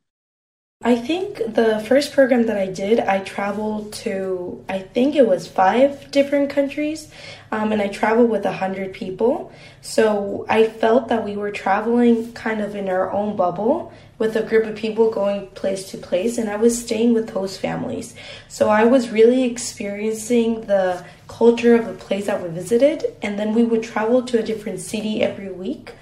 I 0.85 0.97
think 0.97 1.37
the 1.37 1.81
first 1.87 2.11
program 2.11 2.45
that 2.47 2.57
I 2.57 2.67
did, 2.67 2.99
I 2.99 3.19
traveled 3.19 3.93
to, 4.03 4.61
I 4.67 4.79
think 4.79 5.15
it 5.15 5.25
was 5.25 5.47
five 5.47 6.11
different 6.11 6.49
countries, 6.49 7.09
um, 7.53 7.71
and 7.71 7.81
I 7.81 7.87
traveled 7.87 8.29
with 8.29 8.45
a 8.45 8.51
hundred 8.51 8.91
people. 8.91 9.53
So 9.81 10.45
I 10.49 10.67
felt 10.67 11.07
that 11.07 11.23
we 11.23 11.37
were 11.37 11.51
traveling 11.51 12.33
kind 12.33 12.59
of 12.59 12.75
in 12.75 12.89
our 12.89 13.09
own 13.13 13.37
bubble 13.37 13.93
with 14.17 14.35
a 14.35 14.43
group 14.43 14.65
of 14.65 14.75
people 14.75 15.09
going 15.09 15.47
place 15.51 15.89
to 15.91 15.97
place, 15.97 16.37
and 16.37 16.49
I 16.49 16.57
was 16.57 16.77
staying 16.77 17.13
with 17.13 17.29
host 17.29 17.61
families. 17.61 18.13
So 18.49 18.67
I 18.67 18.83
was 18.83 19.09
really 19.09 19.45
experiencing 19.45 20.61
the 20.61 21.05
culture 21.29 21.75
of 21.75 21.85
the 21.85 21.93
place 21.93 22.25
that 22.25 22.43
we 22.43 22.49
visited, 22.49 23.05
and 23.21 23.39
then 23.39 23.53
we 23.53 23.63
would 23.63 23.83
travel 23.83 24.21
to 24.23 24.39
a 24.39 24.43
different 24.43 24.81
city 24.81 25.23
every 25.23 25.49
week 25.49 25.93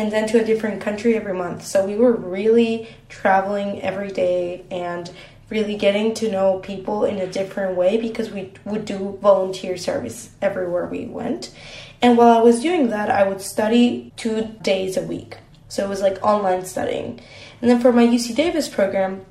and 0.00 0.10
then 0.10 0.26
to 0.26 0.40
a 0.40 0.44
different 0.44 0.80
country 0.80 1.14
every 1.14 1.34
month. 1.34 1.62
So 1.66 1.84
we 1.84 1.94
were 1.94 2.12
really 2.12 2.88
traveling 3.10 3.82
every 3.82 4.10
day 4.10 4.64
and 4.70 5.10
really 5.50 5.76
getting 5.76 6.14
to 6.14 6.32
know 6.32 6.58
people 6.60 7.04
in 7.04 7.18
a 7.18 7.26
different 7.26 7.76
way 7.76 8.00
because 8.00 8.30
we 8.30 8.50
would 8.64 8.86
do 8.86 9.18
volunteer 9.20 9.76
service 9.76 10.30
everywhere 10.40 10.86
we 10.86 11.04
went. 11.04 11.54
And 12.00 12.16
while 12.16 12.38
I 12.38 12.40
was 12.40 12.62
doing 12.62 12.88
that, 12.88 13.10
I 13.10 13.28
would 13.28 13.42
study 13.42 14.10
two 14.16 14.44
days 14.62 14.96
a 14.96 15.02
week. 15.02 15.36
So 15.68 15.84
it 15.84 15.88
was 15.90 16.00
like 16.00 16.18
online 16.22 16.64
studying. 16.64 17.20
And 17.60 17.70
then 17.70 17.78
for 17.78 17.92
my 17.92 18.06
UC 18.06 18.34
Davis 18.34 18.70
program, 18.70 19.26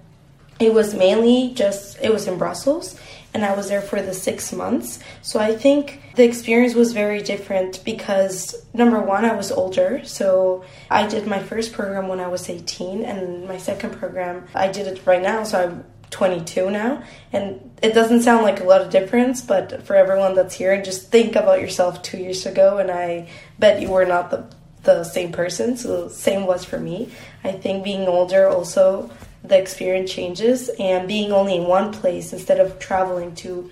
it 0.59 0.71
was 0.71 0.93
mainly 0.93 1.51
just, 1.55 1.97
it 1.99 2.13
was 2.13 2.27
in 2.27 2.37
Brussels 2.37 2.95
and 3.33 3.45
I 3.45 3.55
was 3.55 3.69
there 3.69 3.81
for 3.81 4.01
the 4.01 4.13
six 4.13 4.51
months. 4.51 4.99
So 5.21 5.39
I 5.39 5.55
think 5.55 6.01
the 6.15 6.23
experience 6.23 6.73
was 6.73 6.93
very 6.93 7.21
different 7.21 7.83
because 7.85 8.55
number 8.73 8.99
one, 8.99 9.25
I 9.25 9.35
was 9.35 9.51
older. 9.51 10.01
So 10.03 10.63
I 10.89 11.07
did 11.07 11.27
my 11.27 11.39
first 11.39 11.73
program 11.73 12.07
when 12.07 12.19
I 12.19 12.27
was 12.27 12.49
18, 12.49 13.03
and 13.03 13.47
my 13.47 13.57
second 13.57 13.97
program, 13.97 14.47
I 14.55 14.71
did 14.71 14.87
it 14.87 15.05
right 15.05 15.21
now. 15.21 15.43
So 15.43 15.61
I'm 15.61 15.85
22 16.09 16.71
now. 16.71 17.03
And 17.31 17.71
it 17.83 17.93
doesn't 17.93 18.23
sound 18.23 18.43
like 18.43 18.61
a 18.61 18.63
lot 18.63 18.81
of 18.81 18.89
difference, 18.89 19.41
but 19.41 19.83
for 19.83 19.95
everyone 19.95 20.33
that's 20.33 20.55
here, 20.55 20.81
just 20.81 21.11
think 21.11 21.35
about 21.35 21.61
yourself 21.61 22.01
two 22.01 22.17
years 22.17 22.45
ago. 22.45 22.79
And 22.79 22.89
I 22.89 23.29
bet 23.59 23.81
you 23.81 23.89
were 23.89 24.05
not 24.05 24.31
the 24.31 24.49
the 24.83 25.03
same 25.03 25.31
person 25.31 25.75
so 25.75 26.07
same 26.07 26.45
was 26.45 26.63
for 26.63 26.79
me 26.79 27.11
i 27.43 27.51
think 27.51 27.83
being 27.83 28.07
older 28.07 28.47
also 28.47 29.11
the 29.43 29.57
experience 29.57 30.11
changes 30.11 30.69
and 30.79 31.07
being 31.07 31.31
only 31.31 31.55
in 31.55 31.63
one 31.63 31.91
place 31.91 32.33
instead 32.33 32.59
of 32.59 32.77
traveling 32.79 33.33
to 33.35 33.69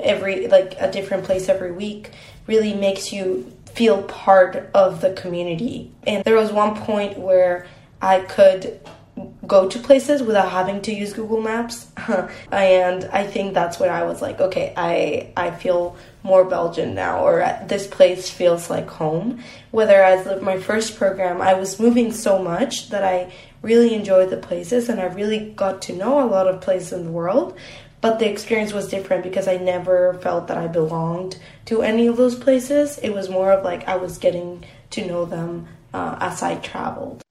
every 0.00 0.46
like 0.48 0.74
a 0.78 0.90
different 0.90 1.24
place 1.24 1.48
every 1.48 1.72
week 1.72 2.10
really 2.46 2.74
makes 2.74 3.12
you 3.12 3.52
feel 3.74 4.02
part 4.02 4.70
of 4.74 5.00
the 5.00 5.12
community. 5.12 5.92
And 6.06 6.24
there 6.24 6.36
was 6.36 6.52
one 6.52 6.76
point 6.76 7.18
where 7.18 7.66
i 8.00 8.20
could 8.20 8.80
go 9.46 9.68
to 9.68 9.78
places 9.78 10.22
without 10.22 10.50
having 10.50 10.80
to 10.82 10.92
use 10.92 11.12
google 11.12 11.40
maps 11.40 11.88
and 12.52 13.04
i 13.06 13.26
think 13.26 13.54
that's 13.54 13.80
when 13.80 13.90
i 13.90 14.04
was 14.04 14.22
like 14.22 14.40
okay 14.40 14.72
i 14.76 15.28
i 15.36 15.50
feel 15.50 15.96
more 16.22 16.44
belgian 16.44 16.94
now 16.94 17.24
or 17.24 17.40
this 17.66 17.86
place 17.86 18.28
feels 18.30 18.68
like 18.68 18.88
home. 18.88 19.42
Whereas 19.70 20.26
with 20.26 20.42
my 20.42 20.58
first 20.58 20.96
program 20.96 21.40
i 21.40 21.54
was 21.54 21.80
moving 21.80 22.12
so 22.12 22.40
much 22.42 22.90
that 22.90 23.02
i 23.02 23.32
really 23.62 23.94
enjoyed 23.94 24.30
the 24.30 24.36
places 24.36 24.88
and 24.88 25.00
I 25.00 25.06
really 25.06 25.50
got 25.50 25.82
to 25.82 25.92
know 25.92 26.22
a 26.22 26.26
lot 26.28 26.46
of 26.46 26.60
places 26.60 26.92
in 26.92 27.04
the 27.04 27.10
world. 27.10 27.56
But 28.00 28.20
the 28.20 28.30
experience 28.30 28.72
was 28.72 28.88
different 28.88 29.24
because 29.24 29.48
I 29.48 29.56
never 29.56 30.14
felt 30.22 30.46
that 30.46 30.56
I 30.56 30.68
belonged 30.68 31.38
to 31.64 31.82
any 31.82 32.06
of 32.06 32.16
those 32.16 32.36
places. 32.36 32.98
It 32.98 33.10
was 33.10 33.28
more 33.28 33.50
of 33.50 33.64
like 33.64 33.88
I 33.88 33.96
was 33.96 34.18
getting 34.18 34.64
to 34.90 35.04
know 35.04 35.24
them 35.24 35.66
uh, 35.92 36.16
as 36.20 36.42
I 36.42 36.56
traveled. 36.56 37.22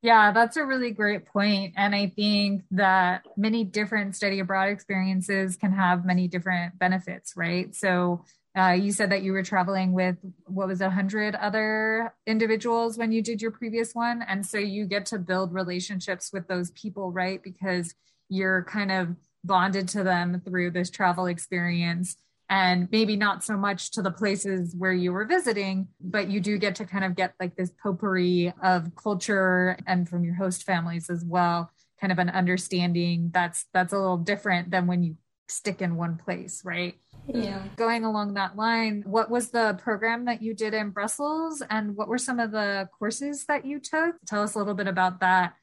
Yeah, 0.00 0.30
that's 0.30 0.56
a 0.56 0.64
really 0.64 0.92
great 0.92 1.26
point. 1.26 1.74
And 1.76 1.94
I 1.94 2.12
think 2.14 2.62
that 2.70 3.24
many 3.36 3.64
different 3.64 4.14
study 4.14 4.38
abroad 4.38 4.68
experiences 4.68 5.56
can 5.56 5.72
have 5.72 6.04
many 6.04 6.28
different 6.28 6.78
benefits, 6.78 7.32
right? 7.36 7.74
So 7.74 8.24
uh, 8.58 8.72
you 8.72 8.92
said 8.92 9.10
that 9.10 9.22
you 9.22 9.32
were 9.32 9.42
traveling 9.42 9.92
with 9.92 10.16
what 10.46 10.68
was 10.68 10.80
a 10.80 10.90
hundred 10.90 11.34
other 11.34 12.14
individuals 12.26 12.98
when 12.98 13.12
you 13.12 13.22
did 13.22 13.40
your 13.40 13.50
previous 13.50 13.94
one, 13.94 14.22
and 14.22 14.44
so 14.44 14.58
you 14.58 14.86
get 14.86 15.06
to 15.06 15.18
build 15.18 15.52
relationships 15.52 16.30
with 16.32 16.48
those 16.48 16.70
people, 16.72 17.12
right? 17.12 17.42
Because 17.42 17.94
you're 18.28 18.64
kind 18.64 18.90
of 18.90 19.16
bonded 19.44 19.88
to 19.88 20.02
them 20.02 20.42
through 20.44 20.70
this 20.70 20.90
travel 20.90 21.26
experience 21.26 22.16
and 22.50 22.88
maybe 22.90 23.16
not 23.16 23.44
so 23.44 23.56
much 23.56 23.90
to 23.92 24.02
the 24.02 24.10
places 24.10 24.74
where 24.76 24.92
you 24.92 25.12
were 25.12 25.26
visiting, 25.26 25.88
but 26.00 26.28
you 26.28 26.40
do 26.40 26.56
get 26.56 26.74
to 26.76 26.86
kind 26.86 27.04
of 27.04 27.14
get 27.14 27.34
like 27.38 27.56
this 27.56 27.70
potpourri 27.82 28.52
of 28.62 28.94
culture 28.96 29.76
and 29.86 30.08
from 30.08 30.24
your 30.24 30.34
host 30.34 30.64
families 30.64 31.10
as 31.10 31.24
well, 31.24 31.70
kind 32.00 32.10
of 32.12 32.18
an 32.18 32.30
understanding 32.30 33.30
that's 33.34 33.66
that's 33.74 33.92
a 33.92 33.98
little 33.98 34.16
different 34.16 34.70
than 34.70 34.86
when 34.86 35.02
you 35.02 35.16
stick 35.48 35.82
in 35.82 35.96
one 35.96 36.16
place, 36.16 36.62
right? 36.64 36.96
Yeah. 37.28 37.62
Going 37.76 38.04
along 38.04 38.34
that 38.34 38.56
line, 38.56 39.02
what 39.06 39.30
was 39.30 39.50
the 39.50 39.78
program 39.82 40.24
that 40.24 40.42
you 40.42 40.54
did 40.54 40.74
in 40.74 40.90
Brussels 40.90 41.62
and 41.68 41.94
what 41.96 42.08
were 42.08 42.18
some 42.18 42.40
of 42.40 42.50
the 42.50 42.88
courses 42.98 43.44
that 43.46 43.64
you 43.66 43.78
took? 43.78 44.16
Tell 44.26 44.42
us 44.42 44.54
a 44.54 44.58
little 44.58 44.74
bit 44.74 44.88
about 44.88 45.20
that. 45.20 45.54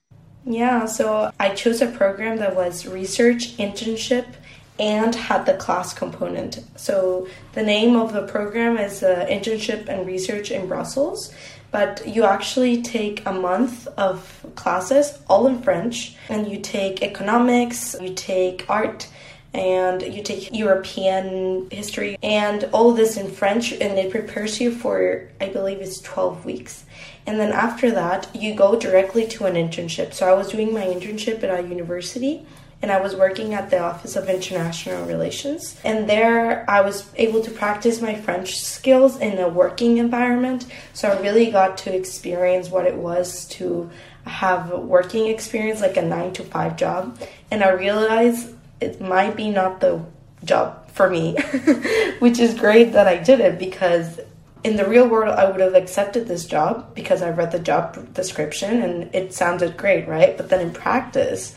Yeah, 0.46 0.86
so 0.86 1.32
I 1.40 1.56
chose 1.56 1.82
a 1.82 1.88
program 1.88 2.38
that 2.38 2.56
was 2.56 2.86
research, 2.86 3.58
internship, 3.58 4.28
and 4.80 5.16
had 5.16 5.46
the 5.46 5.56
class 5.56 5.94
component. 5.94 6.60
So 6.76 7.28
the 7.54 7.64
name 7.64 7.96
of 7.96 8.14
the 8.14 8.28
program 8.28 8.78
is 8.78 9.02
uh, 9.02 9.26
Internship 9.28 9.88
and 9.88 10.06
Research 10.06 10.52
in 10.52 10.68
Brussels, 10.68 11.34
but 11.72 12.08
you 12.08 12.26
actually 12.26 12.84
take 12.84 13.26
a 13.26 13.32
month 13.32 13.88
of 13.98 14.46
classes 14.56 15.18
all 15.28 15.48
in 15.48 15.62
French, 15.62 16.16
and 16.30 16.48
you 16.48 16.60
take 16.60 17.02
economics, 17.02 17.96
you 18.00 18.14
take 18.14 18.70
art, 18.70 19.08
and 19.56 20.02
you 20.02 20.22
take 20.22 20.54
European 20.54 21.70
history 21.72 22.18
and 22.22 22.66
all 22.74 22.92
of 22.92 22.98
this 22.98 23.18
in 23.18 23.32
French, 23.32 23.72
and 23.72 23.98
it 23.98 24.12
prepares 24.12 24.60
you 24.60 24.72
for, 24.72 25.28
I 25.40 25.50
believe 25.50 25.80
it's 25.80 26.02
12 26.02 26.46
weeks. 26.46 26.84
And 27.26 27.40
then 27.40 27.52
after 27.52 27.90
that, 27.92 28.28
you 28.36 28.54
go 28.54 28.78
directly 28.78 29.26
to 29.28 29.46
an 29.46 29.56
internship. 29.56 30.14
So 30.14 30.30
I 30.30 30.34
was 30.34 30.50
doing 30.52 30.74
my 30.74 30.84
internship 30.86 31.44
at 31.44 31.60
a 31.60 31.68
university 31.68 32.46
and 32.82 32.92
I 32.92 33.02
was 33.02 33.16
working 33.16 33.54
at 33.54 33.70
the 33.72 33.80
Office 33.80 34.16
of 34.16 34.30
International 34.30 35.08
Relations. 35.08 35.80
And 35.84 36.08
there 36.08 36.70
I 36.70 36.82
was 36.82 37.10
able 37.16 37.42
to 37.42 37.50
practice 37.50 38.02
my 38.02 38.14
French 38.14 38.60
skills 38.60 39.20
in 39.20 39.40
a 39.40 39.50
working 39.50 39.98
environment. 39.98 40.68
So 40.94 41.10
I 41.10 41.20
really 41.22 41.50
got 41.50 41.78
to 41.80 41.96
experience 41.96 42.70
what 42.70 42.86
it 42.86 42.96
was 42.96 43.46
to 43.58 43.90
have 44.26 44.72
working 44.72 45.28
experience 45.28 45.82
like 45.82 45.98
a 45.98 46.02
9 46.02 46.34
to 46.34 46.44
5 46.44 46.76
job. 46.76 47.20
And 47.50 47.64
I 47.64 47.72
realized 47.72 48.55
it 48.80 49.02
might 49.02 49.36
be 49.36 49.50
not 49.50 49.80
the 49.80 50.04
job 50.44 50.90
for 50.92 51.10
me, 51.10 51.38
which 52.20 52.40
is 52.40 52.54
great 52.54 52.94
that 52.94 53.08
I 53.08 53.18
did 53.18 53.40
it 53.40 53.60
because 53.60 54.20
in 54.64 54.78
the 54.78 54.88
real 54.88 55.08
world 55.08 55.36
I 55.38 55.50
would 55.50 55.60
have 55.60 55.76
accepted 55.76 56.28
this 56.28 56.46
job 56.46 56.96
because 56.96 57.22
I 57.22 57.30
read 57.30 57.52
the 57.52 57.60
job 57.60 58.14
description 58.14 58.82
and 58.82 59.14
it 59.14 59.34
sounded 59.34 59.78
great, 59.78 60.08
right? 60.08 60.36
But 60.36 60.50
then 60.50 60.62
in 60.62 60.74
practice, 60.74 61.56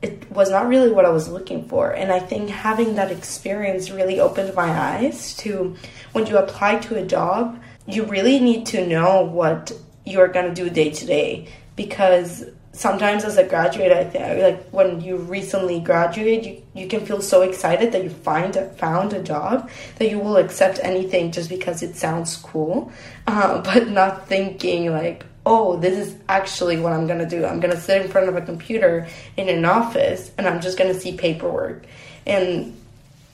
it 0.00 0.30
was 0.30 0.48
not 0.50 0.68
really 0.68 0.90
what 0.90 1.04
I 1.04 1.10
was 1.10 1.28
looking 1.28 1.68
for. 1.68 1.90
And 1.90 2.12
I 2.12 2.20
think 2.20 2.50
having 2.50 2.94
that 2.94 3.10
experience 3.10 3.90
really 3.90 4.20
opened 4.20 4.54
my 4.54 4.70
eyes 4.70 5.36
to 5.38 5.76
when 6.12 6.26
you 6.26 6.38
apply 6.38 6.78
to 6.78 6.96
a 6.96 7.04
job, 7.04 7.60
you 7.86 8.04
really 8.04 8.38
need 8.38 8.66
to 8.66 8.86
know 8.86 9.22
what 9.22 9.72
you're 10.06 10.28
going 10.28 10.54
to 10.54 10.54
do 10.54 10.70
day 10.70 10.90
to 10.90 11.04
day 11.04 11.48
because 11.74 12.44
sometimes 12.78 13.24
as 13.24 13.36
a 13.36 13.44
graduate 13.44 13.90
i 13.90 14.04
think 14.04 14.40
like 14.40 14.70
when 14.70 15.00
you 15.00 15.16
recently 15.16 15.80
graduate 15.80 16.44
you, 16.44 16.62
you 16.74 16.86
can 16.86 17.04
feel 17.04 17.20
so 17.20 17.42
excited 17.42 17.90
that 17.90 18.04
you 18.04 18.10
find 18.10 18.54
found 18.76 19.12
a 19.12 19.22
job 19.22 19.68
that 19.96 20.08
you 20.08 20.18
will 20.18 20.36
accept 20.36 20.78
anything 20.82 21.32
just 21.32 21.48
because 21.48 21.82
it 21.82 21.96
sounds 21.96 22.36
cool 22.36 22.92
uh, 23.26 23.60
but 23.68 23.88
not 23.88 24.28
thinking 24.28 24.92
like 24.92 25.26
oh 25.44 25.76
this 25.76 25.98
is 25.98 26.16
actually 26.28 26.78
what 26.78 26.92
i'm 26.92 27.08
gonna 27.08 27.28
do 27.28 27.44
i'm 27.44 27.58
gonna 27.58 27.80
sit 27.80 28.00
in 28.00 28.08
front 28.08 28.28
of 28.28 28.36
a 28.36 28.42
computer 28.42 29.08
in 29.36 29.48
an 29.48 29.64
office 29.64 30.30
and 30.38 30.46
i'm 30.46 30.60
just 30.60 30.78
gonna 30.78 30.94
see 30.94 31.16
paperwork 31.16 31.84
and 32.26 32.78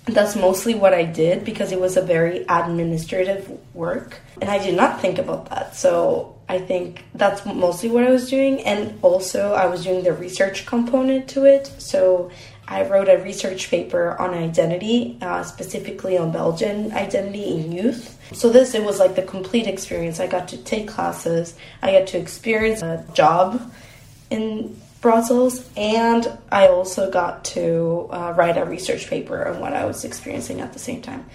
that's 0.07 0.37
mostly 0.37 0.75
what 0.75 0.93
I 0.93 1.05
did 1.05 1.45
because 1.45 1.73
it 1.73 1.81
was 1.81 1.97
a 1.97 2.03
very 2.03 2.45
administrative 2.49 3.51
work. 3.75 4.21
And 4.41 4.51
I 4.51 4.59
did 4.59 4.77
not 4.77 5.01
think 5.01 5.19
about 5.19 5.49
that. 5.49 5.77
So 5.77 6.34
I 6.49 6.59
think 6.59 7.05
that's 7.15 7.45
mostly 7.47 7.89
what 7.89 8.05
I 8.05 8.11
was 8.11 8.29
doing. 8.29 8.61
And 8.63 8.99
also, 9.03 9.53
I 9.55 9.67
was 9.67 9.85
doing 9.85 10.05
the 10.05 10.13
research 10.13 10.67
component 10.67 11.29
to 11.31 11.45
it. 11.45 11.73
So 11.79 12.31
I 12.67 12.87
wrote 12.87 13.09
a 13.09 13.19
research 13.19 13.71
paper 13.71 14.19
on 14.19 14.33
identity, 14.33 15.19
uh, 15.21 15.43
specifically 15.43 16.17
on 16.17 16.33
Belgian 16.33 16.93
identity 16.93 17.55
in 17.55 17.73
youth. 17.73 18.19
So 18.33 18.49
this 18.49 18.75
it 18.75 18.85
was 18.85 18.99
like 18.99 19.15
the 19.17 19.23
complete 19.23 19.67
experience. 19.67 20.19
I 20.19 20.27
got 20.27 20.49
to 20.49 20.57
take 20.57 20.89
classes, 20.89 21.55
I 21.83 21.93
got 21.93 22.07
to 22.09 22.19
experience 22.19 22.83
a 22.83 23.05
job 23.13 23.71
in 24.31 24.81
Brussels, 25.03 25.69
and 25.77 26.39
I 26.51 26.69
also 26.69 27.11
got 27.11 27.45
to 27.47 28.09
uh, 28.11 28.33
write 28.35 28.57
a 28.57 28.65
research 28.65 29.09
paper 29.11 29.47
on 29.47 29.61
what 29.61 29.75
I 29.75 29.85
was 29.85 30.03
experiencing 30.05 30.63
at 30.63 30.73
the 30.73 30.79
same 30.79 31.03
time. 31.03 31.27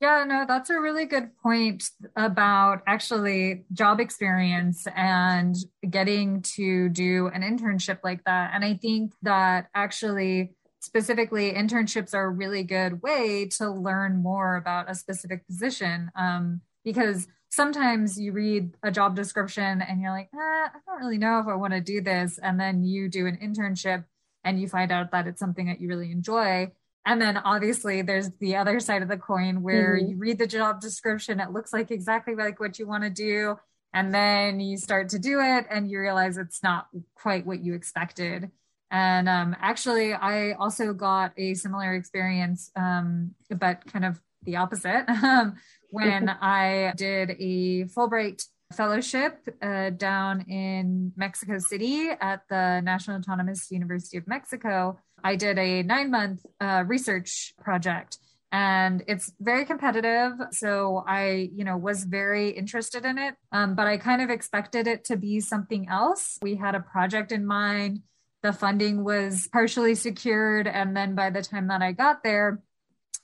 Yeah, 0.00 0.24
no, 0.28 0.44
that's 0.46 0.68
a 0.68 0.78
really 0.78 1.06
good 1.06 1.30
point 1.42 1.88
about 2.16 2.82
actually 2.86 3.64
job 3.72 3.98
experience 3.98 4.86
and 4.94 5.56
getting 5.88 6.42
to 6.42 6.90
do 6.90 7.28
an 7.28 7.40
internship 7.42 8.00
like 8.04 8.22
that. 8.24 8.50
And 8.52 8.62
I 8.62 8.74
think 8.74 9.14
that 9.22 9.68
actually, 9.74 10.54
specifically, 10.80 11.50
internships 11.54 12.12
are 12.12 12.26
a 12.26 12.30
really 12.30 12.62
good 12.62 13.00
way 13.02 13.46
to 13.56 13.70
learn 13.70 14.22
more 14.22 14.56
about 14.56 14.90
a 14.90 14.94
specific 14.94 15.46
position 15.46 16.10
um, 16.14 16.60
because 16.84 17.26
sometimes 17.48 18.20
you 18.20 18.32
read 18.32 18.74
a 18.82 18.90
job 18.90 19.16
description 19.16 19.80
and 19.80 20.02
you're 20.02 20.10
like, 20.10 20.28
eh, 20.34 20.38
I 20.38 20.78
don't 20.86 21.00
really 21.00 21.16
know 21.16 21.38
if 21.38 21.46
I 21.46 21.54
want 21.54 21.72
to 21.72 21.80
do 21.80 22.02
this. 22.02 22.38
And 22.42 22.60
then 22.60 22.84
you 22.84 23.08
do 23.08 23.26
an 23.26 23.38
internship 23.42 24.04
and 24.44 24.60
you 24.60 24.68
find 24.68 24.92
out 24.92 25.10
that 25.12 25.26
it's 25.26 25.40
something 25.40 25.68
that 25.68 25.80
you 25.80 25.88
really 25.88 26.10
enjoy 26.10 26.70
and 27.06 27.22
then 27.22 27.36
obviously 27.36 28.02
there's 28.02 28.30
the 28.40 28.56
other 28.56 28.80
side 28.80 29.00
of 29.00 29.08
the 29.08 29.16
coin 29.16 29.62
where 29.62 29.96
mm-hmm. 29.96 30.10
you 30.10 30.16
read 30.18 30.38
the 30.38 30.46
job 30.46 30.80
description, 30.80 31.38
it 31.38 31.52
looks 31.52 31.72
like 31.72 31.92
exactly 31.92 32.34
like 32.34 32.58
what 32.58 32.80
you 32.80 32.86
want 32.86 33.04
to 33.04 33.10
do. 33.10 33.56
And 33.94 34.12
then 34.12 34.58
you 34.58 34.76
start 34.76 35.08
to 35.10 35.18
do 35.18 35.40
it 35.40 35.66
and 35.70 35.88
you 35.88 36.00
realize 36.00 36.36
it's 36.36 36.64
not 36.64 36.88
quite 37.14 37.46
what 37.46 37.60
you 37.64 37.74
expected. 37.74 38.50
And 38.90 39.28
um, 39.28 39.56
actually, 39.60 40.14
I 40.14 40.52
also 40.52 40.92
got 40.92 41.32
a 41.36 41.54
similar 41.54 41.94
experience, 41.94 42.72
um, 42.76 43.34
but 43.50 43.86
kind 43.86 44.04
of 44.04 44.20
the 44.42 44.56
opposite, 44.56 45.08
um, 45.22 45.54
when 45.90 46.28
I 46.40 46.92
did 46.96 47.30
a 47.38 47.84
Fulbright 47.84 48.44
fellowship 48.72 49.48
uh, 49.62 49.90
down 49.90 50.42
in 50.42 51.12
Mexico 51.16 51.58
City 51.58 52.08
at 52.20 52.42
the 52.48 52.80
National 52.80 53.18
Autonomous 53.18 53.70
University 53.70 54.16
of 54.16 54.26
Mexico. 54.26 54.98
I 55.22 55.36
did 55.36 55.58
a 55.58 55.82
nine 55.82 56.10
month 56.10 56.44
uh, 56.60 56.84
research 56.86 57.54
project 57.60 58.18
and 58.52 59.02
it's 59.08 59.32
very 59.40 59.64
competitive 59.64 60.32
so 60.52 61.02
i 61.06 61.50
you 61.52 61.64
know 61.64 61.76
was 61.76 62.04
very 62.04 62.50
interested 62.50 63.04
in 63.04 63.18
it 63.18 63.34
um, 63.50 63.74
but 63.74 63.88
i 63.88 63.96
kind 63.96 64.22
of 64.22 64.30
expected 64.30 64.86
it 64.86 65.04
to 65.04 65.16
be 65.16 65.40
something 65.40 65.88
else. 65.88 66.38
We 66.40 66.54
had 66.54 66.74
a 66.74 66.80
project 66.80 67.32
in 67.32 67.44
mind. 67.44 68.02
The 68.42 68.52
funding 68.52 69.02
was 69.02 69.48
partially 69.52 69.96
secured 69.96 70.68
and 70.68 70.96
then 70.96 71.14
by 71.16 71.30
the 71.30 71.42
time 71.42 71.66
that 71.68 71.82
i 71.82 71.92
got 71.92 72.22
there 72.22 72.62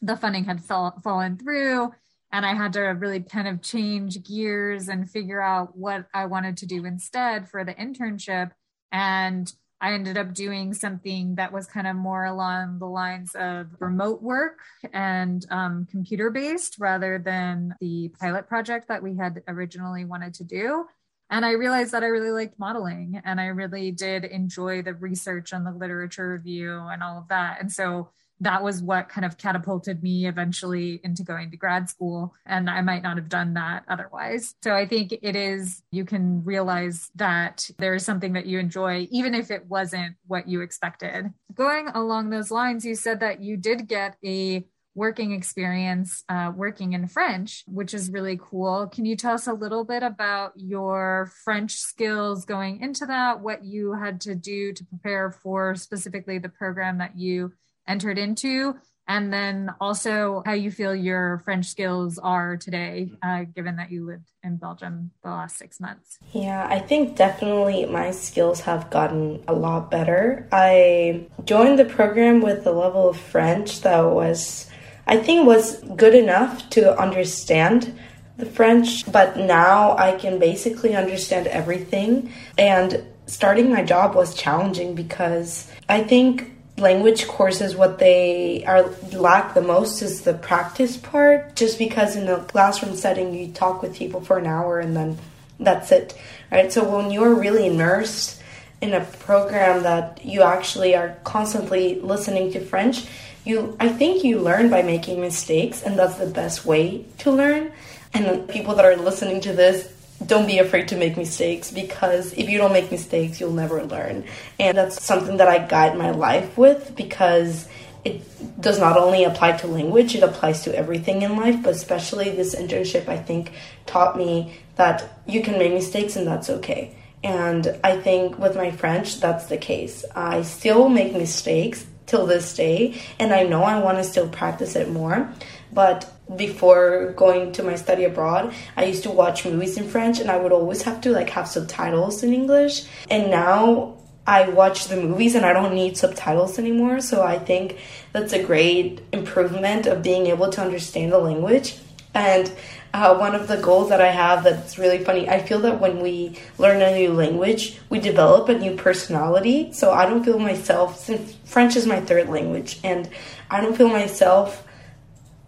the 0.05 0.17
funding 0.17 0.45
had 0.45 0.61
fall, 0.61 1.01
fallen 1.05 1.39
through 1.39 1.93
and 2.33 2.47
I 2.47 2.55
had 2.55 2.73
to 2.73 2.81
really 2.81 3.21
kind 3.21 3.47
of 3.47 3.61
change 3.61 4.23
gears 4.25 4.89
and 4.89 5.09
figure 5.09 5.43
out 5.43 5.77
what 5.77 6.07
I 6.15 6.27
wanted 6.27 6.57
to 6.59 6.67
do 6.67 6.87
instead 6.87 7.49
for 7.49 7.63
the 7.63 7.75
internship. 7.75 8.53
And 8.91 9.53
I 9.83 9.93
ended 9.93 10.17
up 10.17 10.33
doing 10.33 10.75
something 10.75 11.35
that 11.35 11.53
was 11.53 11.67
kind 11.67 11.87
of 11.87 11.97
more 11.97 12.25
along 12.25 12.79
the 12.79 12.87
lines 12.87 13.35
of 13.35 13.67
remote 13.81 14.23
work 14.23 14.61
and 14.93 15.45
um, 15.51 15.87
computer 15.91 16.31
based 16.31 16.77
rather 16.79 17.19
than 17.19 17.75
the 17.81 18.11
pilot 18.21 18.49
project 18.49 18.89
that 18.89 19.03
we 19.03 19.17
had 19.17 19.43
originally 19.49 20.05
wanted 20.05 20.35
to 20.35 20.45
do. 20.45 20.87
And 21.31 21.45
I 21.45 21.53
realized 21.53 21.93
that 21.93 22.05
I 22.05 22.09
really 22.09 22.31
liked 22.31 22.59
modeling 22.59 23.21
and 23.25 23.41
I 23.41 23.47
really 23.47 23.91
did 23.91 24.25
enjoy 24.25 24.83
the 24.83 24.95
research 24.95 25.53
and 25.53 25.67
the 25.67 25.73
literature 25.73 26.31
review 26.31 26.79
and 26.79 27.03
all 27.03 27.19
of 27.19 27.29
that. 27.29 27.61
And 27.61 27.73
so 27.73 28.11
that 28.43 28.63
was 28.63 28.83
what 28.83 29.09
kind 29.09 29.25
of 29.25 29.39
catapulted 29.39 30.03
me 30.03 30.27
eventually 30.27 31.01
into 31.05 31.23
going 31.23 31.51
to 31.51 31.57
grad 31.57 31.89
school. 31.89 32.35
And 32.45 32.69
I 32.69 32.81
might 32.81 33.03
not 33.03 33.17
have 33.17 33.29
done 33.29 33.55
that 33.55 33.85
otherwise. 33.89 34.55
So 34.63 34.75
I 34.75 34.87
think 34.87 35.15
it 35.23 35.37
is, 35.37 35.83
you 35.93 36.05
can 36.05 36.45
realize 36.45 37.11
that 37.15 37.71
there 37.79 37.95
is 37.95 38.05
something 38.05 38.33
that 38.33 38.47
you 38.47 38.59
enjoy, 38.59 39.07
even 39.11 39.35
if 39.35 39.51
it 39.51 39.67
wasn't 39.67 40.17
what 40.27 40.49
you 40.49 40.61
expected. 40.61 41.33
Going 41.55 41.89
along 41.89 42.31
those 42.31 42.51
lines, 42.51 42.85
you 42.85 42.97
said 42.97 43.21
that 43.21 43.41
you 43.41 43.57
did 43.57 43.87
get 43.87 44.17
a 44.25 44.67
working 44.95 45.33
experience 45.33 46.23
uh, 46.29 46.53
working 46.55 46.93
in 46.93 47.07
French, 47.09 47.65
which 47.67 47.95
is 47.95 48.11
really 48.11 48.39
cool. 48.43 48.87
Can 48.89 49.07
you 49.07 49.17
tell 49.17 49.35
us 49.35 49.47
a 49.47 49.53
little 49.53 49.85
bit 49.85 50.03
about 50.03 50.53
your 50.57 51.33
French 51.45 51.77
skills 51.77 52.45
going 52.45 52.81
into 52.81 53.07
that, 53.07 53.41
what 53.41 53.65
you 53.65 53.95
had 53.95 54.21
to 54.23 54.35
do 54.35 54.73
to 54.73 54.85
prepare 54.85 55.31
for 55.31 55.75
specifically 55.77 56.39
the 56.39 56.51
program 56.51 56.99
that 56.99 57.19
you 57.19 57.53
entered 57.87 58.19
into 58.19 58.75
and 59.09 59.33
then 59.33 59.71
also 59.81 60.43
how 60.47 60.53
you 60.53 60.71
feel 60.71 60.95
your 60.95 61.43
French 61.45 61.67
skills 61.67 62.19
are 62.19 62.57
today, 62.57 63.11
uh, 63.23 63.45
given 63.55 63.77
that 63.77 63.91
you 63.91 64.07
lived 64.07 64.31
in 64.45 64.57
Belgium 64.57 65.11
the 65.23 65.31
last 65.31 65.59
six 65.59 65.81
months. 65.81 66.19
Yeah, 66.33 66.67
I 66.69 66.79
think 66.79 67.17
definitely 67.17 67.85
my 67.87 68.11
skills 68.13 68.61
have 68.61 68.91
gotten 68.91 69.43
a 69.49 69.53
lot 69.53 69.91
better. 69.91 70.49
I 70.53 71.27
joined 71.45 71.79
the 71.79 71.85
program 71.85 72.41
with 72.41 72.67
a 72.67 72.73
level 72.73 73.09
of 73.09 73.19
French 73.19 73.81
that 73.83 74.01
was, 74.03 74.71
I 75.07 75.17
think, 75.17 75.47
was 75.47 75.83
good 75.97 76.15
enough 76.15 76.71
to 76.71 76.97
understand 76.99 77.99
the 78.37 78.47
French, 78.47 79.11
but 79.11 79.37
now 79.37 79.97
I 79.97 80.13
can 80.13 80.39
basically 80.39 80.95
understand 80.95 81.49
everything. 81.49 82.33
And 82.57 83.05
starting 83.27 83.71
my 83.71 83.83
job 83.83 84.15
was 84.15 84.35
challenging 84.35 84.95
because 84.95 85.71
I 85.89 86.03
think 86.03 86.53
language 86.83 87.27
courses 87.27 87.75
what 87.75 87.99
they 87.99 88.65
are 88.67 88.91
lack 89.13 89.55
the 89.55 89.63
most 89.63 90.03
is 90.03 90.23
the 90.23 90.35
practice 90.35 90.97
part. 90.97 91.57
Just 91.57 91.79
because 91.79 92.17
in 92.17 92.29
a 92.29 92.43
classroom 92.45 92.97
setting 92.97 93.33
you 93.35 93.53
talk 93.53 93.81
with 93.81 93.97
people 93.97 94.21
for 94.21 94.39
an 94.39 94.47
hour 94.47 94.81
and 94.81 94.97
then 94.97 95.19
that's 95.59 95.93
it 95.93 96.19
right? 96.51 96.71
So 96.73 96.85
when 96.85 97.11
you're 97.11 97.35
really 97.35 97.67
immersed 97.67 98.41
in 98.81 98.93
a 98.93 99.01
program 99.01 99.85
that 99.85 100.25
you 100.25 100.43
actually 100.43 100.95
are 100.95 101.17
constantly 101.23 102.01
listening 102.01 102.53
to 102.53 102.59
french 102.61 103.07
you 103.45 103.77
i 103.79 103.89
think 103.89 104.25
you 104.25 104.41
learn 104.41 104.69
by 104.69 104.83
making 104.83 105.21
mistakes 105.21 105.83
and 105.83 105.97
that's 105.97 106.17
the 106.17 106.27
best 106.27 106.67
way 106.67 107.05
to 107.19 107.31
learn. 107.31 107.73
And 108.15 108.47
people 108.49 108.75
that 108.75 108.85
are 108.85 108.97
listening 108.97 109.41
to 109.43 109.53
this 109.53 109.91
don't 110.27 110.47
be 110.47 110.59
afraid 110.59 110.89
to 110.89 110.97
make 110.97 111.17
mistakes 111.17 111.71
because 111.71 112.33
if 112.35 112.49
you 112.49 112.59
don't 112.59 112.73
make 112.73 112.91
mistakes, 112.91 113.41
you'll 113.41 113.53
never 113.53 113.85
learn. 113.85 114.25
And 114.59 114.77
that's 114.77 115.03
something 115.03 115.39
that 115.39 115.49
I 115.49 115.59
guide 115.59 115.97
my 115.97 116.11
life 116.11 116.57
with 116.57 116.95
because 116.97 117.69
it 118.05 118.61
does 118.61 118.79
not 118.79 118.97
only 118.97 119.25
apply 119.25 119.53
to 119.59 119.67
language, 119.67 120.15
it 120.15 120.23
applies 120.23 120.65
to 120.65 120.77
everything 120.77 121.23
in 121.23 121.37
life, 121.37 121.63
but 121.63 121.75
especially 121.75 122.31
this 122.31 122.55
internship, 122.55 123.09
I 123.09 123.17
think, 123.17 123.53
taught 123.87 124.17
me 124.17 124.55
that 124.77 125.21
you 125.27 125.43
can 125.43 125.59
make 125.59 125.73
mistakes 125.73 126.17
and 126.17 126.27
that's 126.27 126.51
okay. 126.51 126.95
And 127.23 127.79
I 127.85 127.97
think 127.97 128.39
with 128.39 128.57
my 128.57 128.73
French, 128.73 129.21
that's 129.21 129.47
the 129.47 129.57
case. 129.57 130.05
I 130.15 130.43
still 130.43 130.89
make 130.89 131.13
mistakes 131.13 131.87
till 132.07 132.27
this 132.27 132.55
day, 132.55 133.01
and 133.19 133.33
I 133.33 133.45
know 133.45 133.63
I 133.63 133.81
want 133.81 133.99
to 133.99 134.05
still 134.05 134.29
practice 134.29 134.75
it 134.75 134.91
more. 134.91 135.33
But 135.73 136.11
before 136.37 137.13
going 137.17 137.53
to 137.53 137.63
my 137.63 137.77
study 137.77 138.05
abroad, 138.05 138.55
I 138.77 138.85
used 138.85 139.03
to 139.05 139.11
watch 139.11 139.45
movies 139.45 139.77
in 139.77 139.89
French 139.89 140.21
and 140.21 140.31
I 140.31 140.37
would 140.37 140.53
always 140.53 140.83
have 140.83 141.01
to 141.03 141.11
like 141.11 141.31
have 141.31 141.49
subtitles 141.49 142.23
in 142.23 142.33
English. 142.33 142.85
And 143.11 143.31
now 143.31 143.97
I 144.27 144.49
watch 144.49 144.89
the 144.89 144.97
movies 144.97 145.35
and 145.35 145.45
I 145.45 145.53
don't 145.53 145.75
need 145.75 145.97
subtitles 145.97 146.59
anymore. 146.59 147.01
So 147.01 147.23
I 147.23 147.39
think 147.39 147.79
that's 148.13 148.33
a 148.33 148.43
great 148.43 149.01
improvement 149.13 149.87
of 149.87 150.03
being 150.03 150.27
able 150.27 150.51
to 150.51 150.61
understand 150.61 151.13
the 151.13 151.19
language. 151.19 151.77
And 152.15 152.53
uh, 152.95 153.17
one 153.17 153.35
of 153.35 153.49
the 153.49 153.57
goals 153.57 153.89
that 153.89 154.03
I 154.03 154.11
have 154.11 154.45
that's 154.45 154.77
really 154.77 155.03
funny, 155.03 155.29
I 155.29 155.41
feel 155.41 155.61
that 155.61 155.81
when 155.81 156.01
we 156.01 156.39
learn 156.59 156.83
a 156.83 156.95
new 156.95 157.15
language, 157.15 157.79
we 157.89 157.99
develop 157.99 158.51
a 158.51 158.59
new 158.59 158.77
personality. 158.77 159.73
So 159.73 159.93
I 159.93 160.05
don't 160.05 160.23
feel 160.23 160.39
myself, 160.39 160.99
since 160.99 161.35
French 161.45 161.75
is 161.75 161.87
my 161.87 162.01
third 162.01 162.29
language, 162.29 162.79
and 162.85 163.09
I 163.51 163.63
don't 163.63 163.75
feel 163.75 163.89
myself 163.89 164.67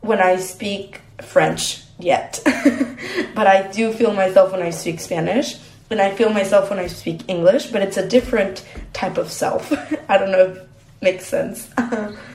when 0.05 0.21
I 0.21 0.37
speak 0.37 1.01
French 1.23 1.83
yet, 1.99 2.41
but 3.35 3.47
I 3.47 3.71
do 3.73 3.93
feel 3.93 4.13
myself 4.13 4.53
when 4.53 4.63
I 4.63 4.71
speak 4.71 5.01
Spanish, 5.01 5.57
and 5.91 6.01
I 6.01 6.15
feel 6.15 6.31
myself 6.31 6.71
when 6.71 6.79
I 6.79 6.87
speak 6.87 7.23
English, 7.29 7.67
but 7.67 7.83
it's 7.83 7.97
a 7.97 8.07
different 8.07 8.65
type 8.93 9.19
of 9.19 9.31
self. 9.31 9.73
I 10.09 10.19
don't 10.19 10.31
know 10.31 10.45
if 10.45 10.69
makes 11.05 11.27
sense. 11.27 11.71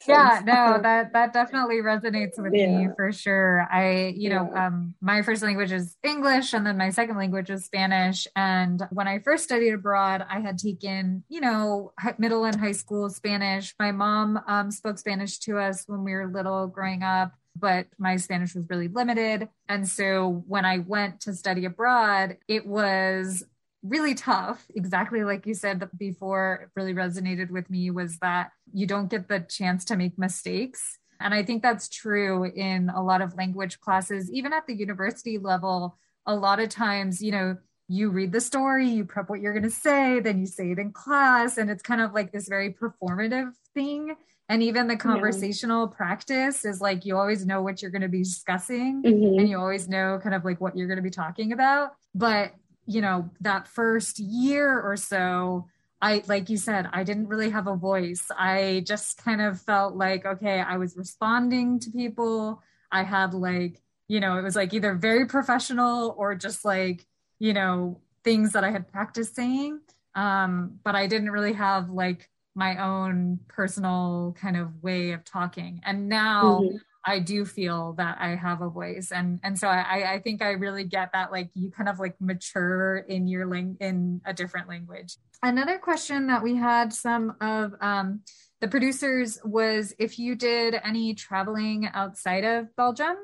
yeah, 0.07 0.41
no, 0.45 0.80
that 0.82 1.11
that 1.11 1.34
definitely 1.34 1.78
resonates 1.78 2.38
with 2.38 2.53
yeah. 2.53 2.67
me 2.67 2.88
for 2.95 3.11
sure. 3.11 3.67
I, 3.70 4.13
you 4.15 4.30
know, 4.30 4.49
um, 4.55 4.93
my 5.01 5.24
first 5.24 5.41
language 5.41 5.74
is 5.74 5.97
English, 6.03 6.53
and 6.53 6.65
then 6.65 6.78
my 6.78 6.91
second 6.91 7.17
language 7.17 7.49
is 7.49 7.65
Spanish. 7.65 8.28
And 8.36 8.84
when 8.91 9.07
I 9.07 9.20
first 9.20 9.43
studied 9.43 9.74
abroad, 9.74 10.26
I 10.30 10.39
had 10.39 10.57
taken, 10.57 11.24
you 11.28 11.41
know, 11.41 11.91
middle 12.17 12.45
and 12.45 12.55
high 12.55 12.72
school 12.72 13.09
Spanish. 13.09 13.74
My 13.80 13.91
mom 13.91 14.39
um, 14.47 14.72
spoke 14.72 14.99
Spanish 14.99 15.39
to 15.39 15.57
us 15.57 15.84
when 15.88 16.03
we 16.03 16.13
were 16.13 16.28
little, 16.28 16.67
growing 16.67 17.03
up 17.03 17.34
but 17.55 17.87
my 17.97 18.17
Spanish 18.17 18.55
was 18.55 18.65
really 18.69 18.87
limited. 18.87 19.49
And 19.67 19.87
so 19.87 20.43
when 20.47 20.65
I 20.65 20.79
went 20.79 21.21
to 21.21 21.33
study 21.33 21.65
abroad, 21.65 22.37
it 22.47 22.65
was 22.65 23.43
really 23.83 24.13
tough. 24.13 24.65
Exactly 24.75 25.23
like 25.23 25.45
you 25.45 25.53
said 25.53 25.87
before, 25.97 26.61
it 26.63 26.69
really 26.75 26.93
resonated 26.93 27.49
with 27.49 27.69
me 27.69 27.91
was 27.91 28.17
that 28.19 28.51
you 28.73 28.85
don't 28.85 29.09
get 29.09 29.27
the 29.27 29.39
chance 29.39 29.85
to 29.85 29.95
make 29.95 30.17
mistakes. 30.17 30.97
And 31.19 31.33
I 31.33 31.43
think 31.43 31.61
that's 31.61 31.89
true 31.89 32.45
in 32.45 32.89
a 32.89 33.03
lot 33.03 33.21
of 33.21 33.35
language 33.35 33.79
classes, 33.79 34.31
even 34.31 34.53
at 34.53 34.67
the 34.67 34.75
university 34.75 35.37
level. 35.37 35.97
A 36.25 36.35
lot 36.35 36.59
of 36.59 36.69
times, 36.69 37.21
you 37.21 37.31
know, 37.31 37.57
you 37.87 38.09
read 38.09 38.31
the 38.31 38.39
story, 38.39 38.87
you 38.87 39.03
prep 39.03 39.29
what 39.29 39.41
you're 39.41 39.53
going 39.53 39.63
to 39.63 39.69
say, 39.69 40.19
then 40.19 40.39
you 40.39 40.45
say 40.45 40.71
it 40.71 40.79
in 40.79 40.91
class. 40.91 41.57
And 41.57 41.69
it's 41.69 41.81
kind 41.81 42.01
of 42.01 42.13
like 42.13 42.31
this 42.31 42.47
very 42.47 42.73
performative 42.73 43.51
thing 43.73 44.15
and 44.49 44.63
even 44.63 44.87
the 44.87 44.97
conversational 44.97 45.87
yeah. 45.87 45.95
practice 45.95 46.65
is 46.65 46.81
like 46.81 47.05
you 47.05 47.15
always 47.15 47.45
know 47.45 47.61
what 47.61 47.81
you're 47.81 47.91
going 47.91 48.01
to 48.01 48.09
be 48.09 48.23
discussing 48.23 49.03
mm-hmm. 49.03 49.39
and 49.39 49.47
you 49.47 49.57
always 49.57 49.87
know 49.87 50.19
kind 50.21 50.35
of 50.35 50.43
like 50.43 50.59
what 50.59 50.75
you're 50.75 50.87
going 50.87 50.97
to 50.97 51.03
be 51.03 51.09
talking 51.09 51.53
about 51.53 51.91
but 52.13 52.51
you 52.85 53.01
know 53.01 53.29
that 53.39 53.67
first 53.67 54.19
year 54.19 54.81
or 54.81 54.97
so 54.97 55.67
I, 56.01 56.23
like 56.27 56.49
you 56.49 56.57
said, 56.57 56.89
I 56.93 57.03
didn't 57.03 57.27
really 57.27 57.49
have 57.49 57.67
a 57.67 57.75
voice. 57.75 58.25
I 58.37 58.83
just 58.87 59.17
kind 59.17 59.41
of 59.41 59.61
felt 59.61 59.95
like, 59.95 60.25
okay, 60.25 60.61
I 60.61 60.77
was 60.77 60.95
responding 60.95 61.79
to 61.81 61.91
people. 61.91 62.63
I 62.91 63.03
had 63.03 63.33
like, 63.33 63.81
you 64.07 64.19
know, 64.19 64.37
it 64.37 64.43
was 64.43 64.55
like 64.55 64.73
either 64.73 64.93
very 64.95 65.25
professional 65.25 66.15
or 66.17 66.35
just 66.35 66.63
like, 66.63 67.05
you 67.37 67.53
know, 67.53 67.99
things 68.23 68.53
that 68.53 68.63
I 68.63 68.71
had 68.71 68.87
practiced 68.87 69.35
saying. 69.35 69.81
Um, 70.15 70.79
but 70.83 70.95
I 70.95 71.07
didn't 71.07 71.31
really 71.31 71.53
have 71.53 71.89
like 71.89 72.29
my 72.55 72.77
own 72.77 73.39
personal 73.47 74.35
kind 74.39 74.57
of 74.57 74.83
way 74.83 75.11
of 75.11 75.23
talking. 75.23 75.81
And 75.85 76.09
now 76.09 76.61
mm-hmm. 76.61 76.77
I 77.05 77.19
do 77.19 77.45
feel 77.45 77.93
that 77.93 78.17
I 78.19 78.35
have 78.35 78.61
a 78.61 78.69
voice. 78.69 79.11
And 79.11 79.39
and 79.43 79.57
so 79.57 79.67
I, 79.67 80.13
I 80.13 80.19
think 80.19 80.41
I 80.41 80.51
really 80.51 80.83
get 80.83 81.11
that 81.13 81.31
like 81.31 81.49
you 81.53 81.71
kind 81.71 81.89
of 81.89 81.99
like 81.99 82.15
mature 82.19 82.97
in 82.97 83.27
your 83.27 83.47
ling 83.47 83.77
in 83.79 84.21
a 84.25 84.33
different 84.33 84.67
language. 84.67 85.15
Another 85.41 85.77
question 85.77 86.27
that 86.27 86.43
we 86.43 86.55
had 86.55 86.93
some 86.93 87.35
of 87.39 87.73
um, 87.79 88.21
the 88.59 88.67
producers 88.67 89.39
was 89.45 89.93
if 89.97 90.19
you 90.19 90.35
did 90.35 90.75
any 90.83 91.13
traveling 91.13 91.89
outside 91.93 92.43
of 92.43 92.75
Belgium 92.75 93.15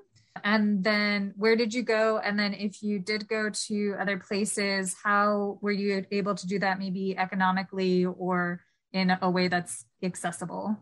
and 0.43 0.83
then 0.83 1.33
where 1.37 1.55
did 1.55 1.73
you 1.73 1.83
go 1.83 2.17
and 2.17 2.37
then 2.37 2.53
if 2.53 2.81
you 2.83 2.99
did 2.99 3.27
go 3.27 3.49
to 3.49 3.95
other 3.99 4.17
places 4.17 4.95
how 5.01 5.57
were 5.61 5.71
you 5.71 6.05
able 6.11 6.35
to 6.35 6.47
do 6.47 6.59
that 6.59 6.79
maybe 6.79 7.17
economically 7.17 8.05
or 8.05 8.61
in 8.95 9.11
a 9.21 9.29
way 9.29 9.47
that's 9.47 9.85
accessible 10.01 10.77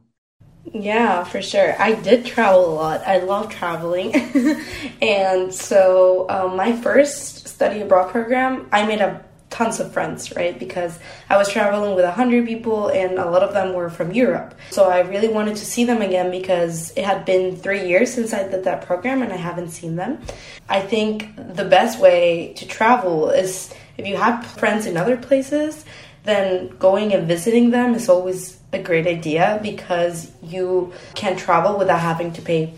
yeah, 0.72 1.26
for 1.26 1.42
sure. 1.42 1.76
I 1.78 1.94
did 1.94 2.26
travel 2.26 2.66
a 2.66 2.74
lot. 2.74 3.02
I 3.06 3.18
love 3.18 3.50
traveling. 3.50 4.16
and 5.02 5.54
so, 5.54 6.26
um, 6.30 6.56
my 6.56 6.72
first 6.72 7.50
study 7.50 7.82
abroad 7.82 8.12
program, 8.12 8.70
I 8.72 8.86
made 8.86 9.02
a 9.02 9.24
tons 9.50 9.80
of 9.80 9.94
friends, 9.94 10.36
right? 10.36 10.58
Because 10.58 10.98
I 11.30 11.38
was 11.38 11.50
traveling 11.50 11.96
with 11.96 12.06
a 12.06 12.12
hundred 12.12 12.48
people 12.48 12.88
and 12.88 13.20
a 13.20 13.30
lot 13.30 13.44
of 13.44 13.54
them 13.54 13.74
were 13.74 13.90
from 13.90 14.12
Europe. 14.12 14.56
So 14.72 14.86
I 14.86 15.02
really 15.02 15.28
wanted 15.28 15.58
to 15.58 15.66
see 15.66 15.84
them 15.86 16.02
again 16.02 16.32
because 16.32 16.92
it 16.98 17.06
had 17.06 17.24
been 17.24 17.56
three 17.56 17.88
years 17.88 18.12
since 18.12 18.34
I 18.34 18.48
did 18.48 18.64
that 18.64 18.86
program 18.86 19.22
and 19.22 19.32
I 19.32 19.38
haven't 19.38 19.70
seen 19.70 19.96
them. 19.96 20.22
I 20.70 20.80
think 20.80 21.36
the 21.36 21.66
best 21.66 22.00
way 22.00 22.54
to 22.56 22.68
travel 22.68 23.30
is 23.30 23.72
if 23.98 24.08
you 24.08 24.18
have 24.18 24.44
friends 24.46 24.88
in 24.88 24.98
other 24.98 25.18
places, 25.18 25.86
then 26.24 26.70
going 26.78 27.14
and 27.14 27.28
visiting 27.28 27.72
them 27.72 27.94
is 27.94 28.10
always 28.10 28.58
a 28.72 28.80
great 28.80 29.08
idea 29.08 29.60
because 29.62 30.32
you 30.42 30.94
can 31.16 31.36
travel 31.36 31.78
without 31.78 32.00
having 32.00 32.32
to 32.34 32.42
pay 32.42 32.74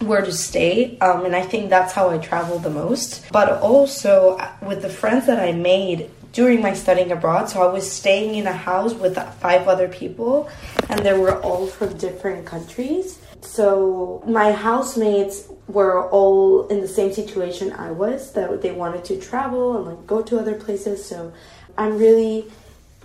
where 0.00 0.22
to 0.22 0.32
stay. 0.32 0.98
Um, 0.98 1.24
and 1.24 1.34
I 1.34 1.42
think 1.42 1.70
that's 1.70 1.92
how 1.92 2.10
I 2.10 2.18
travel 2.18 2.58
the 2.58 2.70
most. 2.70 3.26
But 3.32 3.60
also 3.62 4.38
with 4.62 4.82
the 4.82 4.90
friends 4.90 5.26
that 5.26 5.40
I 5.40 5.52
made 5.52 6.10
during 6.32 6.60
my 6.60 6.74
studying 6.74 7.12
abroad, 7.12 7.48
so 7.48 7.62
I 7.62 7.72
was 7.72 7.90
staying 7.90 8.34
in 8.34 8.46
a 8.46 8.52
house 8.52 8.92
with 8.92 9.16
five 9.40 9.68
other 9.68 9.88
people, 9.88 10.50
and 10.90 11.00
they 11.00 11.16
were 11.18 11.40
all 11.40 11.66
from 11.66 11.96
different 11.96 12.44
countries. 12.44 13.18
So 13.40 14.22
my 14.26 14.52
housemates 14.52 15.48
were 15.66 16.08
all 16.10 16.66
in 16.68 16.82
the 16.82 16.88
same 16.88 17.12
situation 17.12 17.72
I 17.72 17.90
was 17.90 18.32
that 18.32 18.60
they 18.60 18.72
wanted 18.72 19.04
to 19.06 19.18
travel 19.18 19.78
and 19.78 19.86
like 19.86 20.06
go 20.06 20.20
to 20.22 20.38
other 20.38 20.54
places. 20.54 21.02
So 21.02 21.32
I'm 21.78 21.96
really 21.96 22.50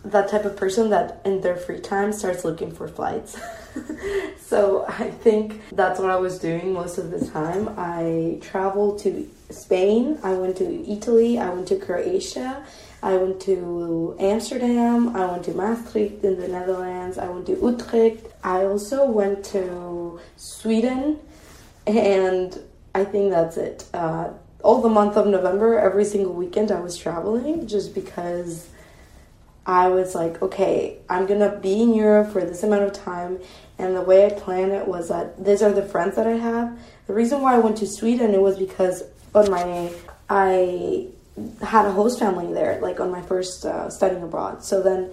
that 0.03 0.29
type 0.29 0.45
of 0.45 0.55
person 0.55 0.89
that 0.89 1.21
in 1.25 1.41
their 1.41 1.55
free 1.55 1.79
time 1.79 2.11
starts 2.11 2.43
looking 2.43 2.71
for 2.71 2.87
flights. 2.87 3.39
so 4.39 4.85
I 4.87 5.11
think 5.11 5.61
that's 5.71 5.99
what 5.99 6.09
I 6.09 6.15
was 6.15 6.39
doing 6.39 6.73
most 6.73 6.97
of 6.97 7.11
the 7.11 7.25
time. 7.27 7.73
I 7.77 8.39
traveled 8.41 8.99
to 8.99 9.29
Spain, 9.49 10.17
I 10.23 10.33
went 10.33 10.57
to 10.57 10.91
Italy, 10.91 11.37
I 11.37 11.49
went 11.49 11.67
to 11.67 11.75
Croatia, 11.77 12.65
I 13.03 13.15
went 13.15 13.41
to 13.41 14.15
Amsterdam, 14.19 15.15
I 15.15 15.25
went 15.25 15.45
to 15.45 15.53
Maastricht 15.53 16.23
in 16.23 16.39
the 16.39 16.47
Netherlands, 16.47 17.17
I 17.17 17.27
went 17.27 17.47
to 17.47 17.53
Utrecht. 17.53 18.27
I 18.43 18.65
also 18.65 19.05
went 19.05 19.43
to 19.45 20.19
Sweden, 20.37 21.19
and 21.87 22.59
I 22.93 23.03
think 23.03 23.31
that's 23.31 23.57
it. 23.57 23.85
Uh, 23.93 24.29
all 24.63 24.81
the 24.81 24.89
month 24.89 25.17
of 25.17 25.25
November, 25.27 25.79
every 25.79 26.05
single 26.05 26.33
weekend, 26.33 26.71
I 26.71 26.79
was 26.79 26.95
traveling 26.97 27.67
just 27.67 27.95
because 27.95 28.67
I 29.65 29.87
was 29.89 30.15
like, 30.15 30.41
okay, 30.41 30.97
I'm 31.09 31.27
gonna 31.27 31.55
be 31.57 31.81
in 31.81 31.93
Europe 31.93 32.31
for 32.31 32.41
this 32.41 32.63
amount 32.63 32.83
of 32.83 32.93
time. 32.93 33.39
And 33.77 33.95
the 33.95 34.01
way 34.01 34.25
I 34.25 34.29
planned 34.29 34.71
it 34.71 34.87
was 34.87 35.09
that 35.09 35.43
these 35.43 35.61
are 35.61 35.71
the 35.71 35.83
friends 35.83 36.15
that 36.15 36.27
I 36.27 36.37
have. 36.37 36.77
The 37.07 37.13
reason 37.13 37.41
why 37.41 37.55
I 37.55 37.59
went 37.59 37.77
to 37.77 37.87
Sweden 37.87 38.33
it 38.33 38.41
was 38.41 38.57
because 38.57 39.03
on 39.33 39.49
my 39.51 39.91
I 40.29 41.07
had 41.61 41.85
a 41.85 41.91
host 41.91 42.19
family 42.19 42.53
there, 42.53 42.79
like 42.81 42.99
on 42.99 43.11
my 43.11 43.21
first 43.21 43.65
uh, 43.65 43.89
studying 43.89 44.23
abroad. 44.23 44.63
So 44.63 44.81
then 44.81 45.11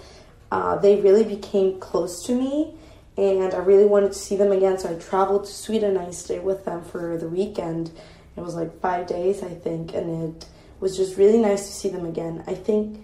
uh, 0.51 0.77
they 0.77 1.01
really 1.01 1.25
became 1.25 1.79
close 1.81 2.25
to 2.27 2.35
me, 2.35 2.75
and 3.17 3.55
I 3.55 3.59
really 3.59 3.85
wanted 3.85 4.13
to 4.13 4.19
see 4.19 4.37
them 4.37 4.53
again. 4.53 4.79
So 4.79 4.91
I 4.91 4.99
traveled 4.99 5.45
to 5.45 5.53
Sweden. 5.53 5.97
I 5.97 6.11
stayed 6.11 6.45
with 6.45 6.65
them 6.65 6.85
for 6.85 7.17
the 7.19 7.29
weekend. 7.29 7.91
It 8.37 8.41
was 8.41 8.55
like 8.55 8.81
five 8.81 9.07
days, 9.07 9.43
I 9.43 9.51
think, 9.51 9.95
and 9.95 10.37
it 10.37 10.47
was 10.81 10.97
just 10.97 11.17
really 11.17 11.39
nice 11.39 11.67
to 11.67 11.73
see 11.73 11.89
them 11.89 12.07
again. 12.07 12.45
I 12.47 12.55
think 12.55 13.01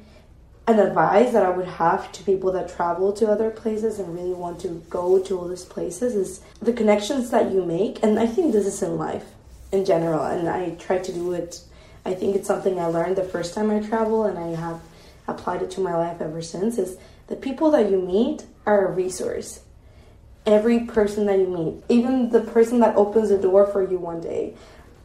an 0.66 0.78
advice 0.78 1.32
that 1.32 1.44
I 1.44 1.50
would 1.50 1.66
have 1.66 2.10
to 2.12 2.22
people 2.22 2.52
that 2.52 2.74
travel 2.74 3.12
to 3.14 3.30
other 3.30 3.50
places 3.50 3.98
and 3.98 4.14
really 4.14 4.32
want 4.32 4.60
to 4.60 4.82
go 4.88 5.18
to 5.18 5.38
all 5.38 5.48
these 5.48 5.64
places 5.64 6.14
is 6.14 6.40
the 6.60 6.72
connections 6.72 7.30
that 7.30 7.52
you 7.52 7.64
make. 7.64 8.02
And 8.02 8.18
I 8.18 8.26
think 8.26 8.52
this 8.52 8.66
is 8.66 8.82
in 8.82 8.96
life 8.96 9.26
in 9.72 9.84
general. 9.84 10.24
And 10.24 10.48
I 10.48 10.70
try 10.76 10.98
to 10.98 11.12
do 11.12 11.32
it. 11.32 11.60
I 12.06 12.14
think 12.14 12.36
it's 12.36 12.46
something 12.46 12.78
I 12.78 12.86
learned 12.86 13.16
the 13.16 13.24
first 13.24 13.54
time 13.54 13.70
I 13.70 13.80
travel, 13.80 14.24
and 14.24 14.38
I 14.38 14.54
have 14.58 14.80
applied 15.26 15.62
it 15.62 15.70
to 15.72 15.80
my 15.80 15.96
life 15.96 16.20
ever 16.20 16.42
since. 16.42 16.78
Is 16.78 16.98
the 17.26 17.36
people 17.36 17.70
that 17.72 17.90
you 17.90 18.00
meet 18.00 18.44
are 18.66 18.86
a 18.86 18.90
resource. 18.90 19.60
Every 20.46 20.80
person 20.80 21.24
that 21.26 21.38
you 21.38 21.46
meet, 21.46 21.82
even 21.88 22.28
the 22.28 22.42
person 22.42 22.80
that 22.80 22.96
opens 22.96 23.30
the 23.30 23.38
door 23.38 23.66
for 23.66 23.82
you 23.82 23.98
one 23.98 24.20
day, 24.20 24.54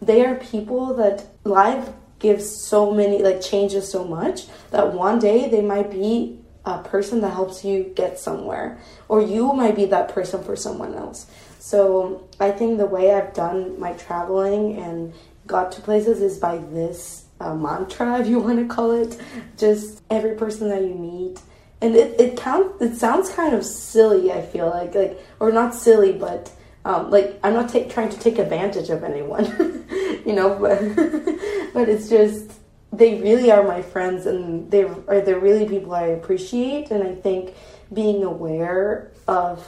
they 0.01 0.26
are 0.26 0.36
people 0.36 0.93
that 0.95 1.28
life 1.45 1.89
gives 2.20 2.49
so 2.49 2.91
many 2.91 3.22
like 3.24 3.41
changes 3.41 3.89
so 3.89 4.03
much 4.03 4.47
that 4.72 4.93
one 4.93 5.20
day 5.20 5.49
they 5.49 5.61
might 5.61 5.89
be 5.89 6.38
a 6.65 6.80
person 6.84 7.22
that 7.22 7.32
helps 7.32 7.63
you 7.63 7.91
get 7.95 8.20
somewhere 8.20 8.78
or 9.07 9.22
you 9.22 9.53
might 9.53 9.76
be 9.76 9.86
that 9.86 10.09
person 10.09 10.43
for 10.43 10.55
someone 10.55 10.93
else. 10.93 11.26
So 11.59 12.28
i 12.39 12.51
think 12.51 12.78
the 12.78 12.86
way 12.86 13.13
i've 13.13 13.34
done 13.34 13.80
my 13.80 13.93
traveling 13.93 14.78
and 14.78 15.13
got 15.47 15.72
to 15.74 15.82
places 15.82 16.22
is 16.22 16.38
by 16.38 16.57
this 16.57 17.26
uh, 17.41 17.55
mantra 17.55 18.20
if 18.22 18.28
you 18.28 18.39
want 18.39 18.59
to 18.59 18.74
call 18.74 18.91
it. 18.91 19.20
Just 19.57 20.01
every 20.09 20.36
person 20.36 20.70
that 20.70 20.82
you 20.82 20.95
meet. 20.95 21.39
And 21.82 21.95
it, 21.95 22.20
it 22.20 22.38
count 22.38 22.82
it 22.82 22.95
sounds 22.95 23.30
kind 23.30 23.53
of 23.55 23.65
silly 23.65 24.34
i 24.34 24.41
feel 24.41 24.70
like 24.70 24.93
like 24.95 25.17
or 25.39 25.49
not 25.49 25.74
silly 25.74 26.11
but 26.11 26.51
um, 26.90 27.12
like 27.12 27.40
I'm 27.44 27.54
not 27.54 27.70
take, 27.70 27.92
trying 27.92 28.10
to 28.10 28.20
take 28.20 28.40
advantage 28.40 28.90
of 28.90 29.04
anyone, 29.04 29.46
you 30.26 30.34
know, 30.34 30.58
but 30.58 30.80
but 31.74 31.88
it's 31.88 32.10
just 32.10 32.52
they 32.92 33.22
really 33.22 33.52
are 33.52 33.64
my 33.64 33.84
friends 33.84 34.26
and 34.26 34.70
they 34.72 34.84
are 34.84 35.22
they're 35.22 35.40
really 35.40 35.68
people 35.68 35.94
I 35.94 36.08
appreciate. 36.08 36.90
And 36.90 37.04
I 37.04 37.14
think 37.14 37.54
being 37.94 38.24
aware 38.24 39.12
of 39.28 39.68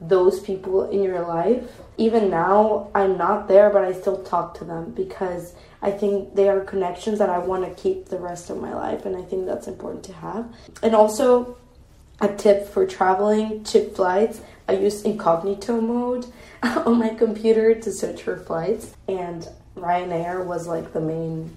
those 0.00 0.40
people 0.40 0.88
in 0.90 1.02
your 1.02 1.26
life 1.26 1.80
even 1.96 2.30
now 2.30 2.88
I'm 2.94 3.18
not 3.18 3.48
there 3.48 3.68
but 3.68 3.84
I 3.84 3.92
still 3.92 4.22
talk 4.22 4.56
to 4.58 4.64
them 4.64 4.92
because 4.92 5.56
I 5.82 5.90
think 5.90 6.36
they 6.36 6.48
are 6.48 6.60
connections 6.60 7.18
that 7.18 7.28
I 7.28 7.38
want 7.38 7.64
to 7.64 7.82
keep 7.82 8.06
the 8.06 8.18
rest 8.18 8.48
of 8.48 8.60
my 8.60 8.72
life. 8.74 9.06
And 9.06 9.16
I 9.16 9.22
think 9.22 9.46
that's 9.46 9.66
important 9.66 10.04
to 10.04 10.12
have. 10.12 10.52
And 10.82 10.94
also 10.94 11.56
a 12.20 12.28
tip 12.28 12.68
for 12.68 12.86
traveling 12.86 13.64
cheap 13.64 13.94
flights 13.94 14.40
I 14.68 14.72
use 14.72 15.02
incognito 15.02 15.80
mode 15.80 16.26
on 16.62 16.98
my 16.98 17.10
computer 17.10 17.74
to 17.74 17.90
search 17.90 18.22
for 18.22 18.36
flights, 18.36 18.94
and 19.08 19.48
Ryanair 19.74 20.44
was 20.44 20.66
like 20.66 20.92
the 20.92 21.00
main 21.00 21.56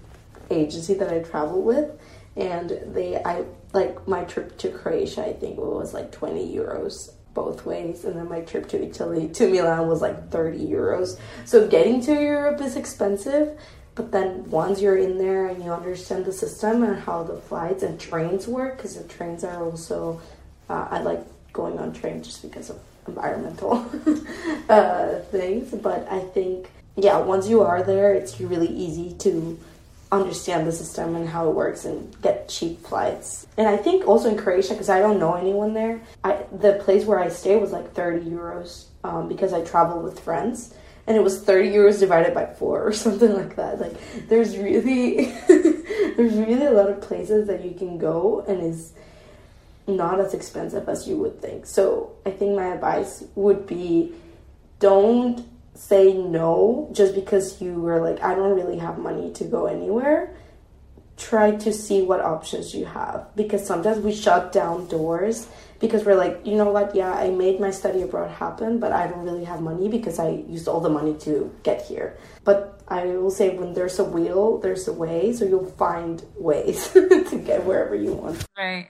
agency 0.50 0.94
that 0.96 1.12
I 1.12 1.20
traveled 1.20 1.66
with, 1.66 1.92
and 2.38 2.70
they 2.94 3.22
I 3.22 3.44
like 3.74 4.08
my 4.08 4.24
trip 4.24 4.58
to 4.60 4.70
Croatia. 4.70 5.26
I 5.26 5.34
think 5.34 5.58
it 5.58 5.66
was 5.66 5.94
like 5.94 6.12
twenty 6.12 6.56
euros 6.56 7.12
both 7.34 7.66
ways, 7.66 8.06
and 8.06 8.16
then 8.16 8.30
my 8.30 8.42
trip 8.42 8.68
to 8.70 8.82
Italy 8.82 9.28
to 9.30 9.50
Milan 9.50 9.88
was 9.88 10.02
like 10.02 10.32
thirty 10.32 10.66
euros. 10.66 11.20
So 11.46 11.68
getting 11.68 12.02
to 12.02 12.14
Europe 12.14 12.62
is 12.62 12.78
expensive. 12.78 13.60
But 13.94 14.14
then 14.14 14.50
once 14.50 14.80
you're 14.80 14.98
in 14.98 15.18
there 15.18 15.48
and 15.48 15.62
you 15.62 15.70
understand 15.70 16.24
the 16.24 16.32
system 16.32 16.82
and 16.82 16.98
how 16.98 17.24
the 17.24 17.36
flights 17.36 17.84
and 17.84 18.00
trains 18.00 18.48
work, 18.48 18.78
because 18.78 18.96
the 18.96 19.04
trains 19.04 19.44
are 19.44 19.62
also, 19.62 20.22
uh, 20.70 20.88
I 20.90 21.02
like 21.02 21.26
going 21.52 21.78
on 21.78 21.92
train 21.92 22.24
just 22.24 22.42
because 22.42 22.70
of 22.70 22.80
environmental 23.08 23.86
uh, 24.70 25.20
things. 25.32 25.72
But 25.72 26.08
I 26.12 26.20
think, 26.20 26.70
yeah, 26.96 27.18
once 27.20 27.48
you 27.48 27.62
are 27.62 27.84
there, 27.84 28.14
it's 28.14 28.40
really 28.40 28.68
easy 28.68 29.14
to 29.20 29.60
understand 30.12 30.68
the 30.68 30.72
system 30.72 31.16
and 31.16 31.28
how 31.30 31.50
it 31.50 31.56
works 31.56 31.86
and 31.86 32.14
get 32.22 32.50
cheap 32.50 32.86
flights. 32.86 33.48
And 33.58 33.68
I 33.68 33.78
think 33.78 34.08
also 34.08 34.30
in 34.30 34.38
Croatia, 34.38 34.74
because 34.74 34.90
I 34.90 35.00
don't 35.00 35.20
know 35.20 35.36
anyone 35.36 35.74
there, 35.74 36.02
I, 36.24 36.44
the 36.52 36.74
place 36.74 37.06
where 37.06 37.20
I 37.20 37.30
stay 37.30 37.56
was 37.56 37.72
like 37.72 37.94
30 37.94 38.30
euros 38.30 38.86
um, 39.04 39.30
because 39.30 39.54
I 39.54 39.64
traveled 39.64 40.04
with 40.04 40.20
friends. 40.20 40.74
And 41.08 41.18
it 41.18 41.24
was 41.24 41.42
30 41.42 41.72
euros 41.72 42.00
divided 42.00 42.34
by 42.34 42.46
four 42.46 42.84
or 42.84 42.92
something 43.06 43.34
like 43.34 43.56
that. 43.56 43.80
Like, 43.80 43.94
there's 44.28 44.58
really, 44.58 45.26
there's 45.48 46.36
really 46.36 46.66
a 46.66 46.72
lot 46.72 46.90
of 46.90 47.02
places 47.02 47.48
that 47.48 47.64
you 47.64 47.72
can 47.72 47.98
go 47.98 48.44
and 48.48 48.62
is 48.62 48.94
not 49.88 50.20
as 50.20 50.34
expensive 50.34 50.88
as 50.88 51.08
you 51.08 51.18
would 51.18 51.42
think. 51.42 51.66
So 51.66 52.16
I 52.26 52.32
think 52.32 52.56
my 52.56 52.68
advice 52.68 53.24
would 53.36 53.68
be 53.68 54.14
don't 54.80 55.48
say 55.74 56.14
no 56.14 56.90
just 56.92 57.16
because 57.16 57.62
you 57.62 57.74
were 57.74 58.00
like, 58.00 58.22
I 58.22 58.36
don't 58.36 58.56
really 58.56 58.78
have 58.78 58.98
money 58.98 59.32
to 59.34 59.44
go 59.44 59.66
anywhere. 59.66 60.36
Try 61.18 61.52
to 61.58 61.72
see 61.72 62.02
what 62.02 62.20
options 62.20 62.74
you 62.74 62.86
have 62.86 63.28
because 63.36 63.66
sometimes 63.66 64.00
we 64.00 64.14
shut 64.14 64.52
down 64.52 64.88
doors 64.88 65.48
because 65.80 66.06
we're 66.06 66.16
like, 66.16 66.42
you 66.46 66.56
know 66.56 66.70
what, 66.70 66.96
yeah, 66.96 67.12
I 67.12 67.30
made 67.32 67.60
my 67.60 67.72
study 67.72 68.02
abroad 68.04 68.30
happen, 68.32 68.80
but 68.80 68.92
I 68.92 69.08
don't 69.08 69.24
really 69.24 69.44
have 69.46 69.62
money 69.62 69.88
because 69.90 70.20
I 70.20 70.30
used 70.30 70.68
all 70.68 70.80
the 70.80 70.90
money 70.90 71.16
to 71.22 71.54
get 71.64 71.84
here. 71.84 72.18
But 72.44 72.82
I 72.88 73.06
will 73.06 73.32
say 73.32 73.58
when 73.58 73.74
there's 73.74 73.98
a 74.00 74.04
wheel, 74.04 74.60
there's 74.60 74.88
a 74.88 74.94
way, 74.94 75.34
so 75.34 75.46
you'll 75.46 75.66
find 75.66 76.24
ways 76.36 76.90
to 76.94 77.42
get 77.44 77.66
wherever 77.66 77.96
you 77.96 78.14
want. 78.14 78.46
Right. 78.58 78.90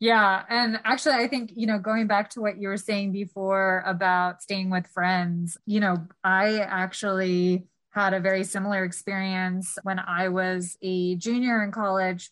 Yeah. 0.00 0.42
And 0.48 0.80
actually, 0.84 1.14
I 1.14 1.28
think, 1.28 1.52
you 1.54 1.66
know, 1.66 1.78
going 1.78 2.06
back 2.06 2.30
to 2.30 2.40
what 2.40 2.58
you 2.58 2.68
were 2.68 2.76
saying 2.76 3.12
before 3.12 3.82
about 3.86 4.42
staying 4.42 4.70
with 4.70 4.86
friends, 4.88 5.56
you 5.66 5.80
know, 5.80 6.06
I 6.22 6.58
actually 6.58 7.66
had 7.90 8.12
a 8.12 8.20
very 8.20 8.44
similar 8.44 8.84
experience 8.84 9.78
when 9.84 10.00
I 10.00 10.28
was 10.28 10.76
a 10.82 11.14
junior 11.14 11.62
in 11.62 11.70
college. 11.70 12.30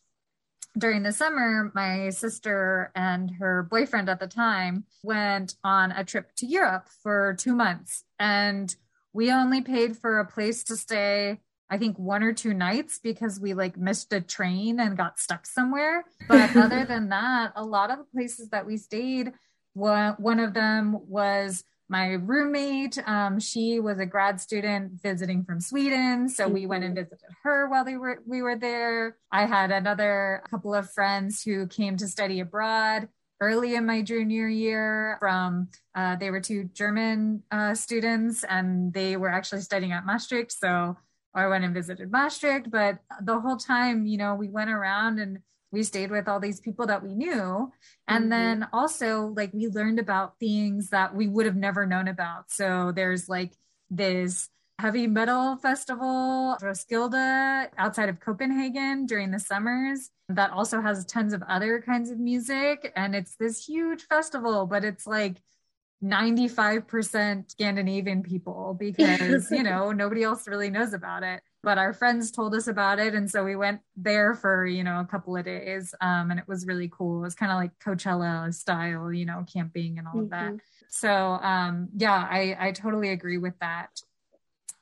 During 0.77 1.03
the 1.03 1.13
summer, 1.13 1.71
my 1.75 2.11
sister 2.11 2.91
and 2.97 3.31
her 3.39 3.63
boyfriend 3.63 4.09
at 4.09 4.19
the 4.19 4.27
time 4.27 4.85
went 5.05 5.55
on 5.63 5.93
a 5.93 6.05
trip 6.05 6.35
to 6.37 6.47
Europe 6.47 6.89
for 7.03 7.37
two 7.39 7.55
months. 7.55 8.05
And 8.19 8.75
we 9.13 9.31
only 9.31 9.61
paid 9.61 9.97
for 9.97 10.19
a 10.19 10.27
place 10.27 10.65
to 10.65 10.77
stay 10.77 11.41
I 11.73 11.79
think 11.79 11.99
one 11.99 12.23
or 12.23 12.35
two 12.35 12.53
nights 12.53 13.01
because 13.03 13.41
we 13.41 13.55
like 13.55 13.79
missed 13.79 14.13
a 14.13 14.21
train 14.21 14.79
and 14.79 14.95
got 14.95 15.19
stuck 15.19 15.47
somewhere. 15.47 16.05
But 16.29 16.55
other 16.57 16.85
than 16.85 17.09
that, 17.09 17.55
a 17.57 17.65
lot 17.65 17.91
of 17.91 17.97
the 17.97 18.05
places 18.05 18.51
that 18.51 18.67
we 18.67 18.77
stayed, 18.77 19.33
one, 19.73 20.13
one 20.19 20.39
of 20.39 20.53
them 20.53 20.99
was 21.09 21.65
my 21.89 22.13
roommate. 22.13 22.99
Um, 23.09 23.41
she 23.41 23.81
was 23.81 23.99
a 23.99 24.05
grad 24.05 24.39
student 24.39 25.01
visiting 25.03 25.45
from 25.45 25.63
Sweden, 25.63 26.29
so 26.29 26.47
we 26.47 26.67
went 26.67 26.85
and 26.85 26.95
mm-hmm. 26.95 27.05
visited 27.05 27.31
her 27.43 27.71
while 27.71 27.87
they 27.87 27.97
were 27.97 28.23
we 28.27 28.43
were 28.43 28.57
there. 28.57 29.17
I 29.31 29.47
had 29.47 29.71
another 29.71 30.43
couple 30.51 30.75
of 30.75 30.91
friends 30.91 31.43
who 31.43 31.67
came 31.69 31.97
to 31.97 32.07
study 32.07 32.41
abroad 32.41 33.09
early 33.41 33.77
in 33.77 33.87
my 33.87 34.03
junior 34.03 34.47
year 34.47 35.17
from 35.21 35.69
uh, 35.97 36.15
they 36.15 36.31
were 36.31 36.41
two 36.41 36.63
german 36.75 37.43
uh, 37.51 37.75
students 37.75 38.45
and 38.49 38.93
they 38.93 39.17
were 39.17 39.29
actually 39.29 39.61
studying 39.61 39.91
at 39.91 40.07
maastricht 40.07 40.53
so 40.53 40.97
or 41.35 41.43
I 41.43 41.49
went 41.49 41.65
and 41.65 41.75
visited 41.75 42.11
Maastricht. 42.11 42.71
But 42.71 42.99
the 43.23 43.41
whole 43.41 43.57
time, 43.57 44.07
you 44.07 44.19
know, 44.19 44.35
we 44.35 44.49
went 44.49 44.71
around 44.71 45.19
and 45.19 45.39
we 45.71 45.83
stayed 45.83 46.11
with 46.11 46.29
all 46.29 46.39
these 46.39 46.61
people 46.61 46.87
that 46.87 47.03
we 47.03 47.15
knew. 47.15 47.73
And 48.07 48.25
mm-hmm. 48.25 48.31
then 48.31 48.69
also, 48.73 49.33
like, 49.35 49.53
we 49.53 49.69
learned 49.69 49.99
about 49.99 50.39
things 50.39 50.91
that 50.91 51.15
we 51.15 51.29
would 51.29 51.47
have 51.47 51.57
never 51.57 51.87
known 51.87 52.09
about. 52.09 52.51
So 52.51 52.93
there's 52.95 53.29
like 53.29 53.53
this 53.91 54.49
heavy 54.79 55.07
metal 55.07 55.57
festival, 55.57 56.57
Roskilde, 56.61 57.71
outside 57.79 58.09
of 58.09 58.21
Copenhagen 58.21 59.07
during 59.07 59.31
the 59.31 59.39
summers, 59.39 60.11
that 60.29 60.51
also 60.51 60.81
has 60.81 61.05
tons 61.07 61.33
of 61.33 61.43
other 61.49 61.81
kinds 61.81 62.11
of 62.11 62.19
music. 62.19 62.93
And 62.97 63.15
it's 63.15 63.37
this 63.37 63.65
huge 63.65 64.03
festival, 64.03 64.67
but 64.67 64.85
it's 64.85 65.07
like, 65.07 65.37
95% 66.03 67.51
Scandinavian 67.51 68.23
people 68.23 68.77
because, 68.79 69.51
you 69.51 69.63
know, 69.63 69.93
nobody 69.93 70.23
else 70.23 70.49
really 70.49 70.71
knows 70.71 70.93
about 70.93 71.23
it. 71.23 71.41
But 71.63 71.79
our 71.79 71.93
friends 71.93 72.33
told 72.33 72.55
us 72.55 72.67
about 72.67 72.99
it. 72.99 73.15
And 73.15 73.31
so 73.31 73.45
we 73.45 73.55
went 73.55 73.81
there 73.97 74.35
for, 74.35 74.67
you 74.67 74.83
know, 74.83 74.99
a 74.99 75.05
couple 75.05 75.37
of 75.37 75.45
days. 75.45 75.95
Um, 76.01 76.31
and 76.33 76.41
it 76.41 76.49
was 76.49 76.67
really 76.67 76.91
cool. 76.93 77.19
It 77.19 77.23
was 77.23 77.35
kind 77.35 77.53
of 77.53 77.57
like 77.57 77.71
Coachella 77.79 78.53
style, 78.53 79.13
you 79.13 79.25
know, 79.25 79.45
camping 79.53 79.99
and 79.99 80.09
all 80.09 80.15
mm-hmm. 80.15 80.25
of 80.25 80.31
that. 80.31 80.53
Mm-hmm. 80.53 80.57
So, 80.89 81.11
um, 81.11 81.89
yeah, 81.97 82.27
I, 82.29 82.57
I 82.59 82.73
totally 82.73 83.11
agree 83.11 83.39
with 83.39 83.55
that. 83.61 83.91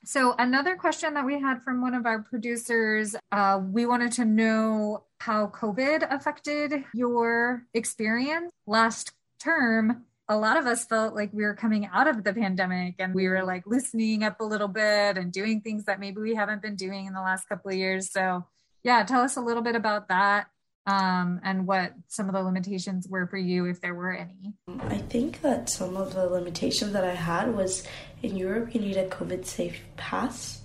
So, 0.02 0.34
another 0.38 0.76
question 0.76 1.12
that 1.14 1.26
we 1.26 1.38
had 1.38 1.62
from 1.62 1.82
one 1.82 1.94
of 1.94 2.06
our 2.06 2.22
producers, 2.22 3.14
uh, 3.30 3.60
we 3.62 3.84
wanted 3.84 4.12
to 4.12 4.24
know 4.24 5.04
how 5.18 5.48
COVID 5.48 6.10
affected 6.10 6.84
your 6.94 7.66
experience 7.74 8.50
last 8.66 9.12
term 9.38 10.06
a 10.30 10.36
lot 10.36 10.56
of 10.56 10.64
us 10.64 10.84
felt 10.84 11.12
like 11.12 11.32
we 11.32 11.42
were 11.42 11.56
coming 11.56 11.90
out 11.92 12.06
of 12.06 12.22
the 12.22 12.32
pandemic 12.32 12.94
and 13.00 13.12
we 13.12 13.26
were 13.26 13.42
like 13.42 13.66
loosening 13.66 14.22
up 14.22 14.40
a 14.40 14.44
little 14.44 14.68
bit 14.68 15.18
and 15.18 15.32
doing 15.32 15.60
things 15.60 15.86
that 15.86 15.98
maybe 15.98 16.20
we 16.20 16.36
haven't 16.36 16.62
been 16.62 16.76
doing 16.76 17.06
in 17.06 17.12
the 17.12 17.20
last 17.20 17.48
couple 17.48 17.72
of 17.72 17.76
years. 17.76 18.12
So, 18.12 18.46
yeah, 18.84 19.02
tell 19.02 19.22
us 19.22 19.36
a 19.36 19.40
little 19.40 19.62
bit 19.62 19.74
about 19.74 20.06
that 20.06 20.46
um, 20.86 21.40
and 21.42 21.66
what 21.66 21.94
some 22.06 22.28
of 22.28 22.34
the 22.34 22.42
limitations 22.44 23.08
were 23.08 23.26
for 23.26 23.38
you, 23.38 23.64
if 23.64 23.80
there 23.80 23.92
were 23.92 24.12
any. 24.12 24.54
I 24.68 24.98
think 24.98 25.42
that 25.42 25.68
some 25.68 25.96
of 25.96 26.14
the 26.14 26.28
limitations 26.28 26.92
that 26.92 27.04
I 27.04 27.14
had 27.14 27.52
was 27.52 27.82
in 28.22 28.36
Europe, 28.36 28.72
you 28.72 28.80
need 28.80 28.98
a 28.98 29.08
COVID 29.08 29.44
safe 29.44 29.80
pass 29.96 30.60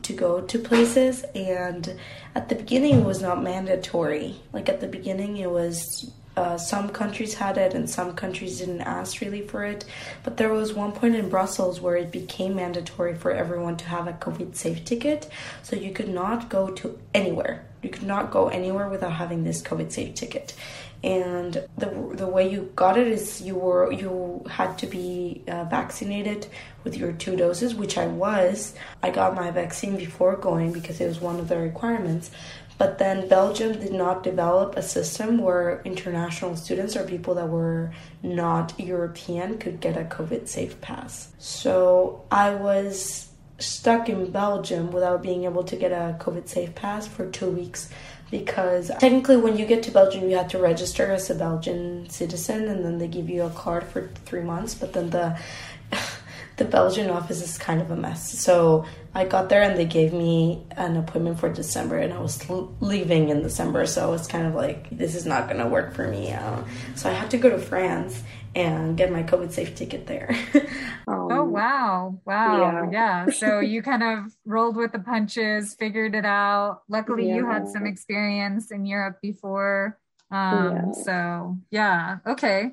to 0.00 0.14
go 0.14 0.40
to 0.40 0.58
places 0.58 1.26
and 1.34 1.94
at 2.34 2.48
the 2.48 2.54
beginning 2.54 3.00
it 3.00 3.04
was 3.04 3.20
not 3.20 3.42
mandatory 3.42 4.40
like 4.50 4.66
at 4.66 4.80
the 4.80 4.86
beginning 4.86 5.36
it 5.36 5.50
was 5.50 6.10
uh, 6.40 6.56
some 6.56 6.88
countries 6.88 7.34
had 7.34 7.58
it 7.58 7.74
and 7.74 7.88
some 7.88 8.14
countries 8.14 8.58
didn't 8.60 8.80
ask 8.80 9.20
really 9.20 9.42
for 9.42 9.62
it. 9.62 9.84
But 10.24 10.38
there 10.38 10.52
was 10.52 10.72
one 10.72 10.92
point 10.92 11.14
in 11.14 11.28
Brussels 11.28 11.82
where 11.82 11.96
it 11.96 12.10
became 12.10 12.56
mandatory 12.56 13.14
for 13.14 13.30
everyone 13.30 13.76
to 13.76 13.84
have 13.84 14.08
a 14.08 14.14
COVID 14.14 14.56
safe 14.56 14.82
ticket. 14.86 15.28
So 15.62 15.76
you 15.76 15.92
could 15.92 16.08
not 16.08 16.48
go 16.48 16.70
to 16.70 16.98
anywhere. 17.12 17.66
You 17.82 17.90
could 17.90 18.06
not 18.06 18.30
go 18.30 18.48
anywhere 18.48 18.88
without 18.88 19.12
having 19.12 19.44
this 19.44 19.60
COVID 19.60 19.92
safe 19.92 20.14
ticket. 20.14 20.54
And 21.02 21.52
the, 21.78 22.12
the 22.14 22.26
way 22.26 22.50
you 22.50 22.70
got 22.76 22.98
it 22.98 23.06
is 23.06 23.40
you 23.40 23.54
were 23.54 23.90
you 23.90 24.44
had 24.50 24.76
to 24.78 24.86
be 24.86 25.42
uh, 25.48 25.64
vaccinated 25.64 26.46
with 26.84 26.96
your 26.96 27.12
two 27.12 27.36
doses, 27.36 27.74
which 27.74 27.96
I 27.96 28.06
was. 28.06 28.74
I 29.02 29.10
got 29.10 29.34
my 29.34 29.50
vaccine 29.50 29.96
before 29.96 30.36
going 30.36 30.72
because 30.72 31.00
it 31.00 31.06
was 31.06 31.18
one 31.18 31.38
of 31.38 31.48
the 31.48 31.56
requirements. 31.56 32.30
But 32.80 32.96
then 32.96 33.28
Belgium 33.28 33.72
did 33.78 33.92
not 33.92 34.22
develop 34.22 34.74
a 34.74 34.82
system 34.82 35.36
where 35.36 35.82
international 35.84 36.56
students 36.56 36.96
or 36.96 37.04
people 37.04 37.34
that 37.34 37.50
were 37.50 37.92
not 38.22 38.72
European 38.80 39.58
could 39.58 39.82
get 39.82 39.98
a 39.98 40.04
COVID 40.04 40.48
safe 40.48 40.80
pass. 40.80 41.30
So 41.36 42.24
I 42.30 42.54
was 42.54 43.28
stuck 43.58 44.08
in 44.08 44.30
Belgium 44.30 44.92
without 44.92 45.22
being 45.22 45.44
able 45.44 45.62
to 45.64 45.76
get 45.76 45.92
a 45.92 46.16
COVID 46.20 46.48
safe 46.48 46.74
pass 46.74 47.06
for 47.06 47.30
two 47.30 47.50
weeks 47.50 47.90
because 48.30 48.90
technically 48.98 49.36
when 49.36 49.58
you 49.58 49.66
get 49.66 49.82
to 49.82 49.90
Belgium 49.90 50.30
you 50.30 50.38
have 50.38 50.48
to 50.48 50.58
register 50.58 51.12
as 51.12 51.28
a 51.28 51.34
Belgian 51.34 52.08
citizen 52.08 52.66
and 52.66 52.82
then 52.82 52.96
they 52.96 53.08
give 53.08 53.28
you 53.28 53.42
a 53.42 53.50
card 53.50 53.84
for 53.84 54.08
three 54.24 54.40
months 54.40 54.74
but 54.74 54.94
then 54.94 55.10
the 55.10 55.38
the 56.56 56.64
Belgian 56.64 57.10
office 57.10 57.42
is 57.42 57.58
kind 57.58 57.82
of 57.82 57.90
a 57.90 57.96
mess 57.96 58.40
so 58.40 58.86
I 59.14 59.24
got 59.24 59.48
there 59.48 59.62
and 59.62 59.76
they 59.76 59.86
gave 59.86 60.12
me 60.12 60.62
an 60.72 60.96
appointment 60.96 61.40
for 61.40 61.52
December, 61.52 61.98
and 61.98 62.12
I 62.12 62.20
was 62.20 62.48
leaving 62.80 63.30
in 63.30 63.42
December, 63.42 63.84
so 63.86 64.06
I 64.06 64.10
was 64.10 64.28
kind 64.28 64.46
of 64.46 64.54
like, 64.54 64.88
this 64.90 65.14
is 65.14 65.26
not 65.26 65.48
gonna 65.48 65.68
work 65.68 65.94
for 65.94 66.06
me. 66.06 66.32
Uh, 66.32 66.62
so 66.94 67.10
I 67.10 67.12
had 67.12 67.30
to 67.32 67.38
go 67.38 67.50
to 67.50 67.58
France 67.58 68.22
and 68.54 68.96
get 68.96 69.12
my 69.12 69.22
COVID 69.22 69.52
safe 69.52 69.74
ticket 69.74 70.06
there. 70.06 70.36
um, 71.08 71.28
oh 71.30 71.44
wow, 71.44 72.20
wow, 72.24 72.88
yeah. 72.90 73.26
yeah. 73.26 73.32
So 73.32 73.60
you 73.60 73.82
kind 73.90 74.02
of 74.02 74.32
rolled 74.44 74.76
with 74.76 74.92
the 74.92 75.00
punches, 75.00 75.74
figured 75.74 76.14
it 76.14 76.24
out. 76.24 76.82
Luckily, 76.88 77.28
yeah. 77.28 77.36
you 77.36 77.46
had 77.46 77.68
some 77.68 77.86
experience 77.86 78.70
in 78.70 78.86
Europe 78.86 79.18
before. 79.20 79.98
Um, 80.30 80.72
yeah. 80.72 80.92
So 81.04 81.58
yeah, 81.70 82.18
okay. 82.26 82.72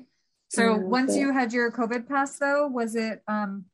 So 0.50 0.76
once 0.76 1.14
you 1.14 1.32
had 1.32 1.52
your 1.52 1.70
COVID 1.70 2.08
pass, 2.08 2.38
though, 2.38 2.68
was 2.68 2.94
it 2.94 3.22
um, 3.28 3.66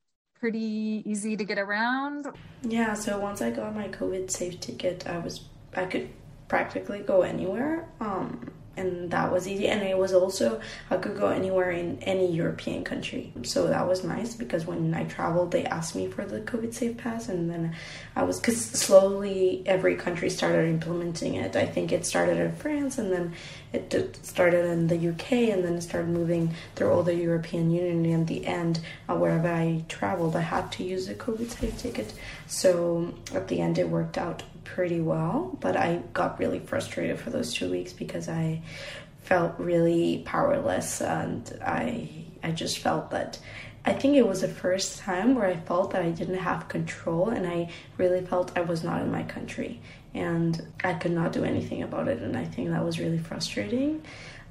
pretty 0.45 1.03
easy 1.07 1.38
to 1.38 1.42
get 1.42 1.57
around? 1.57 2.26
Yeah, 2.61 2.92
so 2.92 3.18
once 3.18 3.40
I 3.40 3.51
got 3.51 3.74
my 3.74 3.88
COVID 3.88 4.30
safe 4.30 4.61
ticket, 4.61 5.07
I 5.07 5.16
was 5.16 5.47
I 5.74 5.86
could 5.86 6.11
practically 6.49 6.99
go 6.99 7.22
anywhere. 7.22 7.88
Um 7.99 8.51
and 8.76 9.10
that 9.10 9.32
was 9.32 9.46
easy. 9.46 9.68
And 9.68 9.82
it 9.82 9.96
was 9.96 10.12
also 10.12 10.60
i 10.90 10.96
could 10.96 11.16
go 11.16 11.28
anywhere 11.28 11.70
in 11.70 11.98
any 12.02 12.30
european 12.30 12.84
country. 12.84 13.32
So 13.42 13.66
that 13.68 13.86
was 13.86 14.04
nice 14.04 14.34
because 14.34 14.66
when 14.66 14.94
i 14.94 15.04
traveled 15.04 15.50
they 15.50 15.64
asked 15.64 15.94
me 15.94 16.08
for 16.08 16.24
the 16.24 16.40
covid 16.40 16.74
safe 16.74 16.96
pass 16.96 17.28
and 17.28 17.50
then 17.50 17.74
i 18.16 18.22
was 18.22 18.40
because 18.40 18.60
slowly 18.60 19.62
every 19.66 19.96
country 19.96 20.30
started 20.30 20.68
implementing 20.68 21.34
it. 21.34 21.56
I 21.56 21.66
think 21.66 21.92
it 21.92 22.06
started 22.06 22.38
in 22.38 22.54
france 22.56 22.98
and 22.98 23.12
then 23.12 23.32
it 23.72 24.16
started 24.24 24.64
in 24.66 24.86
the 24.86 25.08
uk 25.08 25.32
and 25.32 25.64
then 25.64 25.74
it 25.74 25.82
started 25.82 26.08
moving 26.08 26.54
through 26.74 26.90
all 26.90 27.02
the 27.02 27.14
european 27.14 27.70
union. 27.70 28.14
And 28.14 28.26
the 28.26 28.46
end 28.46 28.80
uh, 29.08 29.16
wherever 29.16 29.48
i 29.48 29.84
traveled 29.88 30.36
i 30.36 30.40
had 30.40 30.70
to 30.72 30.84
use 30.84 31.08
a 31.08 31.14
covid 31.14 31.50
safe 31.50 31.78
ticket. 31.78 32.14
So 32.46 33.14
at 33.34 33.48
the 33.48 33.60
end 33.60 33.78
it 33.78 33.88
worked 33.88 34.18
out 34.18 34.42
pretty 34.64 35.00
well, 35.00 35.56
but 35.60 35.76
I 35.76 36.02
got 36.12 36.38
really 36.38 36.60
frustrated 36.60 37.18
for 37.18 37.30
those 37.30 37.52
two 37.52 37.70
weeks 37.70 37.92
because 37.92 38.28
I 38.28 38.62
felt 39.22 39.54
really 39.58 40.22
powerless 40.26 41.00
and 41.00 41.58
I 41.64 42.08
I 42.42 42.50
just 42.50 42.78
felt 42.78 43.10
that 43.10 43.38
I 43.86 43.92
think 43.92 44.16
it 44.16 44.26
was 44.26 44.42
the 44.42 44.48
first 44.48 44.98
time 44.98 45.34
where 45.34 45.46
I 45.46 45.56
felt 45.56 45.90
that 45.92 46.02
I 46.02 46.10
didn't 46.10 46.38
have 46.38 46.68
control 46.68 47.30
and 47.30 47.46
I 47.46 47.70
really 47.96 48.24
felt 48.24 48.56
I 48.56 48.62
was 48.62 48.84
not 48.84 49.02
in 49.02 49.10
my 49.10 49.22
country 49.22 49.80
and 50.14 50.66
I 50.82 50.94
could 50.94 51.12
not 51.12 51.32
do 51.32 51.44
anything 51.44 51.82
about 51.82 52.08
it 52.08 52.22
and 52.22 52.36
I 52.36 52.44
think 52.44 52.70
that 52.70 52.84
was 52.84 52.98
really 52.98 53.18
frustrating. 53.18 54.02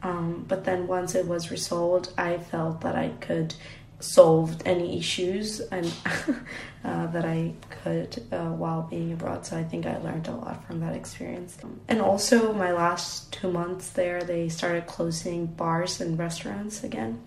Um, 0.03 0.45
but 0.47 0.65
then 0.65 0.87
once 0.87 1.15
it 1.15 1.27
was 1.27 1.49
resolved, 1.49 2.09
I 2.17 2.37
felt 2.37 2.81
that 2.81 2.95
I 2.95 3.09
could 3.21 3.55
solve 4.03 4.57
any 4.65 4.97
issues 4.97 5.59
and 5.59 5.91
uh, 6.83 7.07
that 7.07 7.25
I 7.25 7.53
could 7.83 8.23
uh, 8.31 8.49
while 8.49 8.83
being 8.83 9.13
abroad. 9.13 9.45
So 9.45 9.57
I 9.57 9.63
think 9.63 9.85
I 9.85 9.97
learned 9.97 10.27
a 10.27 10.35
lot 10.35 10.65
from 10.67 10.79
that 10.81 10.95
experience. 10.95 11.57
And 11.87 12.01
also, 12.01 12.53
my 12.53 12.71
last 12.71 13.31
two 13.31 13.51
months 13.51 13.89
there, 13.89 14.21
they 14.23 14.49
started 14.49 14.85
closing 14.87 15.45
bars 15.45 16.01
and 16.01 16.19
restaurants 16.19 16.83
again. 16.83 17.21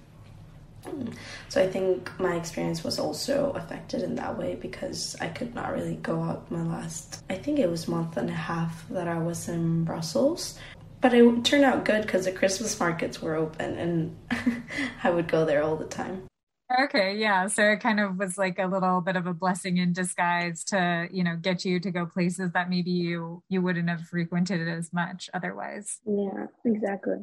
So 1.49 1.61
I 1.61 1.67
think 1.67 2.11
my 2.21 2.37
experience 2.37 2.85
was 2.85 3.01
also 3.01 3.51
affected 3.57 4.03
in 4.03 4.15
that 4.17 4.39
way 4.39 4.55
because 4.55 5.17
I 5.21 5.29
could 5.29 5.53
not 5.53 5.73
really 5.73 5.97
go 5.97 6.23
out 6.23 6.49
my 6.49 6.63
last 6.63 7.25
I 7.29 7.35
think 7.35 7.59
it 7.59 7.69
was 7.69 7.89
month 7.89 8.17
and 8.17 8.31
a 8.31 8.35
half 8.35 8.89
that 8.91 9.09
I 9.09 9.19
was 9.19 9.49
in 9.49 9.83
Brussels. 9.85 10.57
But 11.01 11.13
it 11.13 11.45
turned 11.45 11.65
out 11.65 11.85
good 11.85 12.03
because 12.03 12.25
the 12.25 12.33
Christmas 12.33 12.79
markets 12.79 13.21
were 13.21 13.35
open 13.35 13.77
and 13.79 14.17
I 15.03 15.11
would 15.11 15.29
go 15.29 15.45
there 15.45 15.63
all 15.63 15.77
the 15.77 15.87
time. 15.87 16.23
Okay, 16.69 17.17
yeah. 17.17 17.47
So 17.47 17.63
it 17.71 17.81
kind 17.81 18.01
of 18.01 18.17
was 18.17 18.37
like 18.37 18.59
a 18.59 18.67
little 18.67 19.01
bit 19.01 19.15
of 19.15 19.27
a 19.27 19.35
blessing 19.35 19.77
in 19.77 19.93
disguise 19.93 20.65
to, 20.65 21.09
you 21.13 21.23
know, 21.23 21.37
get 21.37 21.65
you 21.65 21.79
to 21.79 21.91
go 21.93 22.07
places 22.07 22.51
that 22.53 22.69
maybe 22.69 22.91
you 22.91 23.45
you 23.49 23.63
wouldn't 23.63 23.89
have 23.89 24.03
frequented 24.03 24.67
as 24.67 24.93
much 24.93 25.31
otherwise. 25.33 26.01
Yeah, 26.05 26.47
exactly. 26.65 27.19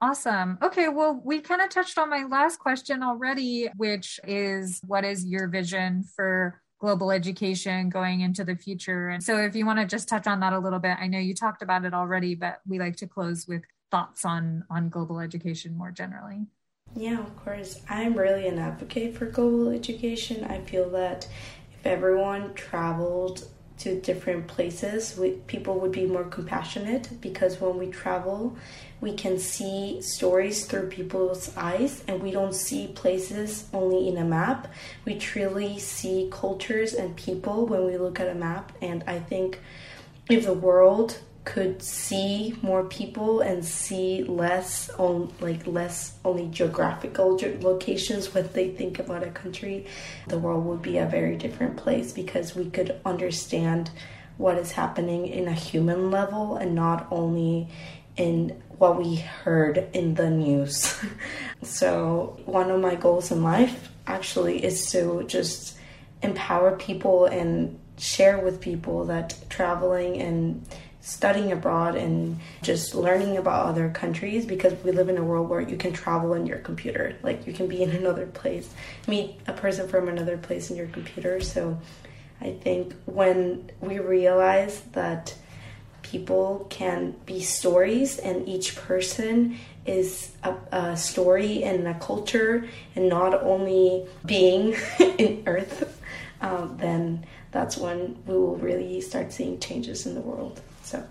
Awesome. 0.00 0.58
Okay, 0.62 0.88
well, 0.88 1.20
we 1.24 1.40
kind 1.40 1.60
of 1.60 1.70
touched 1.70 1.98
on 1.98 2.10
my 2.10 2.24
last 2.24 2.58
question 2.58 3.02
already, 3.02 3.68
which 3.76 4.18
is 4.26 4.80
what 4.86 5.04
is 5.04 5.24
your 5.24 5.48
vision 5.48 6.04
for 6.16 6.60
global 6.80 7.10
education 7.10 7.88
going 7.88 8.20
into 8.20 8.44
the 8.44 8.54
future? 8.56 9.08
And 9.08 9.22
so 9.22 9.38
if 9.38 9.54
you 9.56 9.66
want 9.66 9.80
to 9.80 9.86
just 9.86 10.08
touch 10.08 10.26
on 10.26 10.40
that 10.40 10.52
a 10.52 10.58
little 10.58 10.78
bit, 10.78 10.96
I 11.00 11.06
know 11.08 11.18
you 11.18 11.34
talked 11.34 11.62
about 11.62 11.84
it 11.84 11.94
already, 11.94 12.34
but 12.34 12.60
we 12.66 12.78
like 12.78 12.96
to 12.96 13.06
close 13.06 13.46
with 13.46 13.62
thoughts 13.90 14.24
on 14.24 14.64
on 14.68 14.88
global 14.88 15.20
education 15.20 15.76
more 15.76 15.92
generally. 15.92 16.46
Yeah, 16.94 17.20
of 17.20 17.36
course. 17.36 17.80
I'm 17.88 18.14
really 18.14 18.48
an 18.48 18.58
advocate 18.58 19.16
for 19.16 19.26
global 19.26 19.70
education. 19.70 20.44
I 20.44 20.60
feel 20.60 20.90
that 20.90 21.28
if 21.72 21.86
everyone 21.86 22.54
traveled 22.54 23.46
to 23.78 24.00
different 24.00 24.48
places, 24.48 25.16
we, 25.16 25.32
people 25.46 25.78
would 25.78 25.92
be 25.92 26.06
more 26.06 26.24
compassionate 26.24 27.08
because 27.20 27.60
when 27.60 27.78
we 27.78 27.86
travel, 27.86 28.56
we 29.00 29.12
can 29.12 29.38
see 29.38 30.02
stories 30.02 30.66
through 30.66 30.88
people's 30.88 31.56
eyes 31.56 32.02
and 32.08 32.20
we 32.20 32.32
don't 32.32 32.54
see 32.54 32.88
places 32.88 33.68
only 33.72 34.08
in 34.08 34.16
a 34.16 34.24
map. 34.24 34.66
We 35.04 35.16
truly 35.18 35.78
see 35.78 36.28
cultures 36.32 36.94
and 36.94 37.14
people 37.16 37.66
when 37.66 37.84
we 37.84 37.96
look 37.96 38.18
at 38.18 38.26
a 38.26 38.34
map. 38.34 38.72
And 38.82 39.04
I 39.06 39.20
think 39.20 39.60
if 40.28 40.44
the 40.44 40.54
world 40.54 41.20
could 41.48 41.82
see 41.82 42.54
more 42.60 42.84
people 42.84 43.40
and 43.40 43.64
see 43.64 44.22
less 44.24 44.90
on 44.98 45.32
like 45.40 45.66
less 45.66 46.18
only 46.22 46.46
geographical 46.48 47.38
ge- 47.38 47.58
locations 47.62 48.34
when 48.34 48.46
they 48.52 48.68
think 48.68 48.98
about 48.98 49.26
a 49.26 49.30
country 49.30 49.86
the 50.26 50.38
world 50.38 50.62
would 50.66 50.82
be 50.82 50.98
a 50.98 51.06
very 51.06 51.36
different 51.36 51.74
place 51.74 52.12
because 52.12 52.54
we 52.54 52.68
could 52.68 53.00
understand 53.06 53.90
what 54.36 54.58
is 54.58 54.72
happening 54.72 55.26
in 55.26 55.48
a 55.48 55.52
human 55.52 56.10
level 56.10 56.56
and 56.56 56.74
not 56.74 57.08
only 57.10 57.66
in 58.18 58.50
what 58.76 58.98
we 58.98 59.16
heard 59.16 59.88
in 59.94 60.14
the 60.14 60.30
news. 60.30 60.94
So 61.62 62.38
one 62.44 62.70
of 62.70 62.80
my 62.80 62.94
goals 62.94 63.32
in 63.32 63.42
life 63.42 63.90
actually 64.06 64.64
is 64.64 64.90
to 64.92 65.24
just 65.26 65.76
empower 66.22 66.76
people 66.76 67.24
and 67.24 67.80
share 67.96 68.38
with 68.38 68.60
people 68.60 69.06
that 69.06 69.34
traveling 69.50 70.20
and 70.22 70.64
studying 71.08 71.52
abroad 71.52 71.96
and 71.96 72.38
just 72.62 72.94
learning 72.94 73.38
about 73.38 73.64
other 73.64 73.88
countries 73.88 74.44
because 74.44 74.74
we 74.84 74.92
live 74.92 75.08
in 75.08 75.16
a 75.16 75.24
world 75.24 75.48
where 75.48 75.62
you 75.62 75.76
can 75.76 75.90
travel 75.90 76.34
in 76.34 76.44
your 76.44 76.58
computer. 76.58 77.16
Like 77.22 77.46
you 77.46 77.54
can 77.54 77.66
be 77.66 77.82
in 77.82 77.90
another 78.02 78.26
place, 78.26 78.68
meet 79.06 79.40
a 79.46 79.54
person 79.54 79.88
from 79.88 80.08
another 80.08 80.36
place 80.36 80.70
in 80.70 80.76
your 80.76 80.88
computer. 80.88 81.40
So 81.40 81.80
I 82.42 82.52
think 82.52 82.94
when 83.06 83.70
we 83.80 83.98
realize 83.98 84.80
that 84.92 85.34
people 86.02 86.66
can 86.68 87.14
be 87.24 87.40
stories 87.40 88.18
and 88.18 88.46
each 88.46 88.76
person 88.76 89.56
is 89.86 90.32
a, 90.42 90.54
a 90.72 90.96
story 90.96 91.64
and 91.64 91.88
a 91.88 91.98
culture 91.98 92.68
and 92.94 93.08
not 93.08 93.42
only 93.42 94.06
being 94.26 94.76
in 95.18 95.42
earth, 95.46 96.02
um, 96.42 96.76
then 96.76 97.24
that's 97.50 97.78
when 97.78 98.18
we 98.26 98.34
will 98.34 98.56
really 98.56 99.00
start 99.00 99.32
seeing 99.32 99.58
changes 99.58 100.04
in 100.04 100.14
the 100.14 100.20
world. 100.20 100.60
So 100.88 101.04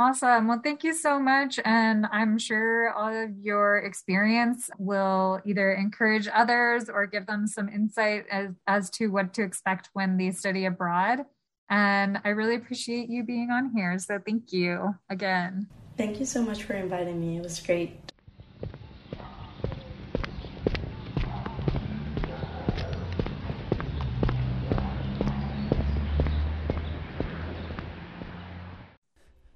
Awesome. 0.00 0.46
Well, 0.46 0.60
thank 0.62 0.84
you 0.84 0.94
so 0.94 1.18
much. 1.18 1.58
And 1.64 2.06
I'm 2.12 2.38
sure 2.38 2.92
all 2.92 3.12
of 3.12 3.36
your 3.36 3.78
experience 3.78 4.70
will 4.78 5.40
either 5.44 5.72
encourage 5.72 6.28
others 6.32 6.88
or 6.88 7.04
give 7.06 7.26
them 7.26 7.48
some 7.48 7.68
insight 7.68 8.24
as, 8.30 8.50
as 8.68 8.90
to 8.90 9.08
what 9.08 9.34
to 9.34 9.42
expect 9.42 9.90
when 9.94 10.16
they 10.16 10.30
study 10.30 10.66
abroad. 10.66 11.24
And 11.68 12.20
I 12.24 12.28
really 12.28 12.54
appreciate 12.54 13.10
you 13.10 13.24
being 13.24 13.50
on 13.50 13.72
here. 13.74 13.98
So 13.98 14.20
thank 14.24 14.52
you 14.52 14.94
again. 15.10 15.66
Thank 15.96 16.20
you 16.20 16.26
so 16.26 16.42
much 16.42 16.62
for 16.62 16.74
inviting 16.74 17.18
me. 17.20 17.36
It 17.38 17.42
was 17.42 17.58
great. 17.58 18.07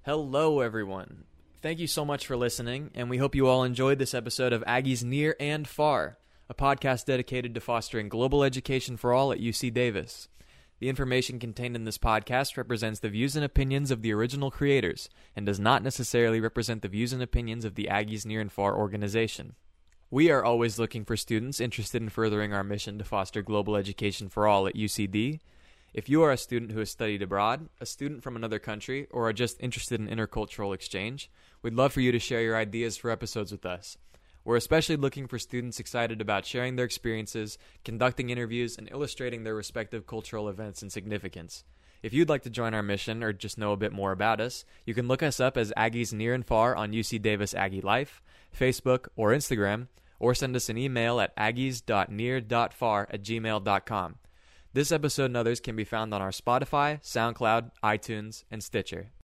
Hello, 0.04 0.58
everyone. 0.58 1.22
Thank 1.60 1.78
you 1.78 1.86
so 1.86 2.04
much 2.04 2.26
for 2.26 2.36
listening, 2.36 2.90
and 2.92 3.08
we 3.08 3.18
hope 3.18 3.36
you 3.36 3.46
all 3.46 3.62
enjoyed 3.62 4.00
this 4.00 4.14
episode 4.14 4.52
of 4.52 4.64
Aggies 4.64 5.04
Near 5.04 5.36
and 5.38 5.68
Far, 5.68 6.18
a 6.48 6.54
podcast 6.54 7.04
dedicated 7.04 7.54
to 7.54 7.60
fostering 7.60 8.08
global 8.08 8.42
education 8.42 8.96
for 8.96 9.12
all 9.12 9.30
at 9.30 9.38
UC 9.38 9.72
Davis. 9.72 10.26
The 10.80 10.88
information 10.88 11.38
contained 11.38 11.76
in 11.76 11.84
this 11.84 11.98
podcast 11.98 12.56
represents 12.56 12.98
the 12.98 13.10
views 13.10 13.36
and 13.36 13.44
opinions 13.44 13.92
of 13.92 14.02
the 14.02 14.12
original 14.12 14.50
creators 14.50 15.08
and 15.36 15.46
does 15.46 15.60
not 15.60 15.84
necessarily 15.84 16.40
represent 16.40 16.82
the 16.82 16.88
views 16.88 17.12
and 17.12 17.22
opinions 17.22 17.64
of 17.64 17.76
the 17.76 17.86
Aggies 17.88 18.26
Near 18.26 18.40
and 18.40 18.50
Far 18.50 18.76
organization. 18.76 19.54
We 20.10 20.32
are 20.32 20.44
always 20.44 20.80
looking 20.80 21.04
for 21.04 21.16
students 21.16 21.60
interested 21.60 22.02
in 22.02 22.08
furthering 22.08 22.52
our 22.52 22.64
mission 22.64 22.98
to 22.98 23.04
foster 23.04 23.40
global 23.40 23.76
education 23.76 24.28
for 24.28 24.48
all 24.48 24.66
at 24.66 24.74
UCD, 24.74 25.38
if 25.94 26.08
you 26.08 26.22
are 26.22 26.30
a 26.30 26.36
student 26.38 26.72
who 26.72 26.78
has 26.78 26.90
studied 26.90 27.22
abroad, 27.22 27.68
a 27.80 27.86
student 27.86 28.22
from 28.22 28.34
another 28.34 28.58
country, 28.58 29.06
or 29.10 29.28
are 29.28 29.32
just 29.32 29.60
interested 29.60 30.00
in 30.00 30.08
intercultural 30.08 30.74
exchange, 30.74 31.30
we'd 31.60 31.74
love 31.74 31.92
for 31.92 32.00
you 32.00 32.12
to 32.12 32.18
share 32.18 32.42
your 32.42 32.56
ideas 32.56 32.96
for 32.96 33.10
episodes 33.10 33.52
with 33.52 33.66
us. 33.66 33.98
We're 34.44 34.56
especially 34.56 34.96
looking 34.96 35.28
for 35.28 35.38
students 35.38 35.78
excited 35.78 36.20
about 36.20 36.46
sharing 36.46 36.76
their 36.76 36.84
experiences, 36.84 37.58
conducting 37.84 38.30
interviews, 38.30 38.76
and 38.76 38.90
illustrating 38.90 39.44
their 39.44 39.54
respective 39.54 40.06
cultural 40.06 40.48
events 40.48 40.82
and 40.82 40.90
significance. 40.90 41.64
If 42.02 42.12
you'd 42.12 42.28
like 42.28 42.42
to 42.42 42.50
join 42.50 42.74
our 42.74 42.82
mission 42.82 43.22
or 43.22 43.32
just 43.32 43.58
know 43.58 43.72
a 43.72 43.76
bit 43.76 43.92
more 43.92 44.10
about 44.10 44.40
us, 44.40 44.64
you 44.84 44.94
can 44.94 45.06
look 45.06 45.22
us 45.22 45.38
up 45.38 45.56
as 45.56 45.72
Aggies 45.76 46.12
Near 46.12 46.34
and 46.34 46.44
Far 46.44 46.74
on 46.74 46.90
UC 46.90 47.22
Davis 47.22 47.54
Aggie 47.54 47.80
Life, 47.80 48.22
Facebook, 48.58 49.06
or 49.14 49.30
Instagram, 49.30 49.86
or 50.18 50.34
send 50.34 50.56
us 50.56 50.68
an 50.68 50.78
email 50.78 51.20
at 51.20 51.36
aggies.near.far 51.36 53.08
at 53.10 53.22
gmail.com. 53.22 54.14
This 54.74 54.90
episode 54.90 55.26
and 55.26 55.36
others 55.36 55.60
can 55.60 55.76
be 55.76 55.84
found 55.84 56.14
on 56.14 56.22
our 56.22 56.30
Spotify, 56.30 57.02
SoundCloud, 57.02 57.72
iTunes, 57.84 58.44
and 58.50 58.64
Stitcher. 58.64 59.12